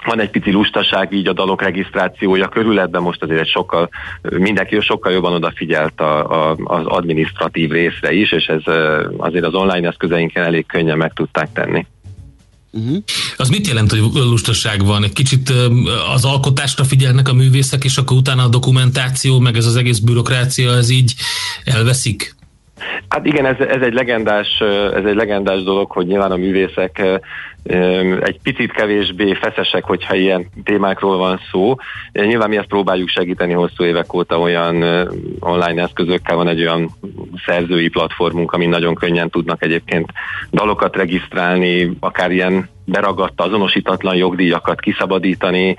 van 0.05 0.21
egy 0.21 0.31
pici 0.31 0.51
lustaság 0.51 1.13
így 1.13 1.27
a 1.27 1.33
dalok 1.33 1.63
regisztrációja 1.63 2.49
körül, 2.49 2.87
de 2.87 2.99
most 2.99 3.23
azért 3.23 3.41
egy 3.41 3.49
sokkal, 3.49 3.89
mindenki 4.23 4.81
sokkal 4.81 5.13
jobban 5.13 5.33
odafigyelt 5.33 6.01
a, 6.01 6.51
a, 6.51 6.57
az 6.65 6.87
administratív 6.87 7.71
részre 7.71 8.13
is, 8.13 8.33
és 8.33 8.45
ez 8.45 8.63
azért 9.17 9.45
az 9.45 9.55
online 9.55 9.89
eszközeinken 9.89 10.45
elég 10.45 10.67
könnyen 10.67 10.97
meg 10.97 11.13
tudták 11.13 11.53
tenni. 11.53 11.87
Uh-huh. 12.73 12.97
Az 13.37 13.49
mit 13.49 13.67
jelent, 13.67 13.91
hogy 13.91 14.01
lustaság 14.13 14.85
van? 14.85 15.05
Egy 15.05 15.13
kicsit 15.13 15.53
az 16.15 16.25
alkotásra 16.25 16.85
figyelnek 16.85 17.29
a 17.29 17.33
művészek, 17.33 17.85
és 17.85 17.97
akkor 17.97 18.17
utána 18.17 18.43
a 18.43 18.49
dokumentáció, 18.49 19.39
meg 19.39 19.57
ez 19.57 19.67
az 19.67 19.77
egész 19.77 19.99
bürokrácia, 19.99 20.73
ez 20.73 20.91
így 20.91 21.15
elveszik? 21.65 22.35
Hát 23.09 23.27
igen, 23.27 23.47
ez, 23.47 23.59
ez, 23.59 23.83
egy 23.83 23.93
legendás, 23.93 24.61
ez 24.95 25.05
egy 25.05 25.15
legendás 25.15 25.63
dolog, 25.63 25.91
hogy 25.91 26.07
nyilván 26.07 26.31
a 26.31 26.37
művészek 26.37 27.03
egy 28.21 28.41
picit 28.43 28.73
kevésbé 28.73 29.35
feszesek, 29.35 29.85
hogyha 29.85 30.15
ilyen 30.15 30.47
témákról 30.65 31.17
van 31.17 31.41
szó. 31.51 31.75
Nyilván 32.13 32.49
mi 32.49 32.57
ezt 32.57 32.67
próbáljuk 32.67 33.09
segíteni 33.09 33.53
hosszú 33.53 33.85
évek 33.85 34.15
óta 34.15 34.39
olyan 34.39 34.83
online 35.41 35.83
eszközökkel, 35.83 36.37
van 36.37 36.49
egy 36.49 36.61
olyan 36.61 36.91
szerzői 37.47 37.89
platformunk, 37.89 38.53
ami 38.53 38.67
nagyon 38.67 38.95
könnyen 38.95 39.31
tudnak 39.31 39.63
egyébként 39.63 40.13
dalokat 40.51 40.97
regisztrálni, 40.97 41.91
akár 42.01 42.31
ilyen 42.31 42.69
beragadt, 42.85 43.41
azonosítatlan 43.41 44.17
jogdíjakat 44.17 44.81
kiszabadítani, 44.81 45.77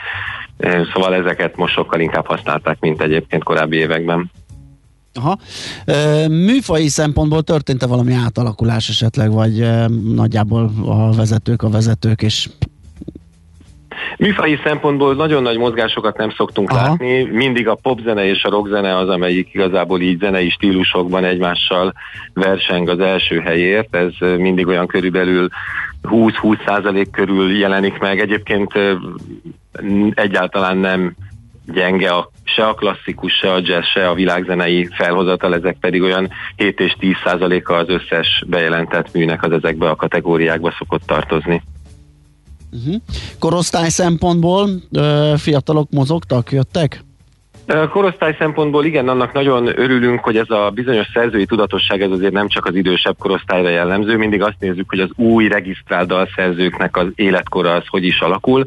szóval 0.93 1.15
ezeket 1.15 1.55
most 1.55 1.73
sokkal 1.73 1.99
inkább 1.99 2.25
használták, 2.25 2.79
mint 2.79 3.01
egyébként 3.01 3.43
korábbi 3.43 3.77
években. 3.77 4.31
Aha. 5.13 5.37
Műfai 6.27 6.87
szempontból 6.87 7.41
történt-e 7.41 7.87
valami 7.87 8.13
átalakulás 8.13 8.89
esetleg, 8.89 9.31
vagy 9.31 9.67
nagyjából 10.13 10.71
a 10.85 11.11
vezetők 11.15 11.63
a 11.63 11.69
vezetők, 11.69 12.21
és 12.21 12.49
Műfai 14.17 14.59
szempontból 14.63 15.15
nagyon 15.15 15.41
nagy 15.41 15.57
mozgásokat 15.57 16.17
nem 16.17 16.29
szoktunk 16.29 16.69
Aha. 16.69 16.87
látni, 16.87 17.23
mindig 17.23 17.67
a 17.67 17.75
popzene 17.75 18.25
és 18.25 18.43
a 18.43 18.49
rockzene 18.49 18.97
az, 18.97 19.09
amelyik 19.09 19.53
igazából 19.53 20.01
így 20.01 20.19
zenei 20.19 20.49
stílusokban 20.49 21.23
egymással 21.23 21.93
verseng 22.33 22.89
az 22.89 22.99
első 22.99 23.39
helyért, 23.39 23.95
ez 23.95 24.11
mindig 24.37 24.67
olyan 24.67 24.87
körülbelül 24.87 25.47
20-20 26.03 26.65
százalék 26.65 27.11
körül 27.11 27.57
jelenik 27.57 27.99
meg. 27.99 28.19
Egyébként 28.19 28.73
egyáltalán 30.13 30.77
nem 30.77 31.15
gyenge 31.65 32.09
a, 32.09 32.29
se 32.43 32.67
a 32.67 32.73
klasszikus, 32.73 33.33
se 33.33 33.53
a 33.53 33.59
jazz, 33.63 33.85
se 33.85 34.09
a 34.09 34.13
világzenei 34.13 34.87
felhozatal, 34.91 35.55
ezek 35.55 35.77
pedig 35.79 36.01
olyan 36.01 36.29
7 36.55 36.79
és 36.79 36.95
10 36.99 37.13
százaléka 37.23 37.73
az 37.73 37.89
összes 37.89 38.43
bejelentett 38.47 39.13
műnek 39.13 39.43
az 39.43 39.51
ezekbe 39.51 39.89
a 39.89 39.95
kategóriákba 39.95 40.73
szokott 40.77 41.05
tartozni. 41.05 41.61
Uh-huh. 42.71 42.95
Korosztály 43.39 43.89
szempontból 43.89 44.69
ö, 44.91 45.33
fiatalok 45.37 45.89
mozogtak, 45.89 46.51
jöttek? 46.51 47.03
Korosztály 47.89 48.35
szempontból 48.39 48.85
igen, 48.85 49.07
annak 49.07 49.33
nagyon 49.33 49.67
örülünk, 49.67 50.19
hogy 50.19 50.37
ez 50.37 50.49
a 50.49 50.71
bizonyos 50.73 51.07
szerzői 51.13 51.45
tudatosság 51.45 52.01
ez 52.01 52.11
azért 52.11 52.33
nem 52.33 52.47
csak 52.47 52.65
az 52.65 52.75
idősebb 52.75 53.15
korosztályra 53.17 53.69
jellemző, 53.69 54.17
mindig 54.17 54.41
azt 54.41 54.59
nézzük, 54.59 54.89
hogy 54.89 54.99
az 54.99 55.09
új 55.15 55.47
regisztrált 55.47 56.07
dalszerzőknek 56.07 56.97
az 56.97 57.07
életkora 57.15 57.73
az 57.73 57.83
hogy 57.87 58.03
is 58.03 58.19
alakul. 58.19 58.65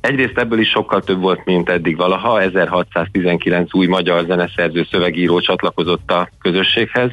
Egyrészt 0.00 0.38
ebből 0.38 0.60
is 0.60 0.68
sokkal 0.68 1.00
több 1.00 1.20
volt, 1.20 1.44
mint 1.44 1.68
eddig 1.68 1.96
valaha, 1.96 2.40
1619 2.40 3.74
új 3.74 3.86
magyar 3.86 4.24
zeneszerző 4.24 4.86
szövegíró 4.90 5.40
csatlakozott 5.40 6.10
a 6.10 6.28
közösséghez, 6.40 7.10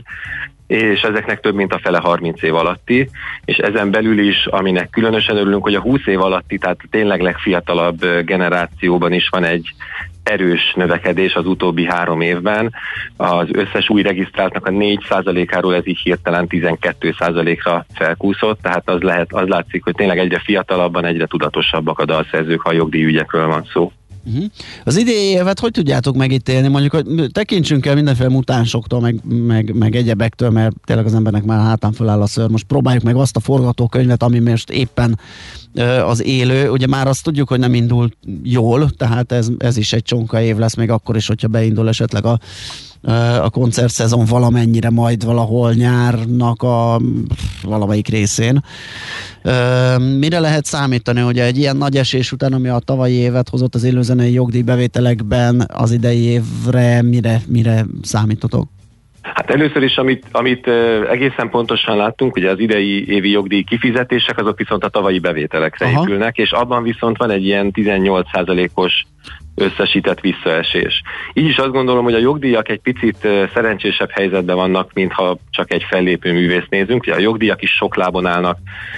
és 0.68 1.02
ezeknek 1.02 1.40
több 1.40 1.56
mint 1.56 1.74
a 1.74 1.80
fele 1.80 1.98
30 1.98 2.42
év 2.42 2.56
alatti, 2.56 3.10
és 3.46 3.58
ezen 3.58 3.92
belül 3.92 4.20
is, 4.20 4.46
aminek 4.46 4.90
különösen 4.90 5.38
örülünk, 5.38 5.64
hogy 5.64 5.76
a 5.76 5.82
20 5.82 6.06
év 6.06 6.22
alatti, 6.22 6.58
tehát 6.58 6.80
tényleg 6.90 7.22
legfiatalabb 7.22 8.06
generációban 8.26 9.14
is 9.14 9.30
van 9.30 9.44
egy 9.44 9.74
erős 10.30 10.74
növekedés 10.76 11.36
az 11.36 11.46
utóbbi 11.46 11.86
három 11.86 12.22
évben. 12.22 12.74
Az 13.18 13.48
összes 13.52 13.90
új 13.90 14.02
regisztráltnak 14.02 14.66
a 14.66 14.70
4%-áról 14.70 15.76
ez 15.76 15.88
így 15.88 16.00
hirtelen 16.00 16.48
12%-ra 16.50 17.86
felkúszott, 17.94 18.62
tehát 18.62 18.90
az, 18.90 19.02
lehet, 19.02 19.34
az 19.34 19.48
látszik, 19.48 19.84
hogy 19.84 19.96
tényleg 19.96 20.18
egyre 20.18 20.40
fiatalabban, 20.40 21.06
egyre 21.06 21.26
tudatosabbak 21.26 22.00
a 22.00 22.06
dalszerzők, 22.06 22.62
ha 22.62 22.72
jogdíjügyekről 22.72 23.48
van 23.48 23.64
szó. 23.74 23.92
Uh-huh. 24.28 24.46
Az 24.84 24.98
idei 24.98 25.24
évet 25.24 25.60
hogy 25.60 25.72
tudjátok 25.72 26.16
megítélni? 26.16 26.68
Mondjuk, 26.68 26.94
hogy 26.94 27.32
tekintsünk 27.32 27.86
el 27.86 27.96
mindenféle 27.96 28.30
mutánsoktól, 28.30 29.00
meg, 29.00 29.20
meg, 29.26 29.74
meg 29.76 29.96
egyebektől, 29.96 30.50
mert 30.50 30.76
tényleg 30.86 31.06
az 31.06 31.14
embernek 31.14 31.44
már 31.44 31.60
hátán 31.60 31.92
föláll 31.92 32.22
a 32.22 32.28
ször. 32.28 32.50
Most 32.50 32.66
próbáljuk 32.66 33.04
meg 33.04 33.16
azt 33.16 33.36
a 33.36 33.40
forgatókönyvet, 33.40 34.24
ami 34.24 34.40
most 34.40 34.70
éppen 34.70 35.20
az 36.06 36.24
élő. 36.24 36.70
Ugye 36.70 36.88
már 36.88 37.08
azt 37.08 37.24
tudjuk, 37.24 37.48
hogy 37.48 37.60
nem 37.60 37.74
indul 37.74 38.10
jól, 38.44 38.90
tehát 38.90 39.32
ez, 39.32 39.48
ez 39.58 39.78
is 39.78 39.94
egy 39.94 40.04
csonka 40.04 40.42
év 40.42 40.58
lesz, 40.58 40.76
még 40.76 40.90
akkor 40.90 41.16
is, 41.16 41.28
hogyha 41.28 41.48
beindul 41.48 41.88
esetleg 41.88 42.26
a 42.26 42.40
a 43.42 43.50
koncertszezon 43.50 44.26
valamennyire 44.26 44.90
majd 44.90 45.26
valahol 45.26 45.74
nyárnak 45.74 46.64
a 46.64 47.00
valamelyik 47.64 48.08
részén. 48.08 48.64
Mire 50.20 50.40
lehet 50.40 50.66
számítani, 50.66 51.20
hogy 51.20 51.40
egy 51.40 51.58
ilyen 51.58 51.78
nagy 51.78 51.98
esés 51.98 52.32
után, 52.32 52.54
ami 52.54 52.68
a 52.68 52.80
tavalyi 52.80 53.14
évet 53.14 53.50
hozott 53.50 53.76
az 53.76 53.84
élőzenei 53.84 54.34
jogdíjbevételekben 54.34 55.68
az 55.74 55.92
idei 55.92 56.22
évre, 56.22 57.02
mire, 57.02 57.42
mire 57.48 57.86
számítotok? 58.02 58.68
Hát 59.34 59.50
először 59.50 59.84
is, 59.84 59.98
amit, 59.98 60.26
amit 60.32 60.68
egészen 61.10 61.50
pontosan 61.50 61.98
láttunk, 61.98 62.36
ugye 62.36 62.50
az 62.50 62.60
idei 62.60 63.10
évi 63.10 63.30
jogdíj 63.30 63.64
kifizetések, 63.64 64.40
azok 64.40 64.58
viszont 64.58 64.84
a 64.84 64.90
tavalyi 64.90 65.20
bevételekre 65.20 65.86
Aha. 65.86 66.02
épülnek, 66.02 66.38
és 66.38 66.52
abban 66.52 66.84
viszont 66.84 67.18
van 67.18 67.30
egy 67.30 67.46
ilyen 67.46 67.72
18%-os 67.74 69.04
összesített 69.58 70.20
visszaesés. 70.20 71.02
Így 71.34 71.46
is 71.46 71.58
azt 71.58 71.72
gondolom, 71.72 72.04
hogy 72.04 72.14
a 72.14 72.20
jogdíjak 72.20 72.70
egy 72.70 72.80
picit 72.80 73.28
szerencsésebb 73.54 74.10
helyzetben 74.12 74.56
vannak, 74.56 74.94
mintha 74.94 75.38
csak 75.50 75.74
egy 75.74 75.86
fellépő 75.90 76.32
művész 76.32 76.68
nézünk. 76.70 77.02
Ugye 77.02 77.14
a 77.14 77.20
jogdíjak 77.20 77.62
is 77.62 77.72
sok 77.72 77.96
lábon 77.96 78.26
állnak, 78.26 78.58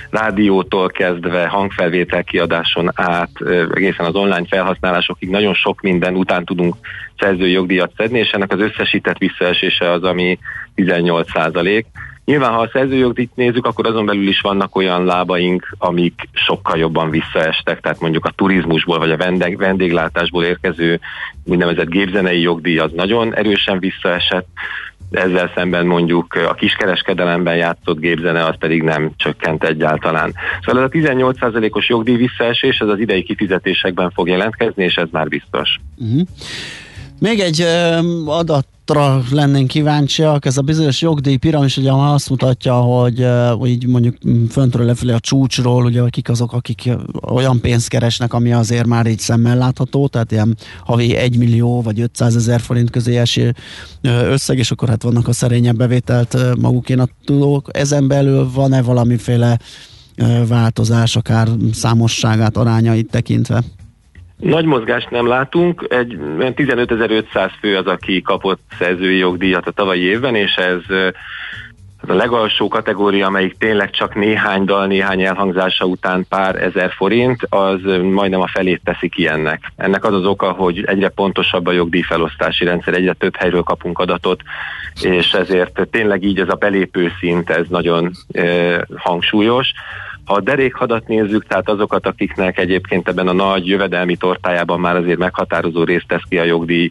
rádiótól 0.09 0.89
kezdve, 0.89 1.47
hangfelvétel 1.47 2.23
kiadáson 2.23 2.89
át, 2.93 3.29
egészen 3.73 4.05
az 4.05 4.15
online 4.15 4.45
felhasználásokig 4.49 5.29
nagyon 5.29 5.53
sok 5.53 5.81
minden 5.81 6.15
után 6.15 6.45
tudunk 6.45 6.75
szerzői 7.19 7.51
jogdíjat 7.51 7.91
szedni, 7.97 8.19
és 8.19 8.31
ennek 8.31 8.51
az 8.51 8.59
összesített 8.59 9.17
visszaesése 9.17 9.91
az, 9.91 10.03
ami 10.03 10.37
18 10.75 11.31
százalék. 11.31 11.85
Nyilván, 12.29 12.53
ha 12.53 12.61
a 12.61 12.69
szerzőjogot 12.73 13.35
nézzük, 13.35 13.65
akkor 13.65 13.87
azon 13.87 14.05
belül 14.05 14.27
is 14.27 14.39
vannak 14.41 14.75
olyan 14.75 15.05
lábaink, 15.05 15.75
amik 15.77 16.29
sokkal 16.33 16.77
jobban 16.77 17.09
visszaestek, 17.09 17.79
tehát 17.79 17.99
mondjuk 17.99 18.25
a 18.25 18.33
turizmusból 18.35 18.97
vagy 18.97 19.11
a 19.11 19.17
vendég, 19.17 19.57
vendéglátásból 19.57 20.43
érkező 20.43 20.99
úgynevezett 21.45 21.89
gépzenei 21.89 22.41
jogdíj 22.41 22.77
az 22.77 22.91
nagyon 22.95 23.35
erősen 23.35 23.79
visszaesett, 23.79 24.47
ezzel 25.11 25.51
szemben 25.55 25.85
mondjuk 25.85 26.33
a 26.33 26.53
kiskereskedelemben 26.53 27.55
játszott 27.55 27.99
gépzene 27.99 28.45
az 28.45 28.57
pedig 28.59 28.83
nem 28.83 29.11
csökkent 29.15 29.63
egyáltalán. 29.63 30.33
Szóval 30.65 30.83
ez 30.83 30.89
a 30.93 30.97
18%-os 30.97 31.89
jogdíj 31.89 32.15
visszaesés, 32.15 32.79
ez 32.79 32.87
az 32.87 32.99
idei 32.99 33.23
kifizetésekben 33.23 34.09
fog 34.09 34.27
jelentkezni, 34.27 34.83
és 34.83 34.95
ez 34.95 35.07
már 35.11 35.27
biztos. 35.27 35.75
Uh-huh. 35.97 36.27
Még 37.19 37.39
egy 37.39 37.61
adat 38.25 38.67
adatra 38.89 39.23
lennénk 39.31 39.67
kíváncsiak. 39.67 40.45
Ez 40.45 40.57
a 40.57 40.61
bizonyos 40.61 41.01
jogdíj 41.01 41.35
piramis 41.35 41.77
ugye 41.77 41.91
azt 41.91 42.29
mutatja, 42.29 42.73
hogy 42.73 43.25
így 43.65 43.87
mondjuk 43.87 44.17
föntről 44.49 44.85
lefelé 44.85 45.11
a 45.11 45.19
csúcsról, 45.19 45.85
ugye 45.85 46.01
kik 46.09 46.29
azok, 46.29 46.53
akik 46.53 46.89
olyan 47.21 47.61
pénzt 47.61 47.87
keresnek, 47.87 48.33
ami 48.33 48.53
azért 48.53 48.85
már 48.85 49.05
így 49.05 49.19
szemmel 49.19 49.57
látható, 49.57 50.07
tehát 50.07 50.31
ilyen 50.31 50.57
havi 50.83 51.15
1 51.15 51.37
millió 51.37 51.81
vagy 51.81 51.99
500 51.99 52.35
ezer 52.35 52.59
forint 52.59 52.89
közé 52.89 53.17
eső 53.17 53.55
összeg, 54.01 54.57
és 54.57 54.71
akkor 54.71 54.89
hát 54.89 55.03
vannak 55.03 55.27
a 55.27 55.33
szerényebb 55.33 55.77
bevételt 55.77 56.37
magukénak 56.59 57.11
tudók. 57.25 57.69
Ezen 57.71 58.07
belül 58.07 58.51
van-e 58.53 58.81
valamiféle 58.81 59.59
változás, 60.47 61.15
akár 61.15 61.49
számosságát, 61.73 62.57
arányait 62.57 63.09
tekintve? 63.09 63.63
Nagy 64.39 64.65
mozgást 64.65 65.09
nem 65.09 65.27
látunk, 65.27 65.85
egy 65.89 66.17
15.500 66.39 67.51
fő 67.59 67.77
az, 67.77 67.85
aki 67.85 68.21
kapott 68.21 68.61
szerzői 68.79 69.17
jogdíjat 69.17 69.67
a 69.67 69.71
tavalyi 69.71 70.01
évben, 70.01 70.35
és 70.35 70.55
ez 70.55 70.81
a 72.07 72.13
legalsó 72.13 72.67
kategória, 72.67 73.27
amelyik 73.27 73.57
tényleg 73.57 73.89
csak 73.89 74.15
néhány 74.15 74.65
dal, 74.65 74.87
néhány 74.87 75.21
elhangzása 75.21 75.85
után 75.85 76.25
pár 76.29 76.55
ezer 76.55 76.91
forint, 76.91 77.41
az 77.49 77.79
majdnem 78.01 78.41
a 78.41 78.47
felét 78.47 78.81
teszi 78.83 79.09
ki 79.09 79.27
ennek. 79.27 79.71
Ennek 79.75 80.03
az 80.03 80.13
az 80.13 80.25
oka, 80.25 80.51
hogy 80.51 80.83
egyre 80.85 81.09
pontosabb 81.09 81.67
a 81.67 81.71
jogdíjfelosztási 81.71 82.65
rendszer, 82.65 82.93
egyre 82.93 83.13
több 83.13 83.35
helyről 83.35 83.63
kapunk 83.63 83.99
adatot, 83.99 84.41
és 85.01 85.31
ezért 85.31 85.87
tényleg 85.91 86.23
így 86.23 86.39
ez 86.39 86.49
a 86.49 86.55
belépő 86.55 87.11
szint, 87.19 87.49
ez 87.49 87.65
nagyon 87.69 88.11
e, 88.31 88.41
hangsúlyos. 88.95 89.71
Ha 90.29 90.35
a 90.35 90.41
derékhadat 90.41 91.07
nézzük, 91.07 91.45
tehát 91.45 91.69
azokat, 91.69 92.05
akiknek 92.05 92.57
egyébként 92.57 93.07
ebben 93.07 93.27
a 93.27 93.33
nagy 93.33 93.67
jövedelmi 93.67 94.15
tortájában 94.15 94.79
már 94.79 94.95
azért 94.95 95.17
meghatározó 95.17 95.83
részt 95.83 96.07
tesz 96.07 96.23
ki 96.29 96.37
a 96.37 96.43
jogdíj, 96.43 96.89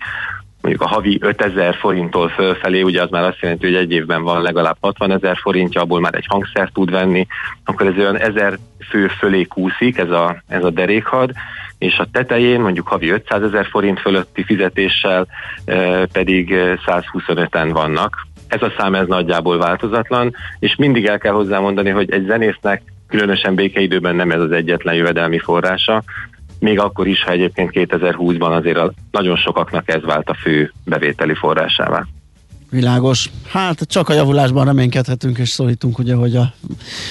mondjuk 0.60 0.82
a 0.82 0.88
havi 0.88 1.18
5000 1.20 1.74
forinttól 1.74 2.28
fölfelé, 2.28 2.82
ugye 2.82 3.02
az 3.02 3.10
már 3.10 3.24
azt 3.24 3.40
jelenti, 3.40 3.66
hogy 3.66 3.74
egy 3.74 3.92
évben 3.92 4.22
van 4.22 4.42
legalább 4.42 4.76
60 4.80 5.10
ezer 5.10 5.36
forintja, 5.36 5.80
abból 5.80 6.00
már 6.00 6.14
egy 6.14 6.26
hangszert 6.28 6.72
tud 6.72 6.90
venni, 6.90 7.26
akkor 7.64 7.86
ez 7.86 7.98
olyan 7.98 8.18
1000 8.18 8.58
fő 8.88 9.06
fölé 9.06 9.42
kúszik 9.42 9.98
ez 9.98 10.10
a, 10.10 10.42
ez 10.48 10.64
a 10.64 10.70
derékhad, 10.70 11.30
és 11.78 11.98
a 11.98 12.08
tetején 12.12 12.60
mondjuk 12.60 12.88
havi 12.88 13.10
500 13.10 13.42
ezer 13.42 13.66
forint 13.66 14.00
fölötti 14.00 14.44
fizetéssel 14.44 15.26
e, 15.64 16.06
pedig 16.06 16.54
125-en 16.86 17.70
vannak. 17.72 18.26
Ez 18.48 18.62
a 18.62 18.72
szám 18.78 18.94
ez 18.94 19.06
nagyjából 19.06 19.58
változatlan, 19.58 20.34
és 20.58 20.76
mindig 20.76 21.06
el 21.06 21.18
kell 21.18 21.32
hozzá 21.32 21.58
mondani, 21.58 21.90
hogy 21.90 22.12
egy 22.12 22.24
zenésznek 22.26 22.82
különösen 23.08 23.54
békeidőben 23.54 24.16
nem 24.16 24.30
ez 24.30 24.40
az 24.40 24.50
egyetlen 24.50 24.94
jövedelmi 24.94 25.38
forrása, 25.38 26.02
még 26.58 26.80
akkor 26.80 27.06
is, 27.06 27.22
ha 27.22 27.30
egyébként 27.30 27.70
2020-ban 27.74 28.56
azért 28.56 28.76
a, 28.76 28.92
nagyon 29.10 29.36
sokaknak 29.36 29.88
ez 29.88 30.02
vált 30.02 30.28
a 30.28 30.34
fő 30.34 30.72
bevételi 30.84 31.34
forrásává. 31.34 32.06
Világos. 32.70 33.30
Hát 33.48 33.82
csak 33.82 34.08
a 34.08 34.12
javulásban 34.12 34.64
reménykedhetünk 34.64 35.38
és 35.38 35.48
szólítunk, 35.48 35.98
ugye, 35.98 36.14
hogy 36.14 36.36
a 36.36 36.52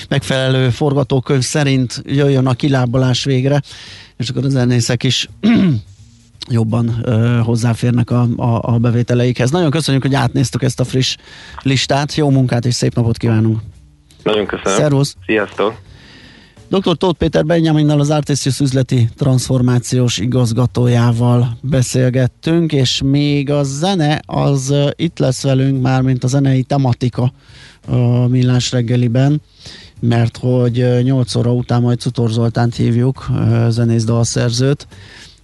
megfelelő 0.09 0.69
forgatókönyv 0.69 1.41
szerint 1.41 2.01
jöjjön 2.05 2.47
a 2.47 2.53
kilábalás 2.53 3.23
végre, 3.23 3.61
és 4.17 4.29
akkor 4.29 4.45
a 4.45 4.49
zenészek 4.49 5.03
is 5.03 5.27
jobban 6.49 6.99
ö, 7.03 7.39
hozzáférnek 7.43 8.09
a, 8.09 8.27
a, 8.35 8.59
a 8.61 8.77
bevételeikhez. 8.77 9.51
Nagyon 9.51 9.69
köszönjük, 9.69 10.03
hogy 10.03 10.15
átnéztük 10.15 10.63
ezt 10.63 10.79
a 10.79 10.83
friss 10.83 11.15
listát. 11.61 12.15
Jó 12.15 12.29
munkát 12.29 12.65
és 12.65 12.73
szép 12.73 12.95
napot 12.95 13.17
kívánunk! 13.17 13.59
Nagyon 14.23 14.45
köszönöm. 14.45 14.77
Szervusz. 14.77 15.15
Sziasztok. 15.25 15.86
Dr. 16.69 16.97
Tóth 16.97 17.17
Péter 17.17 17.45
Benjaminnal 17.45 17.99
az 17.99 18.09
Artisius 18.09 18.59
üzleti 18.59 19.09
transformációs 19.15 20.17
igazgatójával 20.17 21.57
beszélgettünk, 21.61 22.71
és 22.73 23.01
még 23.01 23.49
a 23.49 23.63
zene 23.63 24.21
az 24.25 24.73
itt 24.95 25.19
lesz 25.19 25.43
velünk 25.43 25.81
már, 25.81 26.01
mint 26.01 26.23
a 26.23 26.27
zenei 26.27 26.63
tematika 26.63 27.33
a 27.87 28.27
Millás 28.27 28.71
reggeliben, 28.71 29.41
mert 29.99 30.37
hogy 30.37 31.03
8 31.03 31.35
óra 31.35 31.53
után 31.53 31.81
majd 31.81 31.99
Cutor 31.99 32.29
Zoltánt 32.29 32.75
hívjuk, 32.75 33.27
zenész 33.69 34.03
dalszerzőt, 34.03 34.87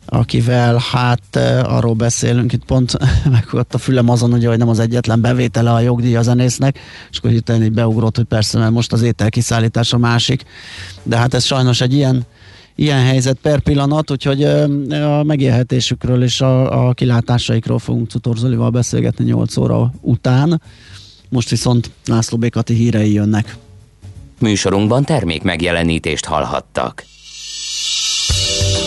akivel 0.05 0.81
hát 0.91 1.35
arról 1.63 1.93
beszélünk, 1.93 2.53
itt 2.53 2.65
pont 2.65 2.97
megfogott 3.31 3.73
a 3.73 3.77
fülem 3.77 4.09
azon, 4.09 4.33
ugye, 4.33 4.47
hogy 4.47 4.57
nem 4.57 4.69
az 4.69 4.79
egyetlen 4.79 5.21
bevétele 5.21 5.71
a 5.71 5.79
jogdíj 5.79 6.15
a 6.15 6.21
zenésznek, 6.21 6.79
és 7.11 7.17
akkor 7.17 7.29
hirtelen 7.31 7.63
így 7.63 7.71
beugrott, 7.71 8.15
hogy 8.15 8.25
persze, 8.25 8.59
mert 8.59 8.71
most 8.71 8.93
az 8.93 9.01
ételkiszállítás 9.01 9.93
a 9.93 9.97
másik, 9.97 10.43
de 11.03 11.17
hát 11.17 11.33
ez 11.33 11.43
sajnos 11.43 11.81
egy 11.81 11.93
ilyen 11.93 12.25
ilyen 12.75 13.03
helyzet 13.03 13.37
per 13.41 13.59
pillanat, 13.59 14.11
úgyhogy 14.11 14.43
a 14.43 15.23
megélhetésükről 15.23 16.23
és 16.23 16.41
a, 16.41 16.87
a 16.87 16.93
kilátásaikról 16.93 17.79
fogunk 17.79 18.09
Cutor 18.09 18.37
Zolival 18.37 18.69
beszélgetni 18.69 19.25
8 19.25 19.57
óra 19.57 19.91
után. 20.01 20.61
Most 21.29 21.49
viszont 21.49 21.91
László 22.05 22.37
Békati 22.37 22.73
hírei 22.73 23.13
jönnek. 23.13 23.57
Műsorunkban 24.39 25.03
termék 25.03 25.43
megjelenítést 25.43 26.25
hallhattak. 26.25 27.05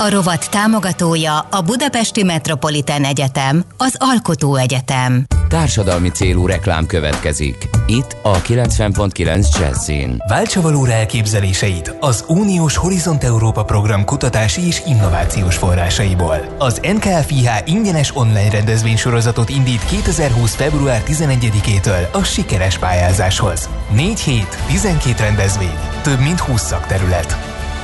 A 0.00 0.10
rovat 0.10 0.50
támogatója 0.50 1.38
a 1.38 1.60
Budapesti 1.60 2.22
Metropolitán 2.22 3.04
Egyetem, 3.04 3.64
az 3.76 3.96
Alkotó 3.98 4.56
Egyetem. 4.56 5.24
Társadalmi 5.48 6.08
célú 6.08 6.46
reklám 6.46 6.86
következik. 6.86 7.68
Itt 7.86 8.16
a 8.22 8.40
90.9 8.40 9.58
Jazzin. 9.60 10.22
Váltsa 10.28 10.60
valóra 10.60 10.92
elképzeléseit 10.92 11.96
az 12.00 12.24
Uniós 12.28 12.76
Horizont 12.76 13.24
Európa 13.24 13.64
program 13.64 14.04
kutatási 14.04 14.66
és 14.66 14.82
innovációs 14.86 15.56
forrásaiból. 15.56 16.56
Az 16.58 16.80
NKFIH 16.82 17.48
ingyenes 17.64 18.16
online 18.16 18.50
rendezvénysorozatot 18.50 19.48
indít 19.48 19.84
2020. 19.84 20.54
február 20.54 21.02
11-től 21.06 22.10
a 22.12 22.22
sikeres 22.22 22.78
pályázáshoz. 22.78 23.68
4 23.94 24.20
hét, 24.20 24.58
12 24.66 25.22
rendezvény, 25.22 25.78
több 26.02 26.18
mint 26.18 26.40
20 26.40 26.62
szakterület. 26.62 27.36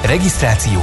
Regisztráció 0.04 0.82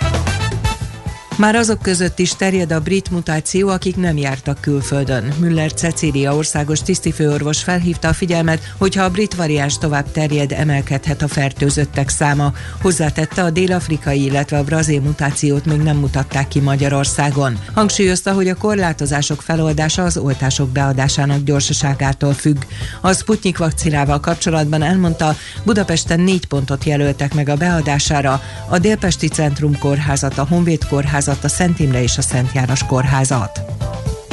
Már 1.41 1.55
azok 1.55 1.81
között 1.81 2.19
is 2.19 2.35
terjed 2.35 2.71
a 2.71 2.79
brit 2.79 3.11
mutáció, 3.11 3.69
akik 3.69 3.95
nem 3.95 4.17
jártak 4.17 4.61
külföldön. 4.61 5.33
Müller 5.39 5.73
Cecília 5.73 6.35
országos 6.35 6.81
tisztifőorvos 6.81 7.63
felhívta 7.63 8.07
a 8.07 8.13
figyelmet, 8.13 8.73
hogy 8.77 8.95
ha 8.95 9.03
a 9.03 9.09
brit 9.09 9.35
variáns 9.35 9.77
tovább 9.77 10.11
terjed, 10.11 10.51
emelkedhet 10.51 11.21
a 11.21 11.27
fertőzöttek 11.27 12.09
száma. 12.09 12.53
Hozzátette 12.81 13.43
a 13.43 13.49
dél-afrikai, 13.49 14.23
illetve 14.23 14.57
a 14.57 14.63
brazil 14.63 15.01
mutációt 15.01 15.65
még 15.65 15.79
nem 15.79 15.97
mutatták 15.97 16.47
ki 16.47 16.59
Magyarországon. 16.59 17.59
Hangsúlyozta, 17.73 18.33
hogy 18.33 18.47
a 18.47 18.55
korlátozások 18.55 19.41
feloldása 19.41 20.03
az 20.03 20.17
oltások 20.17 20.69
beadásának 20.69 21.43
gyorsaságától 21.43 22.33
függ. 22.33 22.57
A 23.01 23.13
Sputnik 23.13 23.57
vakcinával 23.57 24.19
kapcsolatban 24.19 24.81
elmondta, 24.81 25.35
Budapesten 25.63 26.19
négy 26.19 26.45
pontot 26.45 26.83
jelöltek 26.83 27.33
meg 27.33 27.49
a 27.49 27.55
beadására, 27.55 28.41
a 28.69 28.77
Délpesti 28.77 29.27
Centrum 29.27 29.77
Kórházat, 29.79 30.37
a 30.37 30.45
Honvéd 30.49 30.87
Kórházat, 30.87 31.29
kórházat, 31.31 31.43
a 31.43 31.49
Szent 31.49 31.79
Imre 31.79 32.01
és 32.01 32.17
a 32.17 32.21
Szent 32.21 32.51
János 32.53 32.85
kórházat. 32.85 33.61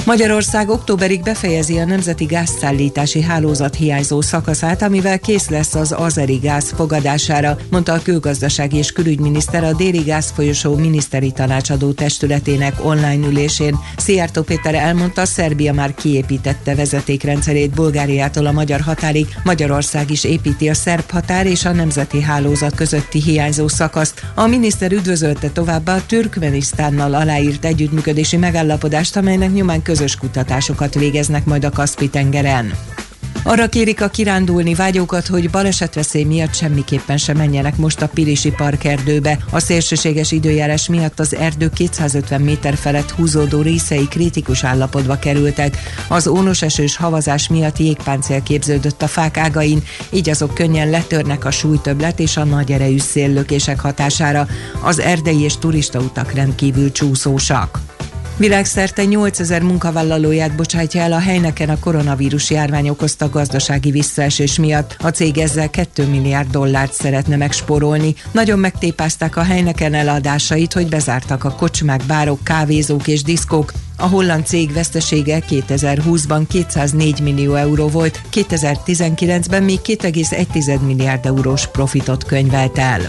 Magyarország 0.09 0.68
októberig 0.68 1.22
befejezi 1.22 1.78
a 1.78 1.85
nemzeti 1.85 2.24
gázszállítási 2.24 3.22
hálózat 3.22 3.74
hiányzó 3.74 4.20
szakaszát, 4.20 4.82
amivel 4.82 5.18
kész 5.18 5.48
lesz 5.48 5.74
az 5.74 5.94
azeri 5.97 6.36
gáz 6.36 6.72
fogadására, 6.76 7.56
mondta 7.70 7.93
a 7.93 8.02
külgazdasági 8.02 8.76
és 8.76 8.93
külügyminiszter 8.93 9.64
a 9.64 9.72
déli 9.72 9.98
gázfolyosó 9.98 10.76
miniszteri 10.76 11.32
tanácsadó 11.32 11.93
testületének 11.93 12.85
online 12.85 13.26
ülésén. 13.26 13.78
Szijjártó 13.97 14.43
Péter 14.43 14.74
elmondta, 14.74 15.26
Szerbia 15.26 15.72
már 15.72 15.94
kiépítette 15.94 16.74
vezetékrendszerét 16.74 17.74
Bulgáriától 17.74 18.47
a 18.47 18.52
magyar 18.52 18.80
határig, 18.80 19.26
Magyarország 19.44 20.10
is 20.10 20.24
építi 20.24 20.68
a 20.68 20.74
szerb 20.74 21.10
határ 21.10 21.47
és 21.47 21.64
a 21.64 21.72
nemzeti 21.72 22.22
hálózat 22.22 22.74
közötti 22.74 23.22
hiányzó 23.22 23.68
szakaszt. 23.68 24.22
A 24.35 24.47
miniszter 24.47 24.93
üdvözölte 24.93 25.51
továbbá 25.51 25.94
a 25.94 26.06
Türkmenisztánnal 26.06 27.14
aláírt 27.14 27.64
együttműködési 27.64 28.36
megállapodást, 28.36 29.16
amelynek 29.16 29.52
nyomán 29.52 29.82
közös 29.82 29.97
közös 29.98 30.16
kutatásokat 30.16 30.94
végeznek 30.94 31.44
majd 31.44 31.64
a 31.64 31.70
Kaspi-tengeren. 31.70 32.72
Arra 33.42 33.68
kérik 33.68 34.02
a 34.02 34.08
kirándulni 34.08 34.74
vágyókat, 34.74 35.26
hogy 35.26 35.50
balesetveszély 35.50 36.24
miatt 36.24 36.54
semmiképpen 36.54 37.16
sem 37.16 37.36
menjenek 37.36 37.76
most 37.76 38.02
a 38.02 38.08
Pilisi 38.08 38.50
parkerdőbe. 38.50 39.38
A 39.50 39.60
szélsőséges 39.60 40.32
időjárás 40.32 40.88
miatt 40.88 41.20
az 41.20 41.34
erdő 41.34 41.70
250 41.70 42.40
méter 42.40 42.74
felett 42.74 43.10
húzódó 43.10 43.60
részei 43.60 44.08
kritikus 44.08 44.64
állapotba 44.64 45.18
kerültek. 45.18 45.76
Az 46.08 46.26
ónos 46.26 46.62
esős 46.62 46.96
havazás 46.96 47.48
miatt 47.48 47.78
jégpáncél 47.78 48.42
képződött 48.42 49.02
a 49.02 49.06
fák 49.06 49.36
ágain, 49.36 49.82
így 50.10 50.30
azok 50.30 50.54
könnyen 50.54 50.90
letörnek 50.90 51.44
a 51.44 51.50
súlytöblet 51.50 52.20
és 52.20 52.36
a 52.36 52.44
nagy 52.44 52.72
erejű 52.72 52.98
széllökések 52.98 53.80
hatására. 53.80 54.46
Az 54.82 54.98
erdei 54.98 55.40
és 55.40 55.56
turista 55.56 55.98
utak 55.98 56.32
rendkívül 56.32 56.92
csúszósak. 56.92 57.80
Világszerte 58.39 59.05
8000 59.05 59.62
munkavállalóját 59.62 60.56
bocsátja 60.56 61.01
el 61.01 61.12
a 61.12 61.19
helyneken 61.19 61.69
a 61.69 61.78
koronavírus 61.78 62.51
járvány 62.51 62.89
okozta 62.89 63.28
gazdasági 63.28 63.90
visszaesés 63.90 64.59
miatt. 64.59 64.97
A 65.01 65.09
cég 65.09 65.39
ezzel 65.39 65.70
2 65.70 66.06
milliárd 66.06 66.51
dollárt 66.51 66.93
szeretne 66.93 67.36
megspórolni. 67.36 68.15
Nagyon 68.32 68.59
megtépázták 68.59 69.36
a 69.36 69.43
helyneken 69.43 69.94
eladásait, 69.94 70.73
hogy 70.73 70.89
bezártak 70.89 71.44
a 71.44 71.51
kocsmák, 71.51 72.02
bárok, 72.06 72.44
kávézók 72.44 73.09
és 73.09 73.23
diszkók. 73.23 73.73
A 74.00 74.06
holland 74.06 74.46
cég 74.46 74.72
vesztesége 74.72 75.42
2020-ban 75.48 76.42
204 76.48 77.20
millió 77.20 77.54
euró 77.54 77.88
volt, 77.88 78.20
2019-ben 78.32 79.62
még 79.62 79.78
2,1 79.84 80.80
milliárd 80.80 81.26
eurós 81.26 81.66
profitot 81.66 82.24
könyvelt 82.24 82.78
el. 82.78 83.00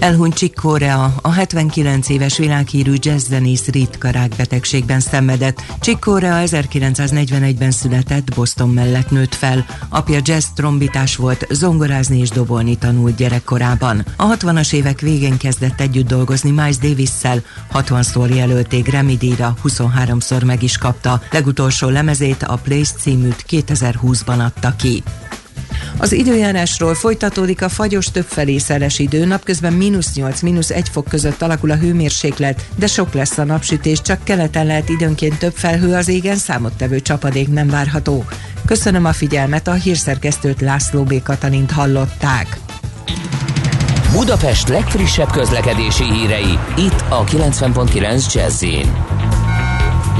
Elhunyt 0.00 0.34
Chick 0.34 0.60
Corea, 0.60 1.14
a 1.22 1.30
79 1.32 2.08
éves 2.08 2.38
világhírű 2.38 2.94
jazzzenész 2.98 3.66
ritka 3.66 4.10
rákbetegségben 4.10 5.00
szenvedett. 5.00 5.62
Chick 5.80 6.00
Corea 6.00 6.42
1941-ben 6.46 7.70
született, 7.70 8.34
Boston 8.34 8.68
mellett 8.68 9.10
nőtt 9.10 9.34
fel. 9.34 9.66
Apja 9.88 10.18
jazz 10.22 10.44
trombitás 10.54 11.16
volt, 11.16 11.46
zongorázni 11.50 12.18
és 12.18 12.28
dobolni 12.28 12.76
tanult 12.76 13.16
gyerekkorában. 13.16 14.04
A 14.16 14.36
60-as 14.36 14.72
évek 14.72 15.00
végén 15.00 15.36
kezdett 15.36 15.80
együtt 15.80 16.06
dolgozni 16.06 16.50
Miles 16.50 16.78
Davis-szel, 16.78 17.42
60-szor 17.72 18.34
jelölték 18.34 18.88
Grammy-díjra, 18.88 19.54
23 19.62 20.19
háromszor 20.20 20.42
meg 20.48 20.62
is 20.62 20.78
kapta. 20.78 21.22
Legutolsó 21.30 21.88
lemezét 21.88 22.42
a 22.42 22.56
Place 22.56 22.92
címűt 22.98 23.44
2020-ban 23.50 24.44
adta 24.44 24.74
ki. 24.76 25.02
Az 25.96 26.12
időjárásról 26.12 26.94
folytatódik 26.94 27.62
a 27.62 27.68
fagyos 27.68 28.06
többfelé 28.06 28.58
szeles 28.58 28.98
idő, 28.98 29.24
napközben 29.24 29.72
mínusz 29.72 30.14
8, 30.14 30.40
mínusz 30.40 30.70
1 30.70 30.88
fok 30.88 31.08
között 31.08 31.42
alakul 31.42 31.70
a 31.70 31.76
hőmérséklet, 31.76 32.66
de 32.76 32.86
sok 32.86 33.12
lesz 33.12 33.38
a 33.38 33.44
napsütés, 33.44 34.02
csak 34.02 34.24
keleten 34.24 34.66
lehet 34.66 34.88
időnként 34.88 35.38
több 35.38 35.54
felhő 35.54 35.94
az 35.94 36.08
égen, 36.08 36.36
számottevő 36.36 37.00
csapadék 37.00 37.48
nem 37.48 37.68
várható. 37.68 38.24
Köszönöm 38.66 39.04
a 39.04 39.12
figyelmet, 39.12 39.68
a 39.68 39.72
hírszerkesztőt 39.72 40.60
László 40.60 41.02
B. 41.02 41.22
Katalint 41.22 41.70
hallották. 41.70 42.58
Budapest 44.12 44.68
legfrissebb 44.68 45.30
közlekedési 45.30 46.04
hírei, 46.04 46.58
itt 46.76 47.04
a 47.08 47.24
90.9 47.24 48.34
jazz 48.34 48.62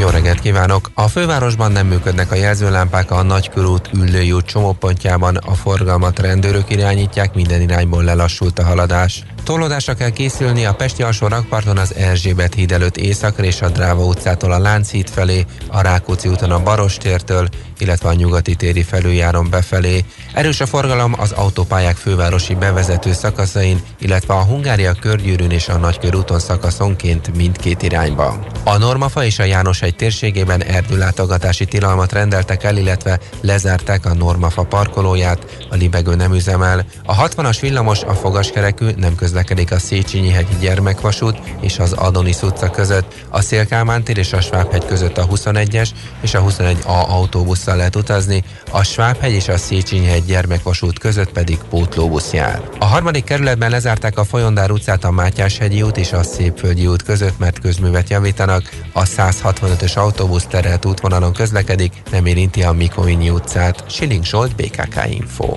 jó 0.00 0.08
reggelt 0.08 0.40
kívánok! 0.40 0.90
A 0.94 1.08
fővárosban 1.08 1.72
nem 1.72 1.86
működnek 1.86 2.30
a 2.30 2.34
jelzőlámpák, 2.34 3.10
a 3.10 3.22
Nagykörút 3.22 3.90
út 4.32 4.44
csomópontjában 4.44 5.36
a 5.36 5.54
forgalmat 5.54 6.18
rendőrök 6.18 6.70
irányítják, 6.70 7.34
minden 7.34 7.60
irányból 7.60 8.04
lelassult 8.04 8.58
a 8.58 8.64
haladás. 8.64 9.24
Tolódásra 9.50 9.94
kell 9.94 10.10
készülni 10.10 10.64
a 10.64 10.74
Pesti 10.74 11.02
alsó 11.02 11.26
rakparton 11.26 11.76
az 11.76 11.94
Erzsébet 11.94 12.54
híd 12.54 12.72
előtt 12.72 12.96
északra 12.96 13.44
és 13.44 13.62
a 13.62 13.68
Dráva 13.68 14.04
utcától 14.04 14.52
a 14.52 14.58
Lánchíd 14.58 15.08
felé, 15.08 15.44
a 15.66 15.80
Rákóczi 15.80 16.28
úton 16.28 16.50
a 16.50 16.62
Barostértől, 16.62 17.48
illetve 17.78 18.08
a 18.08 18.14
nyugati 18.14 18.54
téri 18.54 18.82
felüljáron 18.82 19.50
befelé. 19.50 20.04
Erős 20.34 20.60
a 20.60 20.66
forgalom 20.66 21.14
az 21.18 21.32
autópályák 21.32 21.96
fővárosi 21.96 22.54
bevezető 22.54 23.12
szakaszain, 23.12 23.80
illetve 23.98 24.34
a 24.34 24.44
Hungária 24.44 24.92
körgyűrűn 24.92 25.50
és 25.50 25.68
a 25.68 25.76
Nagykörúton 25.76 26.38
szakaszonként 26.38 27.36
mindkét 27.36 27.82
irányba. 27.82 28.46
A 28.64 28.78
Normafa 28.78 29.24
és 29.24 29.38
a 29.38 29.44
János 29.44 29.82
egy 29.82 29.96
térségében 29.96 30.62
erdőlátogatási 30.62 31.64
tilalmat 31.64 32.12
rendeltek 32.12 32.64
el, 32.64 32.76
illetve 32.76 33.18
lezárták 33.40 34.06
a 34.06 34.14
Normafa 34.14 34.62
parkolóját, 34.62 35.66
a 35.70 35.76
libegő 35.76 36.14
nem 36.14 36.34
üzemel. 36.34 36.84
A 37.04 37.28
60-as 37.28 37.58
villamos 37.60 38.02
a 38.02 38.14
fogaskerekű 38.14 38.90
nem 38.96 39.14
közlekedik 39.14 39.38
a 39.70 39.78
Széchenyi 39.78 40.30
hegyi 40.30 40.54
gyermekvasút 40.60 41.38
és 41.60 41.78
az 41.78 41.92
Adonis 41.92 42.42
utca 42.42 42.70
között, 42.70 43.14
a 43.28 43.40
Szélkámán 43.40 44.04
tér 44.04 44.18
és 44.18 44.32
a 44.32 44.40
Svábhegy 44.40 44.86
között 44.86 45.18
a 45.18 45.26
21-es 45.26 45.88
és 46.20 46.34
a 46.34 46.44
21A 46.44 47.08
autóbusszal 47.08 47.76
lehet 47.76 47.96
utazni, 47.96 48.44
a 48.70 48.82
Svábhegy 48.82 49.32
és 49.32 49.48
a 49.48 49.56
Széchenyi 49.56 50.08
egy 50.08 50.24
gyermekvasút 50.24 50.98
között 50.98 51.32
pedig 51.32 51.58
pótlóbusz 51.68 52.32
jár. 52.32 52.62
A 52.78 52.84
harmadik 52.84 53.24
kerületben 53.24 53.70
lezárták 53.70 54.18
a 54.18 54.24
Folyondár 54.24 54.70
utcát 54.70 55.04
a 55.04 55.10
Mátyás-hegyi 55.10 55.82
út 55.82 55.96
és 55.96 56.12
a 56.12 56.22
Szépföldi 56.22 56.86
út 56.86 57.02
között, 57.02 57.38
mert 57.38 57.60
közművet 57.60 58.10
javítanak. 58.10 58.70
A 58.92 59.02
165-ös 59.02 59.94
autóbusz 59.94 60.46
terelt 60.46 60.84
útvonalon 60.84 61.32
közlekedik, 61.32 61.92
nem 62.10 62.26
érinti 62.26 62.62
a 62.62 62.72
Mikovinyi 62.72 63.30
utcát. 63.30 63.84
Siling 63.88 64.24
Zsolt, 64.24 64.54
BKK 64.56 65.06
Info. 65.08 65.56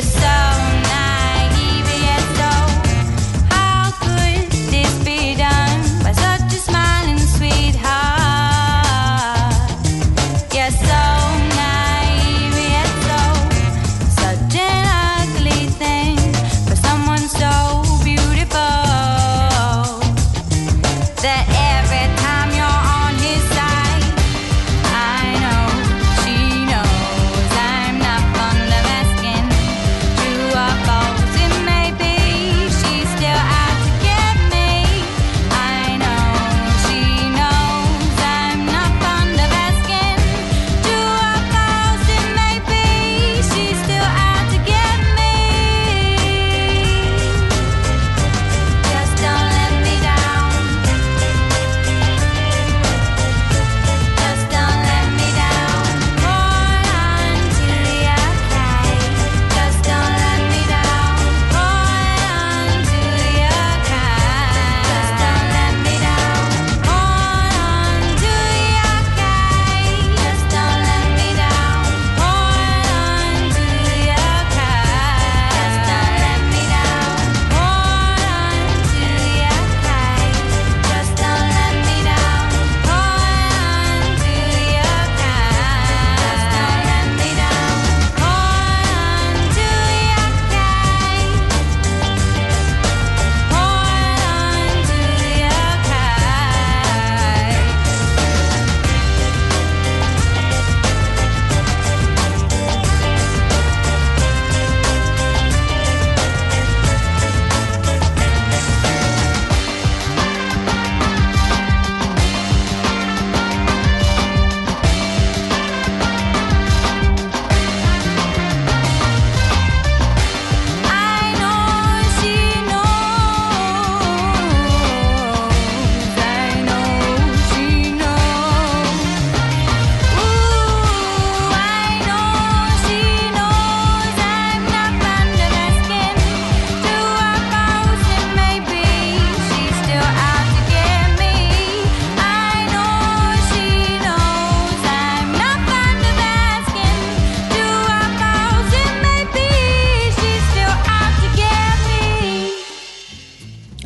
yourself 0.00 0.49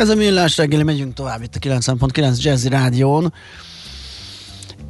Ez 0.04 0.10
a 0.10 0.14
millás 0.14 0.56
reggeli, 0.56 0.82
megyünk 0.82 1.14
tovább 1.14 1.42
itt 1.42 1.54
a 1.54 1.58
90.9 1.58 2.42
Jazzy 2.42 2.68
Rádión. 2.68 3.32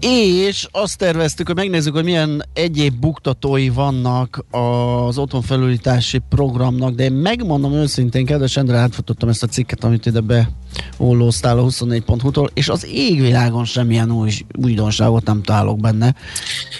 És 0.01 0.69
azt 0.70 0.99
terveztük, 0.99 1.47
hogy 1.47 1.57
megnézzük, 1.57 1.95
hogy 1.95 2.05
milyen 2.05 2.45
egyéb 2.53 2.95
buktatói 2.95 3.69
vannak 3.69 4.45
az 4.51 5.19
otthonfelújítási 5.19 6.19
programnak, 6.28 6.95
de 6.95 7.05
én 7.05 7.12
megmondom 7.12 7.73
őszintén, 7.73 8.27
kedves 8.27 8.57
Endre, 8.57 8.77
átfutottam 8.77 9.28
ezt 9.28 9.43
a 9.43 9.47
cikket, 9.47 9.85
amit 9.85 10.07
ide 10.07 10.20
beollóztál 10.20 11.59
a 11.59 11.62
24.hu-tól, 11.62 12.51
és 12.55 12.69
az 12.69 12.86
égvilágon 12.86 13.65
semmilyen 13.65 14.11
új, 14.11 14.31
újdonságot 14.62 15.24
nem 15.24 15.43
találok 15.43 15.81
benne, 15.81 16.15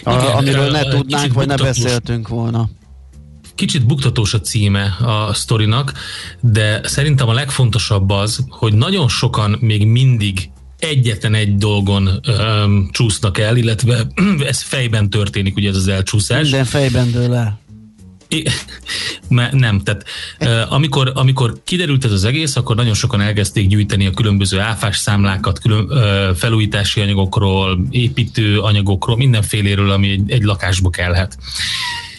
Igen, 0.01 0.35
amiről 0.35 0.71
ne 0.71 0.83
tudnánk, 0.83 1.33
vagy 1.33 1.47
ne 1.47 1.55
beszéltünk 1.55 2.27
volna 2.27 2.69
kicsit 3.55 3.85
buktatós 3.85 4.33
a 4.33 4.41
címe 4.41 4.83
a 4.99 5.33
sztorinak, 5.33 5.93
de 6.39 6.81
szerintem 6.83 7.29
a 7.29 7.33
legfontosabb 7.33 8.09
az, 8.09 8.45
hogy 8.49 8.73
nagyon 8.73 9.07
sokan 9.07 9.57
még 9.59 9.85
mindig 9.85 10.49
egyetlen 10.79 11.33
egy 11.33 11.57
dolgon 11.57 12.09
um, 12.27 12.89
csúsznak 12.91 13.37
el, 13.37 13.57
illetve 13.57 14.07
ez 14.39 14.61
fejben 14.61 15.09
történik, 15.09 15.55
ugye 15.55 15.69
ez 15.69 15.75
az 15.75 15.87
elcsúszás. 15.87 16.41
Minden 16.41 16.65
fejben 16.65 17.11
dől 17.11 17.33
el. 17.33 17.63
Nem, 19.51 19.81
tehát 19.83 20.05
amikor, 20.69 21.11
amikor 21.15 21.53
kiderült 21.63 22.05
ez 22.05 22.11
az 22.11 22.23
egész, 22.23 22.55
akkor 22.55 22.75
nagyon 22.75 22.93
sokan 22.93 23.21
elkezdték 23.21 23.67
gyűjteni 23.67 24.05
a 24.05 24.11
különböző 24.11 24.59
áfás 24.59 24.97
számlákat, 24.97 25.59
külön, 25.59 25.89
felújítási 26.35 27.01
anyagokról, 27.01 27.87
építő 27.89 28.59
anyagokról, 28.59 29.17
mindenféléről, 29.17 29.91
ami 29.91 30.09
egy, 30.09 30.31
egy 30.31 30.43
lakásba 30.43 30.89
kellhet. 30.89 31.37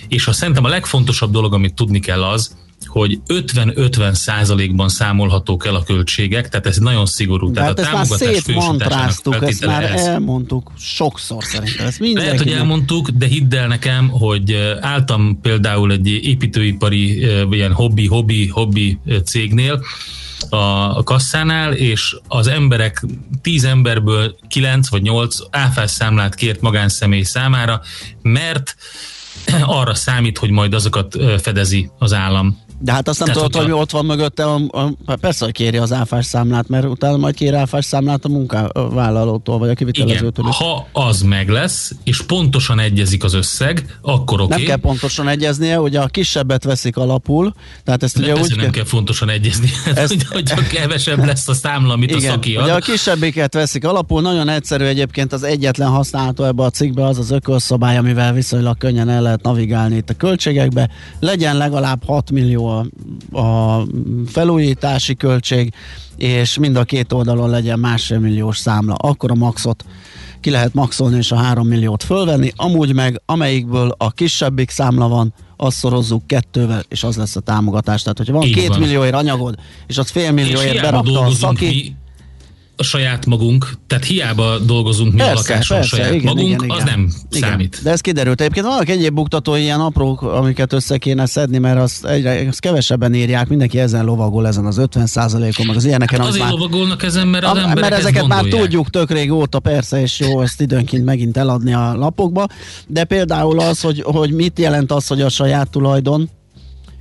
És 0.09 0.27
a 0.27 0.33
szerintem 0.33 0.65
a 0.65 0.69
legfontosabb 0.69 1.31
dolog, 1.31 1.55
amit 1.55 1.75
tudni 1.75 2.01
kell 2.01 2.25
az, 2.25 2.57
hogy 2.87 3.21
50-50 3.27 4.13
százalékban 4.13 4.89
számolhatók 4.89 5.67
el 5.67 5.75
a 5.75 5.83
költségek, 5.83 6.49
tehát 6.49 6.67
ez 6.67 6.77
nagyon 6.77 7.07
szigorú. 7.07 7.53
De 7.53 7.61
tehát 7.61 7.81
hát 7.81 7.95
a 7.95 7.97
már 7.97 8.07
szétmantráztuk, 8.07 9.43
ezt 9.43 9.67
már 9.67 9.83
ez. 9.83 10.05
elmondtuk 10.05 10.73
sokszor 10.79 11.45
szerintem. 11.45 11.87
Ezt 11.87 11.99
Lehet, 11.99 12.39
hogy 12.39 12.53
elmondtuk, 12.53 13.09
de 13.09 13.27
hidd 13.27 13.55
el 13.55 13.67
nekem, 13.67 14.09
hogy 14.09 14.77
álltam 14.81 15.39
például 15.43 15.93
egy 15.93 16.09
építőipari 16.09 17.19
ilyen 17.51 17.73
hobbi, 17.73 18.07
hobbi, 18.07 18.47
hobbi 18.47 18.99
cégnél, 19.25 19.83
a 20.49 21.03
kasszánál, 21.03 21.73
és 21.73 22.17
az 22.29 22.47
emberek, 22.47 23.05
tíz 23.43 23.65
emberből 23.65 24.37
kilenc 24.49 24.89
vagy 24.89 25.03
nyolc 25.03 25.39
áfás 25.51 25.91
számlát 25.91 26.35
kért 26.35 26.61
magánszemély 26.61 27.23
számára, 27.23 27.81
mert 28.23 28.77
arra 29.81 29.95
számít, 29.95 30.39
hogy 30.39 30.51
majd 30.51 30.75
azokat 30.75 31.17
fedezi 31.41 31.91
az 31.99 32.13
állam. 32.13 32.65
De 32.79 32.93
hát 32.93 33.09
azt 33.09 33.25
nem 33.25 33.29
tudod, 33.29 33.55
hogy 33.55 33.71
ott 33.71 33.91
van 33.91 34.05
mögötte, 34.05 34.45
a, 34.45 34.61
a, 35.05 35.17
persze, 35.17 35.45
hogy 35.45 35.55
kéri 35.55 35.77
az 35.77 35.93
áfás 35.93 36.27
számlát, 36.27 36.69
mert 36.69 36.85
utána 36.85 37.17
majd 37.17 37.35
kéri 37.35 37.55
áfás 37.55 37.85
számlát 37.85 38.25
a 38.25 38.29
munkavállalótól, 38.29 39.59
vagy 39.59 39.69
a 39.69 39.75
kivitelezőtől. 39.75 40.47
Igen, 40.47 40.53
ha 40.53 40.87
az 40.93 41.21
meg 41.21 41.49
lesz, 41.49 41.93
és 42.05 42.23
pontosan 42.23 42.79
egyezik 42.79 43.25
az 43.25 43.35
összeg, 43.35 43.99
akkor 44.03 44.41
oké. 44.41 44.53
Okay. 44.53 44.59
Nem 44.59 44.67
kell 44.67 44.77
pontosan 44.77 45.29
egyeznie, 45.29 45.81
ugye 45.81 46.01
a 46.01 46.07
kisebbet 46.07 46.65
veszik 46.65 46.97
alapul, 46.97 47.53
tehát 47.85 48.03
ezt 48.03 48.19
ugye 48.19 48.35
úgy... 48.35 48.57
nem 48.57 48.71
kell 48.71 48.85
pontosan 48.91 49.29
egyezni, 49.29 49.71
ezt... 49.95 50.09
hogy, 50.09 50.27
hogy 50.29 50.53
a 50.57 50.63
kevesebb 50.63 51.25
lesz 51.25 51.49
a 51.49 51.55
számla, 51.55 51.93
amit 51.93 52.11
Igen, 52.11 52.31
a 52.31 52.33
szaki 52.33 52.57
ad. 52.57 52.65
Ugye 52.65 52.73
a 52.73 52.79
kisebbiket 52.79 53.55
veszik 53.55 53.85
alapul, 53.85 54.21
nagyon 54.21 54.49
egyszerű 54.49 54.85
egyébként 54.85 55.33
az 55.33 55.43
egyetlen 55.43 55.89
használható 55.89 56.45
ebbe 56.45 56.63
a 56.63 56.71
cikkbe 56.71 57.05
az 57.05 57.19
az 57.19 57.31
ökölszabály, 57.31 57.97
amivel 57.97 58.33
viszonylag 58.33 58.79
könnyen 58.79 59.09
el 59.09 59.23
lehet 59.23 59.43
navigálni 59.43 59.97
itt 59.97 60.11
a 60.11 60.15
költségekbe. 60.15 60.91
Legyen 61.21 61.57
legalább 61.57 62.05
6 62.07 62.31
millió 62.31 62.66
a, 62.67 62.87
a 63.39 63.83
felújítási 64.27 65.15
költség, 65.15 65.73
és 66.17 66.59
mind 66.59 66.77
a 66.77 66.85
két 66.85 67.13
oldalon 67.13 67.51
legyen 67.51 67.79
másfél 67.79 68.19
milliós 68.19 68.59
számla. 68.59 68.95
Akkor 68.95 69.31
a 69.31 69.35
maxot 69.35 69.85
ki 70.41 70.51
lehet 70.51 70.75
maxolni 70.75 71.17
és 71.17 71.33
a 71.33 71.37
3 71.37 71.67
milliót 71.69 72.03
fölvenni, 72.03 72.53
amúgy 72.57 72.95
meg 72.95 73.23
amelyikből 73.27 73.95
a 73.99 74.11
kisebbik 74.11 74.71
számla 74.71 75.09
van, 75.09 75.35
azt 75.57 75.77
szorozzuk 75.77 76.27
kettővel, 76.27 76.83
és 76.89 77.05
az 77.05 77.17
lesz 77.17 77.37
a 77.37 77.41
támogatás. 77.41 78.03
Tehát, 78.03 78.19
hogyha 78.19 78.33
van 78.33 78.43
Így 78.43 78.55
két 78.55 78.69
van. 78.69 78.79
millióért 78.79 79.15
anyagod, 79.15 79.55
és 79.87 79.99
az 79.99 80.11
fél 80.11 80.33
millióért 80.33 80.81
berakta 80.81 81.21
a 81.21 81.31
szaki, 81.31 81.67
mi 81.67 81.95
a 82.77 82.83
saját 82.83 83.27
magunk, 83.27 83.73
tehát 83.87 84.05
hiába 84.05 84.59
dolgozunk 84.59 85.13
mi 85.13 85.19
persze, 85.19 85.33
a 85.33 85.37
lakáson 85.37 85.77
persze, 85.77 85.97
saját 85.97 86.13
igen, 86.13 86.25
magunk, 86.25 86.49
igen, 86.49 86.65
igen. 86.65 86.77
az 86.77 86.83
nem 86.85 87.13
igen. 87.31 87.49
számít. 87.49 87.81
De 87.83 87.91
ez 87.91 88.01
kiderült. 88.01 88.41
Egyébként 88.41 88.67
vannak 88.67 88.89
egyéb 88.89 89.15
buktató 89.15 89.55
ilyen 89.55 89.81
aprók, 89.81 90.23
amiket 90.23 90.73
össze 90.73 90.99
kéne 90.99 91.27
szedni, 91.27 91.59
mert 91.59 91.79
azt, 91.79 92.05
egyre, 92.05 92.49
azt 92.49 92.61
kevesebben 92.61 93.15
írják, 93.15 93.49
mindenki 93.49 93.79
ezen 93.79 94.05
lovagol, 94.05 94.47
ezen 94.47 94.67
az 94.67 94.79
50 94.79 95.09
on 95.35 95.41
meg 95.67 95.77
az 95.77 95.85
ilyeneken. 95.85 96.19
Hát 96.19 96.29
az 96.29 96.35
azért 96.35 96.51
már, 96.51 96.59
lovagolnak 96.59 97.03
ezen, 97.03 97.29
mert 97.29 97.45
az 97.45 97.57
a, 97.57 97.75
Mert 97.75 97.95
ezeket 97.95 98.21
gondolják. 98.21 98.53
már 98.53 98.61
tudjuk 98.61 98.91
tök 98.91 99.11
régóta, 99.11 99.61
persze, 99.61 100.01
és 100.01 100.21
jó 100.21 100.41
ezt 100.41 100.61
időnként 100.61 101.05
megint 101.05 101.37
eladni 101.37 101.75
a 101.75 101.95
lapokba, 101.97 102.47
de 102.87 103.05
például 103.05 103.61
az, 103.61 103.81
hogy, 103.81 104.03
hogy 104.05 104.33
mit 104.33 104.59
jelent 104.59 104.93
az, 104.93 105.07
hogy 105.07 105.21
a 105.21 105.29
saját 105.29 105.71
tulajdon, 105.71 106.31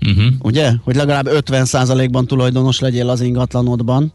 Uh-huh. 0.08 0.34
Ugye? 0.42 0.72
Hogy 0.84 0.96
legalább 0.96 1.28
50%-ban 1.30 2.28
tulajdonos 2.28 2.80
legyél 2.80 3.10
az 3.10 3.22
ingatlanodban, 3.22 4.14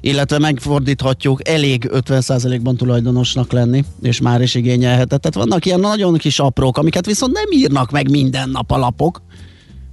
illetve 0.00 0.38
megfordíthatjuk 0.38 1.48
elég 1.48 1.90
50%-ban 1.92 2.76
tulajdonosnak 2.76 3.52
lenni, 3.52 3.84
és 4.02 4.20
már 4.20 4.40
is 4.40 4.54
igényelheted. 4.54 5.20
Tehát 5.20 5.34
vannak 5.34 5.66
ilyen 5.66 5.80
nagyon 5.80 6.16
kis 6.16 6.38
aprók, 6.38 6.76
amiket 6.76 7.06
viszont 7.06 7.32
nem 7.32 7.50
írnak 7.50 7.90
meg 7.90 8.10
minden 8.10 8.48
nap 8.48 8.70
a 8.70 8.76
lapok. 8.76 9.22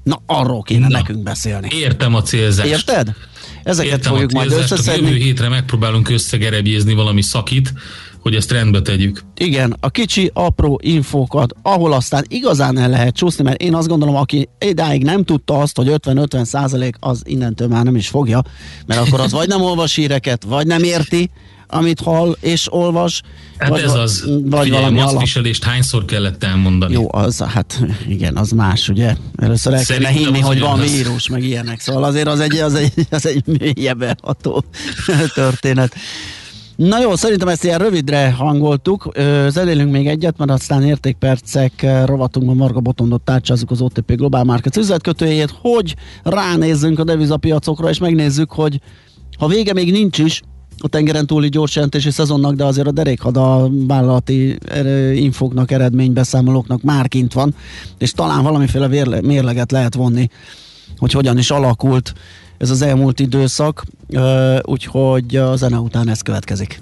Na, 0.04 0.22
arról 0.26 0.62
kéne 0.62 0.88
Na, 0.88 0.98
nekünk 0.98 1.24
beszélni. 1.24 1.68
Értem 1.72 2.16
a 2.16 2.22
célzást. 2.22 2.70
Érted? 2.70 3.14
Ezeket 3.64 3.92
Értem 3.92 4.12
fogjuk 4.12 4.32
majd 4.32 4.52
összeszedni. 4.52 5.08
Jövő 5.08 5.16
hétre 5.18 5.50
megpróbálunk 5.50 6.10
összegerebjézni 6.10 6.94
valami 6.94 7.22
szakit, 7.22 7.74
hogy 8.24 8.36
ezt 8.36 8.52
rendbe 8.52 8.82
tegyük. 8.82 9.24
Igen, 9.36 9.76
a 9.80 9.90
kicsi, 9.90 10.32
apró 10.34 10.80
infókat, 10.84 11.54
ahol 11.62 11.94
aztán 11.94 12.26
igazán 12.28 12.78
el 12.78 12.90
lehet 12.90 13.16
csúszni, 13.16 13.44
mert 13.44 13.62
én 13.62 13.76
azt 13.76 13.88
gondolom, 13.88 14.16
aki 14.16 14.50
idáig 14.60 15.04
nem 15.04 15.24
tudta 15.24 15.60
azt, 15.60 15.76
hogy 15.76 15.88
50-50 15.92 16.44
százalék, 16.44 16.96
az 17.00 17.22
innentől 17.26 17.68
már 17.68 17.84
nem 17.84 17.96
is 17.96 18.08
fogja, 18.08 18.42
mert 18.86 19.08
akkor 19.08 19.20
az 19.20 19.32
vagy 19.32 19.48
nem 19.48 19.62
olvas 19.62 19.96
híreket, 19.96 20.44
vagy 20.44 20.68
nem 20.68 20.84
érti, 20.84 21.30
amit 21.68 22.00
hall 22.00 22.38
és 22.40 22.74
olvas. 22.74 23.22
Hát 23.58 23.70
vagy, 23.70 23.82
ez 23.82 23.94
az, 23.94 24.24
vagy 24.26 24.64
Figyelj, 24.64 24.82
valami 24.82 25.00
maszkviselést 25.00 25.64
hányszor 25.64 26.06
kellett 26.06 26.44
elmondani? 26.44 26.94
Jó, 26.94 27.08
az, 27.12 27.40
hát 27.42 27.82
igen, 28.08 28.38
az 28.38 28.52
más, 28.52 28.90
ugye? 28.90 29.16
Először 29.36 29.74
el 29.74 29.86
kellene 29.86 30.10
hinni, 30.10 30.40
hogy 30.40 30.60
van 30.60 30.80
az... 30.80 30.92
vírus, 30.92 31.28
meg 31.28 31.44
ilyenek, 31.44 31.80
szóval 31.80 32.04
azért 32.04 32.28
az 32.28 32.40
egy, 32.40 32.56
az 32.56 32.74
egy, 32.74 32.94
az 33.10 33.26
egy 33.26 33.44
mélyebb 33.46 34.18
történet. 35.34 35.96
Na 36.76 37.02
jó, 37.02 37.16
szerintem 37.16 37.48
ezt 37.48 37.64
ilyen 37.64 37.80
rövidre 37.80 38.32
hangoltuk. 38.32 39.12
Zenélünk 39.48 39.92
még 39.92 40.08
egyet, 40.08 40.38
mert 40.38 40.52
aztán 40.52 40.84
értékpercek 40.84 41.86
rovatunkban 42.06 42.56
Marga 42.56 42.80
Botondot 42.80 43.22
tárcsázunk 43.22 43.72
az 43.72 43.82
OTP 43.82 44.16
Global 44.16 44.44
Markets 44.44 44.78
üzletkötőjét, 44.78 45.56
hogy 45.62 45.96
ránézzünk 46.24 47.00
a 47.00 47.04
devizapiacokra, 47.04 47.90
és 47.90 47.98
megnézzük, 47.98 48.52
hogy 48.52 48.80
ha 49.38 49.48
vége 49.48 49.74
még 49.74 49.92
nincs 49.92 50.18
is, 50.18 50.42
a 50.78 50.88
tengeren 50.88 51.28
túli 51.28 51.50
gyors 51.50 51.76
jelentési 51.76 52.12
szezonnak, 52.12 52.54
de 52.56 52.66
azért 52.66 52.88
a 52.88 52.92
derékhad 52.92 53.38
a 53.38 53.70
vállalati 53.88 54.58
infoknak, 55.14 55.72
eredménybeszámolóknak 55.72 56.82
már 56.82 57.08
kint 57.08 57.34
van, 57.34 57.56
és 57.98 58.12
talán 58.12 58.44
valamiféle 58.44 58.88
mérleget 59.22 59.72
lehet 59.72 59.94
vonni, 59.94 60.30
hogy 60.98 61.12
hogyan 61.12 61.38
is 61.38 61.52
alakult 61.52 62.14
ez 62.64 62.70
az 62.70 62.82
elmúlt 62.82 63.20
időszak, 63.20 63.86
úgyhogy 64.62 65.36
a 65.36 65.56
zene 65.56 65.78
után 65.78 66.10
ez 66.10 66.22
következik. 66.22 66.82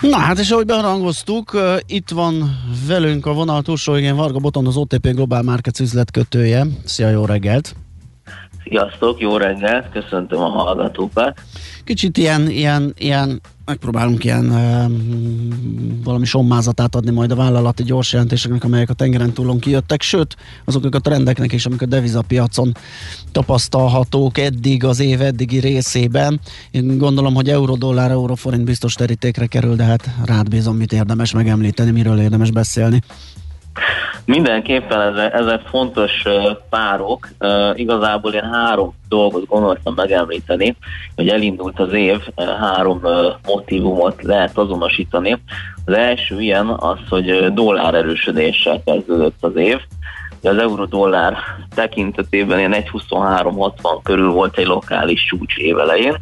Na 0.00 0.16
hát, 0.16 0.38
és 0.38 0.50
ahogy 0.50 0.66
beharangoztuk, 0.66 1.52
uh, 1.52 1.76
itt 1.86 2.10
van 2.10 2.60
velünk 2.86 3.26
a 3.26 3.32
vonal 3.32 3.62
túlsó 3.62 3.94
igen 3.94 4.16
Varga 4.16 4.38
Boton, 4.38 4.66
az 4.66 4.76
OTP 4.76 5.08
Global 5.08 5.42
Markets 5.42 5.80
üzletkötője. 5.80 6.66
Szia, 6.84 7.08
jó 7.08 7.24
reggelt! 7.24 7.74
Sziasztok, 8.64 9.20
jó 9.20 9.36
reggelt, 9.36 9.90
köszöntöm 9.90 10.40
a 10.40 10.48
hallgatókat. 10.48 11.40
Kicsit 11.84 12.16
ilyen, 12.16 12.48
ilyen, 12.48 12.94
ilyen 12.98 13.40
megpróbálunk 13.68 14.24
ilyen 14.24 14.50
um, 14.50 16.00
valami 16.04 16.24
sommázatát 16.24 16.94
adni 16.94 17.10
majd 17.10 17.30
a 17.30 17.34
vállalati 17.34 17.82
gyors 17.82 18.12
jelentéseknek, 18.12 18.64
amelyek 18.64 18.90
a 18.90 18.92
tengeren 18.92 19.32
túlon 19.32 19.58
kijöttek, 19.58 20.02
sőt, 20.02 20.36
azoknak 20.64 20.94
a 20.94 20.98
trendeknek 20.98 21.52
is, 21.52 21.66
amik 21.66 21.82
a 21.82 21.86
devizapiacon 21.86 22.76
tapasztalhatók 23.32 24.38
eddig 24.38 24.84
az 24.84 25.00
év 25.00 25.20
eddigi 25.20 25.58
részében. 25.58 26.40
Én 26.70 26.98
gondolom, 26.98 27.34
hogy 27.34 27.48
euró-dollár, 27.48 28.10
euró-forint 28.10 28.64
biztos 28.64 28.94
terítékre 28.94 29.46
kerül, 29.46 29.76
de 29.76 29.84
hát 29.84 30.10
rád 30.24 30.48
bízom, 30.48 30.76
mit 30.76 30.92
érdemes 30.92 31.32
megemlíteni, 31.32 31.90
miről 31.90 32.20
érdemes 32.20 32.50
beszélni. 32.50 33.02
Mindenképpen 34.24 35.00
ezek, 35.00 35.34
ezek 35.34 35.60
fontos 35.60 36.22
párok. 36.70 37.28
Igazából 37.74 38.32
én 38.32 38.50
három 38.52 38.94
dolgot 39.08 39.46
gondoltam 39.46 39.94
megemlíteni, 39.94 40.76
hogy 41.16 41.28
elindult 41.28 41.80
az 41.80 41.92
év, 41.92 42.20
három 42.60 43.00
motivumot 43.46 44.22
lehet 44.22 44.58
azonosítani. 44.58 45.42
Az 45.84 45.92
első 45.94 46.40
ilyen 46.40 46.66
az, 46.68 46.98
hogy 47.08 47.52
dollár 47.52 47.94
erősödéssel 47.94 48.82
kezdődött 48.84 49.38
az 49.40 49.56
év. 49.56 49.78
De 50.40 50.50
az 50.50 50.58
euró-dollár 50.58 51.36
tekintetében 51.74 52.58
ilyen 52.58 52.74
1,2360 52.74 54.00
körül 54.02 54.30
volt 54.30 54.58
egy 54.58 54.66
lokális 54.66 55.24
csúcs 55.24 55.56
évelején, 55.56 56.16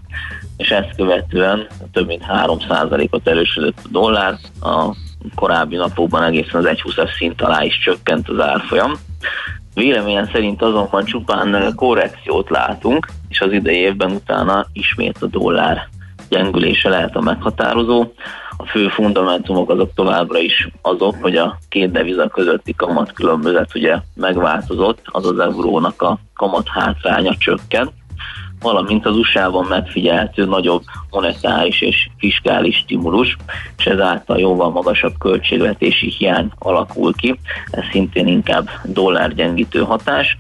és 0.57 0.71
ezt 0.71 0.97
követően 0.97 1.67
több 1.93 2.07
mint 2.07 2.25
3%-ot 2.29 3.29
erősödött 3.29 3.79
a 3.85 3.89
dollár, 3.91 4.35
a 4.61 4.95
korábbi 5.35 5.77
napokban 5.77 6.23
egészen 6.23 6.61
az 6.61 6.65
1,20-as 6.65 7.17
szint 7.17 7.43
alá 7.43 7.65
is 7.65 7.79
csökkent 7.79 8.29
az 8.29 8.41
árfolyam. 8.41 8.93
Véleményem 9.75 10.29
szerint 10.33 10.63
azonban 10.63 11.05
csupán 11.05 11.73
korrekciót 11.75 12.51
látunk, 12.51 13.07
és 13.29 13.41
az 13.41 13.53
idei 13.53 13.77
évben 13.77 14.11
utána 14.11 14.67
ismét 14.73 15.17
a 15.21 15.27
dollár 15.27 15.89
gyengülése 16.29 16.89
lehet 16.89 17.17
a 17.17 17.21
meghatározó. 17.21 18.13
A 18.57 18.67
fő 18.67 18.89
fundamentumok 18.89 19.71
azok 19.71 19.95
továbbra 19.95 20.39
is 20.39 20.69
azok, 20.83 21.15
hogy 21.21 21.37
a 21.37 21.59
két 21.69 21.91
deviza 21.91 22.29
közötti 22.29 22.75
kamat 22.75 23.13
különbözet 23.13 23.75
ugye 23.75 23.97
megváltozott, 24.15 25.01
az 25.05 25.27
az 25.27 25.39
eurónak 25.39 26.03
a 26.03 26.19
kamat 26.35 26.69
hátránya 26.69 27.35
csökkent, 27.39 27.93
valamint 28.67 29.07
az 29.07 29.17
USA-ban 29.17 29.67
megfigyelhető 29.69 30.45
nagyobb 30.45 30.83
monetáris 31.11 31.81
és 31.81 32.09
fiskális 32.19 32.77
stimulus, 32.77 33.37
és 33.79 33.85
ezáltal 33.87 34.39
jóval 34.39 34.71
magasabb 34.71 35.19
költségvetési 35.19 36.11
hiány 36.19 36.51
alakul 36.59 37.15
ki. 37.15 37.39
Ez 37.71 37.83
szintén 37.91 38.27
inkább 38.27 38.69
dollárgyengítő 38.85 39.81
hatás. 39.81 40.39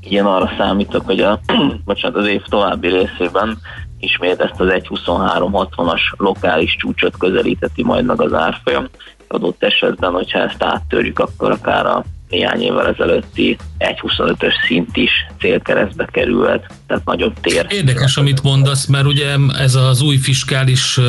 Igen, 0.00 0.26
arra 0.26 0.50
számítok, 0.58 1.04
hogy 1.04 1.20
a, 1.20 1.40
bocsánat, 1.84 2.16
az 2.16 2.26
év 2.26 2.42
további 2.48 2.88
részében 2.88 3.58
ismét 4.00 4.40
ezt 4.40 4.60
az 4.60 4.68
1.23.60-as 4.68 6.00
lokális 6.16 6.76
csúcsot 6.76 7.16
közelíteti 7.16 7.82
majd 7.84 8.04
meg 8.04 8.20
az 8.20 8.34
árfolyam. 8.34 8.88
Adott 9.28 9.62
esetben, 9.62 10.12
hogyha 10.12 10.38
ezt 10.38 10.62
áttörjük, 10.62 11.18
akkor 11.18 11.50
akár 11.50 11.86
a 11.86 12.04
néhány 12.28 12.60
évvel 12.60 12.86
ezelőtti 12.86 13.56
1.25-ös 13.78 14.52
szint 14.66 14.96
is 14.96 15.10
célkeresztbe 15.38 16.08
kerülhet, 16.12 16.66
tehát 16.86 17.04
nagyobb 17.04 17.40
tér. 17.40 17.66
Érdekes, 17.68 18.16
amit 18.16 18.42
mondasz, 18.42 18.86
mert 18.86 19.06
ugye 19.06 19.36
ez 19.58 19.74
az 19.74 20.02
új 20.02 20.16
fiskális 20.16 21.00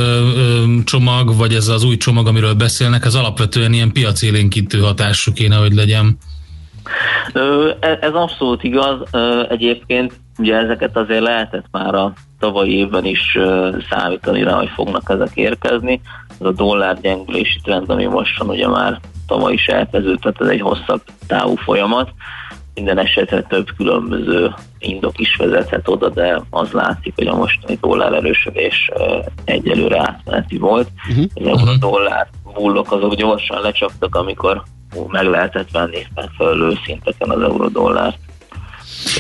csomag, 0.83 1.35
vagy 1.35 1.53
ez 1.53 1.67
az 1.67 1.83
új 1.83 1.97
csomag, 1.97 2.27
amiről 2.27 2.53
beszélnek, 2.53 3.05
ez 3.05 3.15
alapvetően 3.15 3.73
ilyen 3.73 3.91
piacélénkítő 3.91 4.79
hatású 4.79 5.33
kéne, 5.33 5.55
hogy 5.55 5.73
legyen. 5.73 6.17
E, 7.79 7.97
ez 8.01 8.13
abszolút 8.13 8.63
igaz. 8.63 8.97
Egyébként 9.49 10.13
ugye 10.37 10.55
ezeket 10.55 10.97
azért 10.97 11.21
lehetett 11.21 11.65
már 11.71 11.95
a 11.95 12.13
tavalyi 12.39 12.77
évben 12.77 13.05
is 13.05 13.37
számítani 13.89 14.43
rá, 14.43 14.53
hogy 14.53 14.69
fognak 14.75 15.03
ezek 15.09 15.31
érkezni. 15.33 16.01
Ez 16.39 16.45
a 16.45 16.51
dollár 16.51 17.01
gyengülési 17.01 17.59
trend, 17.63 17.89
ami 17.89 18.05
most 18.05 18.37
van, 18.37 18.49
ugye 18.49 18.67
már 18.67 18.99
tavaly 19.29 19.53
is 19.53 19.65
elkezdődött, 19.67 20.21
tehát 20.21 20.41
ez 20.41 20.47
egy 20.47 20.61
hosszabb 20.61 21.01
távú 21.27 21.55
folyamat. 21.55 22.09
Minden 22.73 22.99
esetre 22.99 23.41
több 23.41 23.67
különböző 23.77 24.53
indok 24.79 25.19
is 25.19 25.35
vezethet 25.35 25.87
oda, 25.87 26.09
de 26.09 26.41
az 26.49 26.71
látszik, 26.71 27.13
hogy 27.15 27.27
a 27.27 27.35
mostani 27.35 27.77
dollár 27.81 28.13
erősödés 28.13 28.89
egyelőre 29.45 29.99
átmeneti 29.99 30.57
volt. 30.57 30.89
Uh-huh. 31.09 31.25
Euró 31.33 31.73
dollár 31.79 32.27
bullok 32.53 32.91
azok 32.91 33.13
gyorsan 33.13 33.61
lecsaptak, 33.61 34.15
amikor 34.15 34.63
meg 35.07 35.25
lehetett 35.25 35.71
venni 35.71 36.05
megfelelő 36.15 36.77
szinteken 36.85 37.29
az 37.29 37.41
euró 37.41 37.67
dollárt. 37.67 38.17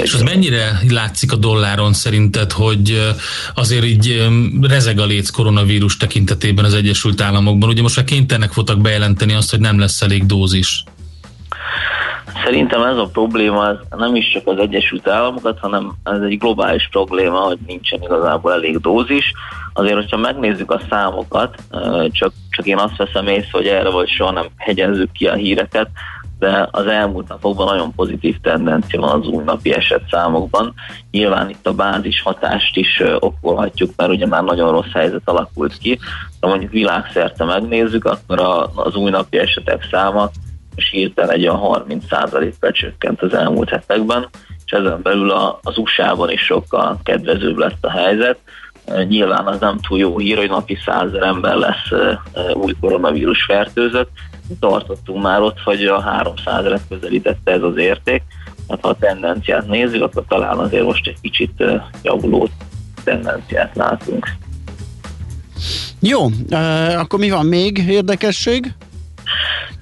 És 0.01 0.13
az 0.13 0.21
mennyire 0.21 0.79
látszik 0.89 1.31
a 1.31 1.35
dolláron 1.35 1.93
szerinted, 1.93 2.51
hogy 2.51 3.13
azért 3.55 3.85
így 3.85 4.27
rezeg 4.61 4.99
a 4.99 5.05
léc 5.05 5.29
koronavírus 5.29 5.97
tekintetében 5.97 6.65
az 6.65 6.73
Egyesült 6.73 7.21
Államokban? 7.21 7.69
Ugye 7.69 7.81
most 7.81 7.95
már 7.95 8.05
kénytelenek 8.05 8.53
voltak 8.53 8.81
bejelenteni 8.81 9.33
azt, 9.33 9.49
hogy 9.49 9.59
nem 9.59 9.79
lesz 9.79 10.01
elég 10.01 10.25
dózis. 10.25 10.83
Szerintem 12.43 12.83
ez 12.83 12.97
a 12.97 13.09
probléma 13.13 13.69
ez 13.69 13.75
nem 13.97 14.15
is 14.15 14.31
csak 14.31 14.47
az 14.47 14.57
Egyesült 14.57 15.07
Államokat, 15.07 15.59
hanem 15.59 15.93
ez 16.03 16.21
egy 16.21 16.37
globális 16.37 16.87
probléma, 16.91 17.37
hogy 17.37 17.57
nincsen 17.67 18.01
igazából 18.01 18.53
elég 18.53 18.77
dózis. 18.77 19.33
Azért, 19.73 19.95
hogyha 19.95 20.17
megnézzük 20.17 20.71
a 20.71 20.81
számokat, 20.89 21.55
csak, 22.11 22.33
csak 22.49 22.65
én 22.65 22.77
azt 22.77 22.97
veszem 22.97 23.27
észre, 23.27 23.49
hogy 23.51 23.67
erre 23.67 23.89
vagy 23.89 24.09
soha 24.09 24.31
nem 24.31 24.45
hegyezzük 24.55 25.11
ki 25.11 25.27
a 25.27 25.33
híreket, 25.33 25.89
de 26.39 26.67
az 26.71 26.85
elmúlt 26.85 27.27
napokban 27.27 27.65
nagyon 27.65 27.93
pozitív 27.95 28.35
tendencia 28.41 28.99
van 28.99 29.21
az 29.21 29.27
új 29.27 29.43
napi 29.43 29.73
esetszámokban. 29.73 30.73
Nyilván 31.11 31.49
itt 31.49 31.67
a 31.67 31.73
bázis 31.73 32.21
hatást 32.21 32.75
is 32.75 33.03
okolhatjuk, 33.19 33.89
mert 33.95 34.11
ugye 34.11 34.27
már 34.27 34.43
nagyon 34.43 34.71
rossz 34.71 34.91
helyzet 34.93 35.21
alakult 35.25 35.77
ki. 35.77 35.99
Ha 36.39 36.47
mondjuk 36.47 36.71
világszerte 36.71 37.43
megnézzük, 37.43 38.05
akkor 38.05 38.69
az 38.75 38.95
új 38.95 39.09
napi 39.09 39.37
esetek 39.37 39.87
száma 39.91 40.29
és 40.75 40.89
hirtelen 40.89 41.35
egy 41.35 41.47
olyan 41.47 41.85
30%-kal 41.87 42.71
csökkent 42.71 43.21
az 43.21 43.33
elmúlt 43.33 43.69
hetekben, 43.69 44.29
és 44.65 44.71
ezen 44.71 45.01
belül 45.01 45.31
az 45.61 45.77
USA-ban 45.77 46.31
is 46.31 46.41
sokkal 46.41 46.99
kedvezőbb 47.03 47.57
lett 47.57 47.85
a 47.85 47.91
helyzet. 47.91 48.39
Nyilván 49.07 49.47
az 49.47 49.59
nem 49.59 49.79
túl 49.87 49.99
jó 49.99 50.17
hír, 50.17 50.37
hogy 50.37 50.49
napi 50.49 50.77
százer 50.85 51.21
ember 51.23 51.55
lesz 51.55 52.17
új 52.53 52.73
koronavírus 52.81 53.43
fertőzött. 53.43 54.09
Tartottunk 54.59 55.23
már 55.23 55.41
ott, 55.41 55.59
hogy 55.59 55.85
a 55.85 56.01
300 56.01 56.65
et 56.65 56.81
közelítette 56.89 57.51
ez 57.51 57.61
az 57.61 57.77
érték. 57.77 58.23
Hát 58.69 58.79
ha 58.81 58.89
a 58.89 58.97
tendenciát 58.99 59.67
nézzük, 59.67 60.03
akkor 60.03 60.23
talán 60.27 60.57
azért 60.57 60.83
most 60.83 61.07
egy 61.07 61.21
kicsit 61.21 61.63
javuló 62.03 62.47
tendenciát 63.03 63.75
látunk. 63.75 64.27
Jó, 65.99 66.25
akkor 66.97 67.19
mi 67.19 67.29
van 67.29 67.45
még 67.45 67.77
érdekesség? 67.77 68.73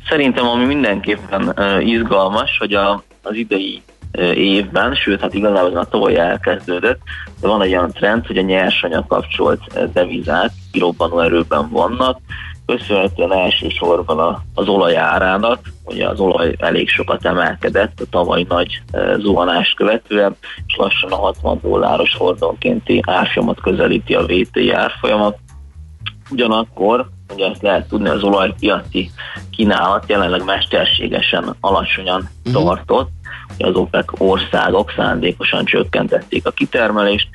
Szerintem 0.09 0.47
ami 0.47 0.65
mindenképpen 0.65 1.55
izgalmas, 1.79 2.57
hogy 2.57 2.73
a, 2.73 3.03
az 3.21 3.35
idei 3.35 3.81
évben, 4.35 4.95
sőt, 4.95 5.21
hát 5.21 5.33
igazából 5.33 5.77
a 5.77 5.85
tavaly 5.85 6.15
elkezdődött, 6.15 6.99
de 7.41 7.47
van 7.47 7.61
egy 7.61 7.71
olyan 7.71 7.91
trend, 7.91 8.25
hogy 8.25 8.37
a 8.37 8.41
nyersanyag 8.41 9.07
kapcsolt 9.07 9.91
devizák 9.93 10.51
kirobbanó 10.71 11.19
erőben 11.19 11.69
vannak, 11.69 12.19
köszönhetően 12.67 13.33
elsősorban 13.33 14.43
az 14.53 14.67
olaj 14.67 14.97
árának, 14.97 15.59
ugye 15.85 16.07
az 16.07 16.19
olaj 16.19 16.55
elég 16.57 16.89
sokat 16.89 17.25
emelkedett 17.25 17.99
a 17.99 18.09
tavaly 18.09 18.45
nagy 18.49 18.81
zuhanást 19.17 19.75
követően, 19.75 20.35
és 20.67 20.75
lassan 20.75 21.11
a 21.11 21.15
60 21.15 21.59
dolláros 21.61 22.15
hordonkénti 22.15 23.01
árfolyamat 23.05 23.61
közelíti 23.61 24.13
a 24.13 24.25
VTI 24.25 24.71
árfolyamat. 24.71 25.37
Ugyanakkor, 26.29 27.09
ugye 27.33 27.49
ezt 27.49 27.61
lehet 27.61 27.87
tudni, 27.87 28.09
az 28.09 28.23
olajpiaci 28.23 29.11
kínálat 29.51 30.03
jelenleg 30.07 30.43
mesterségesen 30.43 31.55
alacsonyan 31.59 32.29
uh-huh. 32.45 32.63
tartott, 32.63 33.09
az 33.57 33.75
OPEC 33.75 34.21
országok 34.21 34.93
szándékosan 34.95 35.65
csökkentették 35.65 36.45
a 36.45 36.51
kitermelést, 36.51 37.27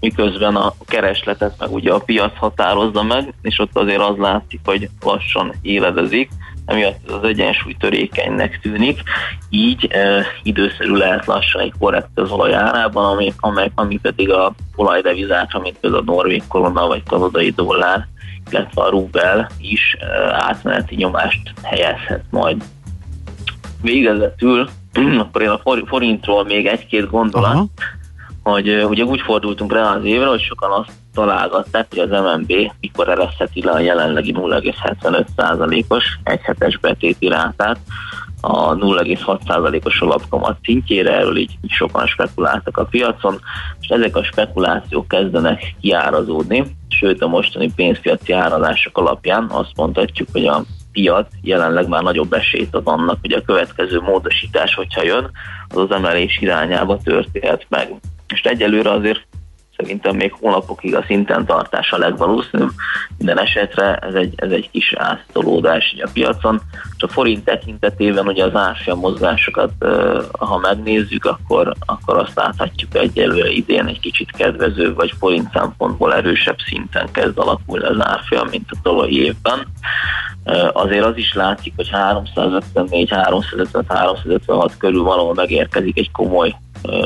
miközben 0.00 0.56
a 0.56 0.72
keresletet 0.86 1.54
meg 1.58 1.72
ugye 1.72 1.92
a 1.92 1.98
piac 1.98 2.36
határozza 2.36 3.02
meg, 3.02 3.34
és 3.42 3.58
ott 3.58 3.76
azért 3.76 4.00
az 4.00 4.16
látszik, 4.16 4.60
hogy 4.64 4.88
lassan 5.00 5.54
éledezik, 5.62 6.30
emiatt 6.68 7.10
az 7.10 7.22
egyensúly 7.22 7.74
törékenynek 7.78 8.58
tűnik, 8.60 9.02
így 9.50 9.86
e, 9.90 10.26
időszerű 10.42 10.92
lehet 10.94 11.26
lassan 11.26 11.60
egy 11.60 11.72
korrekt 11.78 12.08
az 12.18 12.30
olaj 12.30 12.54
árában, 12.54 13.04
ami, 13.04 13.32
amely, 13.38 13.70
ami 13.74 13.98
pedig 13.98 14.30
a 14.30 14.54
olajdevizák, 14.76 15.58
mint 15.62 15.78
például 15.78 16.02
a 16.02 16.12
norvég 16.12 16.42
korona 16.48 16.86
vagy 16.86 17.02
kanadai 17.02 17.50
dollár, 17.50 18.06
illetve 18.50 18.82
a 18.82 18.88
rubel 18.88 19.50
is 19.60 19.96
e, 19.98 20.06
átmeneti 20.34 20.94
nyomást 20.94 21.52
helyezhet 21.62 22.24
majd. 22.30 22.64
Végezetül 23.82 24.68
akkor 25.18 25.42
én 25.42 25.48
a 25.48 25.60
forintról 25.86 26.44
még 26.44 26.66
egy-két 26.66 27.10
gondolat, 27.10 27.52
Aha. 27.52 27.68
hogy 28.42 28.84
ugye 28.84 29.04
úgy 29.04 29.20
fordultunk 29.20 29.72
rá 29.72 29.94
az 29.94 30.04
évre, 30.04 30.26
hogy 30.26 30.42
sokan 30.42 30.70
azt 30.70 30.92
találgatták, 31.14 31.86
hogy 31.90 31.98
az 31.98 32.10
MNB 32.10 32.52
mikor 32.80 33.08
eresztheti 33.08 33.64
le 33.64 33.70
a 33.70 33.78
jelenlegi 33.78 34.34
0,75%-os 34.36 36.04
egyhetes 36.22 36.78
betéti 36.78 37.28
rátát 37.28 37.78
a 38.40 38.74
0,6%-os 38.74 40.00
alapkamat 40.00 40.58
szintjére, 40.62 41.16
erről 41.16 41.36
így, 41.36 41.58
sokan 41.68 42.06
spekuláltak 42.06 42.76
a 42.76 42.84
piacon, 42.84 43.40
és 43.80 43.88
ezek 43.88 44.16
a 44.16 44.24
spekulációk 44.24 45.08
kezdenek 45.08 45.74
kiárazódni, 45.80 46.64
sőt 46.88 47.22
a 47.22 47.26
mostani 47.26 47.72
pénzpiaci 47.74 48.32
árazások 48.32 48.98
alapján 48.98 49.46
azt 49.50 49.76
mondhatjuk, 49.76 50.28
hogy 50.32 50.46
a 50.46 50.64
piac 50.98 51.26
jelenleg 51.42 51.88
már 51.88 52.02
nagyobb 52.02 52.32
esélyt 52.32 52.74
ad 52.74 52.86
annak, 52.86 53.18
hogy 53.20 53.32
a 53.32 53.42
következő 53.42 54.00
módosítás, 54.00 54.74
hogyha 54.74 55.02
jön, 55.02 55.30
az 55.68 55.76
az 55.76 55.90
emelés 55.90 56.38
irányába 56.40 56.98
történhet 57.04 57.66
meg. 57.68 57.88
És 58.34 58.40
egyelőre 58.40 58.90
azért 58.90 59.26
szerintem 59.76 60.16
még 60.16 60.32
hónapokig 60.40 60.94
a 60.94 61.04
szinten 61.06 61.46
tartás 61.46 61.92
a 61.92 61.98
legvalószínűbb. 61.98 62.70
Minden 63.18 63.40
esetre 63.40 63.96
ez 63.96 64.14
egy, 64.14 64.32
ez 64.36 64.50
egy 64.50 64.70
kis 64.70 64.94
átolódás 64.96 65.96
a 66.04 66.08
piacon. 66.12 66.60
És 66.96 67.02
a 67.02 67.08
forint 67.08 67.44
tekintetében 67.44 68.26
ugye 68.26 68.44
az 68.44 68.54
árfolyam 68.54 68.98
mozgásokat, 68.98 69.72
ha 70.38 70.58
megnézzük, 70.58 71.24
akkor, 71.24 71.74
akkor 71.86 72.16
azt 72.16 72.36
láthatjuk 72.36 72.96
egyelőre 72.96 73.50
idén 73.50 73.86
egy 73.86 74.00
kicsit 74.00 74.30
kedvező, 74.30 74.94
vagy 74.94 75.12
forint 75.18 75.52
szempontból 75.52 76.14
erősebb 76.14 76.58
szinten 76.66 77.08
kezd 77.12 77.38
alakulni 77.38 77.84
az 77.84 78.06
árfolyam, 78.06 78.48
mint 78.48 78.70
a 78.70 78.76
tavalyi 78.82 79.24
évben. 79.24 79.66
Azért 80.72 81.04
az 81.04 81.16
is 81.16 81.34
látszik, 81.34 81.72
hogy 81.76 81.88
354, 81.88 83.10
355, 83.10 83.84
356 83.88 84.76
körül 84.76 85.02
valahol 85.02 85.34
megérkezik 85.34 85.98
egy 85.98 86.10
komoly 86.10 86.54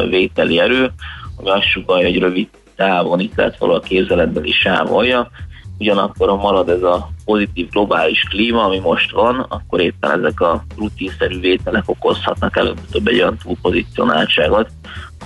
vételi 0.09 0.59
erő, 0.59 0.93
ami 1.36 1.51
azt 1.51 1.70
sugalja, 1.70 2.09
hogy 2.09 2.19
rövid 2.19 2.48
távon 2.77 3.20
itt 3.20 3.36
lehet 3.36 3.59
valahol 3.59 3.81
a 3.81 3.86
kézeletben 3.86 4.44
is 4.44 4.56
sávolja, 4.56 5.31
ugyanakkor 5.78 6.28
ha 6.28 6.36
marad 6.36 6.69
ez 6.69 6.82
a 6.82 7.09
pozitív 7.24 7.69
globális 7.69 8.20
klíma, 8.31 8.64
ami 8.64 8.78
most 8.78 9.10
van, 9.10 9.47
akkor 9.48 9.81
éppen 9.81 10.10
ezek 10.10 10.40
a 10.40 10.64
rutinszerű 10.77 11.40
vételek 11.40 11.82
okozhatnak 11.86 12.56
előbb-több 12.56 13.06
egy 13.06 13.20
olyan 13.20 13.39
túlpozicionáltságot, 13.43 14.69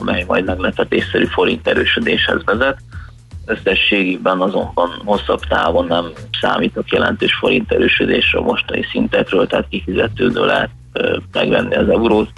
amely 0.01 0.25
majd 0.27 0.45
meglepetésszerű 0.45 1.25
forint 1.25 1.69
erősödéshez 1.69 2.45
vezet. 2.45 2.77
Összességében 3.47 4.41
azonban 4.41 5.03
hosszabb 5.05 5.41
távon 5.41 5.87
nem 5.87 6.05
számítok 6.41 6.91
jelentős 6.91 7.35
forint 7.35 7.73
erősödésre 7.73 8.39
a 8.39 8.43
mostani 8.43 8.85
szintekről, 8.91 9.47
tehát 9.47 9.69
kifizetődő 9.69 10.45
lehet 10.45 10.71
megvenni 11.33 11.75
az 11.75 11.89
eurót 11.89 12.31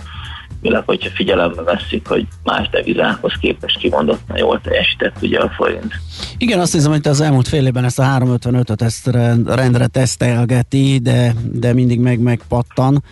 főleg, 0.62 0.82
hogyha 0.86 1.10
figyelembe 1.14 1.62
veszik, 1.62 2.06
hogy 2.06 2.26
más 2.44 2.68
devizákhoz 2.68 3.32
képest 3.40 3.78
kimondottan 3.78 4.36
jól 4.36 4.60
teljesített 4.60 5.16
ugye 5.22 5.38
a 5.38 5.50
forint. 5.56 5.92
Igen, 6.38 6.60
azt 6.60 6.72
hiszem, 6.72 6.90
hogy 6.90 7.08
az 7.08 7.20
elmúlt 7.20 7.48
fél 7.48 7.66
évben 7.66 7.84
ezt 7.84 7.98
a 7.98 8.02
355-öt 8.02 8.82
ezt 8.82 9.06
rendre 9.46 9.86
tesztelgeti, 9.86 10.98
de, 11.02 11.34
de 11.52 11.72
mindig 11.72 12.00
meg 12.00 12.20
megpattan 12.20 13.02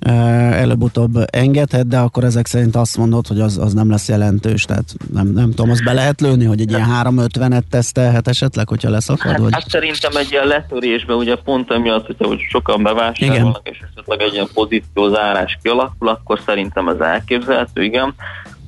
előbb-utóbb 0.00 1.18
engedhet, 1.30 1.88
de 1.88 1.98
akkor 1.98 2.24
ezek 2.24 2.46
szerint 2.46 2.76
azt 2.76 2.96
mondod, 2.96 3.26
hogy 3.26 3.40
az, 3.40 3.58
az 3.58 3.72
nem 3.72 3.90
lesz 3.90 4.08
jelentős, 4.08 4.64
tehát 4.64 4.94
nem, 5.12 5.26
nem 5.26 5.50
tudom, 5.50 5.70
az 5.70 5.84
be 5.84 5.92
lehet 5.92 6.20
lőni, 6.20 6.44
hogy 6.44 6.60
egy 6.60 6.70
ilyen 6.70 6.88
350-et 7.02 7.62
tesztelhet 7.70 8.28
esetleg, 8.28 8.68
hogyha 8.68 8.90
leszakad? 8.90 9.30
Hát, 9.30 9.38
vagy? 9.38 9.52
hát 9.52 9.68
szerintem 9.68 10.16
egy 10.16 10.28
ilyen 10.30 10.46
letörésben 10.46 11.16
ugye 11.16 11.36
pont 11.36 11.70
emiatt, 11.70 12.06
hogyha 12.06 12.26
hogy 12.26 12.40
sokan 12.50 12.82
bevásárolnak, 12.82 13.68
és 13.68 13.78
esetleg 13.92 14.20
egy 14.20 14.32
ilyen 14.32 14.48
pozíció 14.54 15.08
zárás 15.08 15.58
kialakul, 15.62 16.08
akkor 16.08 16.40
szerintem 16.46 16.88
ez 16.88 16.98
elképzelhető, 17.00 17.82
igen 17.82 18.14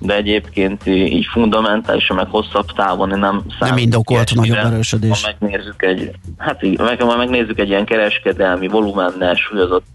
de 0.02 0.15
egyébként 0.15 0.86
így 0.86 1.27
fundamentálisan, 1.32 2.16
meg 2.16 2.27
hosszabb 2.27 2.66
távon 2.77 3.09
nem 3.09 3.43
számít. 3.59 3.74
Nem 3.74 3.77
indokolt 3.77 4.35
nagyobb 4.35 4.57
erősödés. 4.57 5.24
Ha 5.24 5.31
megnézzük 5.40 5.82
egy, 5.82 6.11
hát 6.39 6.62
meg, 6.77 7.01
ha 7.02 7.16
megnézzük 7.16 7.59
egy 7.59 7.69
ilyen 7.69 7.85
kereskedelmi 7.85 8.69
volumennel 8.69 9.35
súlyozott 9.35 9.86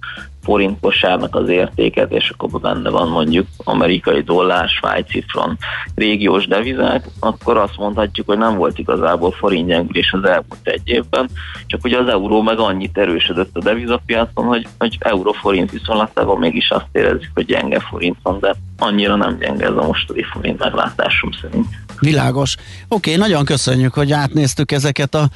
forint 0.46 0.80
kosárnak 0.80 1.36
az 1.36 1.50
értéket, 1.50 2.12
és 2.12 2.30
akkor 2.30 2.62
benne 2.62 2.90
van 2.90 3.10
mondjuk 3.10 3.48
amerikai 3.58 4.22
dollár, 4.22 4.70
svájci 4.70 5.24
frank, 5.28 5.58
régiós 5.96 6.48
devizák, 6.48 7.06
akkor 7.20 7.58
azt 7.58 7.78
mondhatjuk, 7.78 8.28
hogy 8.28 8.38
nem 8.38 8.56
volt 8.56 8.80
igazából 8.80 9.32
forint 9.32 9.68
gyengülés 9.68 10.12
az 10.12 10.24
elmúlt 10.24 10.60
egy 10.64 10.82
évben, 10.84 11.30
csak 11.66 11.84
ugye 11.84 11.98
az 11.98 12.08
euró 12.08 12.42
meg 12.42 12.60
annyit 12.60 12.98
erősödött 12.98 13.56
a 13.56 13.60
devizapiacon, 13.60 14.46
hogy, 14.46 14.68
hogy 14.78 14.98
euró-forint 15.00 15.72
viszonylatában 15.72 16.38
mégis 16.38 16.70
azt 16.70 16.88
érezzük, 16.92 17.32
hogy 17.34 17.46
gyenge 17.46 17.80
forint 17.80 18.18
van, 18.24 18.40
de 18.40 18.56
annyira 18.78 19.16
nem 19.16 19.38
gyenge 19.38 19.66
ez 19.66 19.76
a 19.76 19.86
mostani 19.86 20.24
forint 20.24 20.60
meglátásom 20.60 21.32
szerint. 21.42 21.68
Világos. 22.00 22.56
Oké, 22.88 23.14
okay, 23.14 23.16
nagyon 23.16 23.46
köszönjük, 23.46 23.94
hogy 23.94 24.12
átnéztük 24.12 24.72
ezeket 24.72 25.16
a 25.16 25.30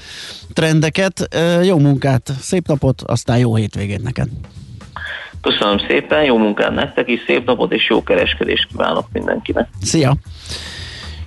trendeket. 0.53 1.36
Jó 1.64 1.77
munkát, 1.77 2.31
szép 2.41 2.68
napot, 2.68 3.02
aztán 3.02 3.38
jó 3.38 3.56
hétvégét 3.56 4.03
neked! 4.03 4.30
Köszönöm 5.41 5.78
szépen, 5.88 6.24
jó 6.24 6.38
munkát 6.38 6.74
nektek 6.74 7.10
is, 7.10 7.20
szép 7.28 7.45
napot 7.45 7.72
és 7.72 7.90
jó 7.90 8.03
kereskedést 8.03 8.68
kívánok 8.68 9.06
mindenkinek. 9.11 9.68
Szia! 9.82 10.16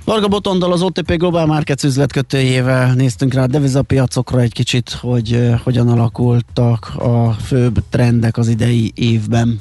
Varga 0.04 0.28
Botondal 0.28 0.72
az 0.72 0.82
OTP 0.82 1.16
Global 1.16 1.46
Markets 1.46 1.82
üzletkötőjével 1.82 2.94
néztünk 2.94 3.34
rá 3.34 3.42
a 3.42 3.46
devizapiacokra 3.46 4.40
egy 4.40 4.52
kicsit, 4.52 4.90
hogy 4.90 5.32
uh, 5.32 5.60
hogyan 5.60 5.88
alakultak 5.88 6.92
a 6.98 7.30
főbb 7.30 7.78
trendek 7.90 8.36
az 8.36 8.48
idei 8.48 8.92
évben. 8.94 9.60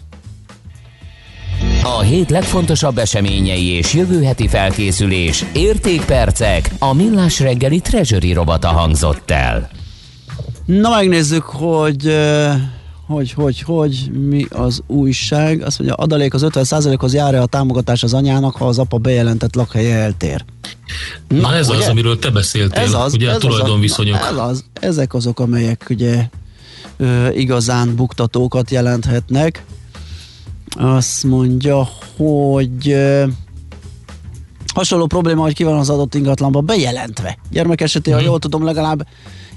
A 1.83 2.01
hét 2.01 2.29
legfontosabb 2.29 2.97
eseményei 2.97 3.65
és 3.65 3.93
jövő 3.93 4.23
heti 4.23 4.47
felkészülés, 4.47 5.45
értékpercek, 5.53 6.69
a 6.79 6.93
millás 6.93 7.39
reggeli 7.39 7.79
treasury 7.79 8.33
robata 8.33 8.67
hangzott 8.67 9.31
el. 9.31 9.69
Na 10.65 10.89
megnézzük, 10.89 11.43
hogy 11.43 12.05
uh, 12.05 12.53
hogy, 13.11 13.31
hogy, 13.31 13.61
hogy, 13.61 14.11
mi 14.29 14.45
az 14.49 14.81
újság? 14.87 15.61
Azt 15.61 15.79
mondja, 15.79 15.97
adalék 15.97 16.33
az 16.33 16.45
50%-hoz 16.45 17.13
jár 17.13 17.35
a 17.35 17.45
támogatás 17.45 18.03
az 18.03 18.13
anyának, 18.13 18.55
ha 18.55 18.67
az 18.67 18.79
apa 18.79 18.97
bejelentett 18.97 19.55
lakhelye 19.55 19.95
eltér. 19.95 20.45
Na, 21.27 21.37
Na 21.37 21.55
ez 21.55 21.69
ugye? 21.69 21.77
az, 21.77 21.87
amiről 21.87 22.19
te 22.19 22.29
beszéltél, 22.29 22.81
ez 22.81 22.93
az, 22.93 23.13
ugye 23.13 23.29
ez 23.29 23.35
a 23.35 23.39
tulajdonviszonyok. 23.39 24.19
Az, 24.19 24.27
ez 24.27 24.37
az, 24.37 24.65
ezek 24.73 25.13
azok, 25.13 25.39
amelyek 25.39 25.85
ugye 25.89 26.25
ö, 26.97 27.29
igazán 27.29 27.95
buktatókat 27.95 28.71
jelenthetnek. 28.71 29.65
Azt 30.77 31.23
mondja, 31.23 31.89
hogy 32.17 32.89
ö, 32.89 33.25
hasonló 34.73 35.05
probléma, 35.05 35.41
hogy 35.41 35.53
ki 35.53 35.63
van 35.63 35.77
az 35.77 35.89
adott 35.89 36.15
ingatlanban 36.15 36.65
bejelentve. 36.65 37.37
Gyermek 37.49 37.81
esetén, 37.81 38.13
hmm. 38.13 38.13
ha 38.13 38.19
mhm. 38.19 38.29
jól 38.29 38.39
tudom, 38.39 38.63
legalább 38.63 39.07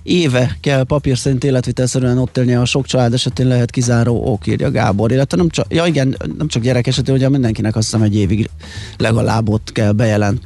éve 0.05 0.57
kell 0.61 0.83
papír 0.83 1.19
szerint 1.19 1.45
életvitelszerűen 1.45 2.19
ott 2.19 2.37
élni, 2.37 2.55
a 2.55 2.65
sok 2.65 2.87
család 2.87 3.13
esetén 3.13 3.47
lehet 3.47 3.71
kizáró 3.71 4.33
ok, 4.33 4.47
írja 4.47 4.71
Gábor. 4.71 5.13
Illetve 5.13 5.37
nem 5.37 5.49
csak, 5.49 5.67
ja 5.69 5.87
igen, 5.87 6.17
nem 6.39 6.49
csak 6.49 6.63
gyerek 6.63 6.87
esetén, 6.87 7.15
ugye 7.15 7.29
mindenkinek 7.29 7.77
azt 7.77 7.85
hiszem 7.85 8.03
egy 8.03 8.17
évig 8.17 8.51
legalább 8.97 9.49
ott 9.49 9.73
kell 9.73 9.93
bejelent 9.93 10.41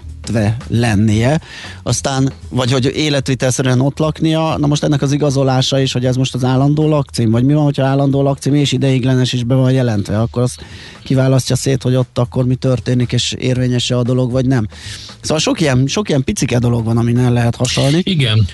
lennie, 0.68 1.40
aztán, 1.82 2.32
vagy 2.48 2.72
hogy 2.72 2.93
életvitelszerűen 2.94 3.80
ott 3.80 3.98
laknia, 3.98 4.56
na 4.59 4.66
most 4.66 4.85
ennek 4.85 5.02
az 5.02 5.12
igazolása 5.12 5.80
is, 5.80 5.93
hogy 5.93 6.06
ez 6.06 6.16
most 6.16 6.35
az 6.35 6.44
állandó 6.44 6.89
lakcím, 6.89 7.30
vagy 7.30 7.44
mi 7.44 7.52
van, 7.52 7.64
hogyha 7.64 7.85
állandó 7.85 8.22
lakcím 8.22 8.55
és 8.55 8.72
ideiglenes 8.72 9.32
is 9.32 9.44
be 9.44 9.55
van 9.55 9.72
jelentve, 9.72 10.20
akkor 10.20 10.43
az 10.43 10.56
kiválasztja 11.05 11.56
szét, 11.56 11.82
hogy 11.82 11.94
ott 11.94 12.18
akkor 12.18 12.47
mi 12.47 12.55
történik, 12.55 13.12
és 13.12 13.35
érvényese 13.39 13.97
a 13.97 14.02
dolog, 14.02 14.30
vagy 14.30 14.47
nem. 14.47 14.68
Szóval 15.20 15.39
sok 15.39 15.60
ilyen, 15.60 15.86
sok 15.86 16.09
ilyen 16.09 16.24
picike 16.24 16.59
dolog 16.59 16.85
van, 16.85 16.97
amin 16.97 17.18
el 17.18 17.32
lehet 17.32 17.56
hasalni. 17.56 18.01
Igen. 18.05 18.47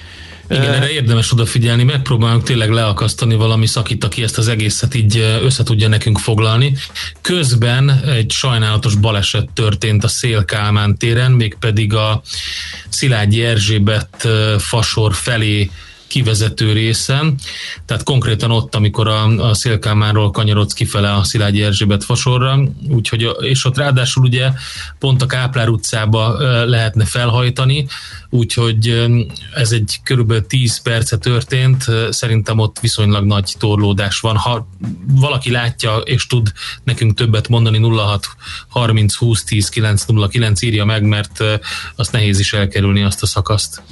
Igen, 0.50 0.72
erre 0.72 0.90
érdemes 0.90 1.32
odafigyelni, 1.32 1.82
megpróbálunk 1.82 2.42
tényleg 2.42 2.70
leakasztani 2.70 3.34
valami 3.34 3.66
szakít, 3.66 4.04
aki 4.04 4.22
ezt 4.22 4.38
az 4.38 4.48
egészet 4.48 4.94
így 4.94 5.18
össze 5.42 5.62
tudja 5.62 5.88
nekünk 5.88 6.18
foglalni. 6.18 6.76
Közben 7.20 7.90
egy 7.90 8.30
sajnálatos 8.30 8.94
baleset 8.94 9.48
történt 9.52 10.04
a 10.04 10.08
Szélkálmán 10.08 10.96
téren, 10.96 11.32
mégpedig 11.32 11.94
a 11.94 12.22
Szilágyi 12.88 13.44
Erzsébet 13.44 14.28
fasor 14.58 15.14
felé 15.14 15.70
kivezető 16.14 16.72
részen, 16.72 17.34
tehát 17.86 18.02
konkrétan 18.02 18.50
ott, 18.50 18.74
amikor 18.74 19.08
a, 19.08 19.48
a 19.48 19.54
Szélkámáról 19.54 20.30
kanyarodsz 20.30 20.72
kifele 20.72 21.12
a 21.12 21.24
Szilágyi 21.24 21.62
Erzsébet 21.62 22.04
fasorra, 22.04 22.58
úgyhogy, 22.88 23.28
és 23.40 23.64
ott 23.64 23.76
ráadásul 23.76 24.24
ugye 24.24 24.50
pont 24.98 25.22
a 25.22 25.26
Káplár 25.26 25.68
utcába 25.68 26.38
lehetne 26.64 27.04
felhajtani, 27.04 27.86
úgyhogy 28.30 29.06
ez 29.54 29.72
egy 29.72 30.00
körülbelül 30.04 30.46
10 30.46 30.82
perce 30.82 31.16
történt, 31.16 31.84
szerintem 32.10 32.58
ott 32.58 32.80
viszonylag 32.80 33.24
nagy 33.24 33.54
torlódás 33.58 34.20
van. 34.20 34.36
Ha 34.36 34.68
valaki 35.06 35.50
látja 35.50 35.96
és 35.96 36.26
tud 36.26 36.52
nekünk 36.84 37.16
többet 37.16 37.48
mondani, 37.48 37.78
06 37.78 38.26
30 38.68 39.14
20 39.14 39.44
10 39.44 39.68
909 39.68 40.62
írja 40.62 40.84
meg, 40.84 41.02
mert 41.02 41.44
azt 41.96 42.12
nehéz 42.12 42.38
is 42.38 42.52
elkerülni 42.52 43.02
azt 43.02 43.22
a 43.22 43.26
szakaszt. 43.26 43.82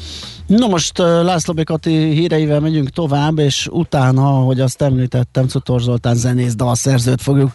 No 0.47 0.69
most 0.69 0.98
László 0.98 1.55
Békati 1.55 1.90
híreivel 1.90 2.60
megyünk 2.60 2.90
tovább, 2.90 3.39
és 3.39 3.69
utána, 3.70 4.27
hogy 4.27 4.60
azt 4.60 4.82
említettem, 4.82 5.48
Cutor 5.48 5.81
Zoltán 5.81 6.14
zenész 6.14 6.55
dalszerzőt 6.55 7.23
fogjuk 7.23 7.52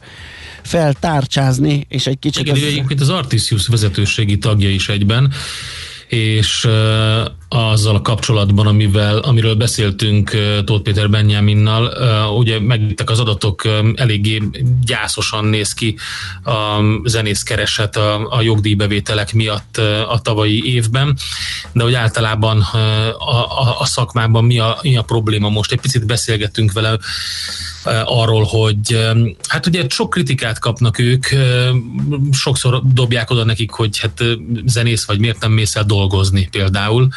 feltárcsázni, 0.63 1.85
és 1.89 2.07
egy 2.07 2.19
kicsit... 2.19 2.41
Igen, 2.41 2.55
az... 2.55 2.63
egyébként 2.63 3.01
az 3.01 3.09
Artisius 3.09 3.67
vezetőségi 3.67 4.37
tagja 4.37 4.69
is 4.69 4.89
egyben, 4.89 5.31
és 6.07 6.67
azzal 7.49 7.95
a 7.95 8.01
kapcsolatban, 8.01 8.67
amivel, 8.67 9.17
amiről 9.17 9.55
beszéltünk 9.55 10.37
Tóth 10.65 10.83
Péter 10.83 11.09
Benyáminnal, 11.09 11.91
ugye 12.31 12.59
megjöttek 12.59 13.09
az 13.09 13.19
adatok, 13.19 13.63
eléggé 13.95 14.41
gyászosan 14.85 15.45
néz 15.45 15.73
ki 15.73 15.95
a 16.43 16.81
zenészkereset 17.03 17.95
a, 17.95 18.27
a 18.29 18.41
jogdíjbevételek 18.41 19.33
miatt 19.33 19.77
a 20.09 20.19
tavalyi 20.21 20.73
évben, 20.73 21.17
de 21.71 21.83
hogy 21.83 21.93
általában 21.93 22.61
a, 22.61 23.61
a, 23.61 23.79
a 23.79 23.85
szakmában 23.85 24.43
mi 24.45 24.59
a, 24.59 24.79
mi 24.81 24.97
a 24.97 25.01
probléma 25.01 25.49
most. 25.49 25.71
Egy 25.71 25.81
picit 25.81 26.05
beszélgettünk 26.05 26.71
vele 26.71 26.97
arról, 28.05 28.43
hogy 28.43 29.09
hát 29.47 29.65
ugye 29.65 29.85
sok 29.89 30.09
kritikát 30.09 30.59
kapnak 30.59 30.99
ők, 30.99 31.25
sokszor 32.31 32.81
dobják 32.93 33.29
oda 33.29 33.43
nekik, 33.43 33.71
hogy 33.71 33.99
hát 33.99 34.23
zenész 34.65 35.05
vagy 35.05 35.19
miért 35.19 35.39
nem 35.39 35.51
mész 35.51 35.75
el 35.75 35.83
dolgozni 35.83 36.47
például, 36.51 37.07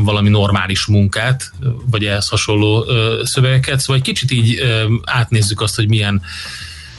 valami 0.00 0.28
normális 0.28 0.86
munkát, 0.86 1.52
vagy 1.90 2.04
ehhez 2.04 2.28
hasonló 2.28 2.84
szövegeket, 3.22 3.80
szóval 3.80 3.96
egy 3.96 4.02
kicsit 4.02 4.30
így 4.30 4.62
átnézzük 5.04 5.60
azt, 5.60 5.76
hogy 5.76 5.88
milyen 5.88 6.22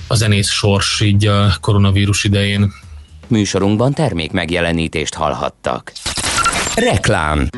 a 0.07 0.15
zenész 0.15 0.49
sors 0.49 1.01
így 1.01 1.27
a 1.27 1.55
koronavírus 1.61 2.23
idején. 2.23 2.73
Műsorunkban 3.27 3.93
termék 3.93 4.31
megjelenítést 4.31 5.13
hallhattak. 5.13 5.91
Reklám 6.75 7.49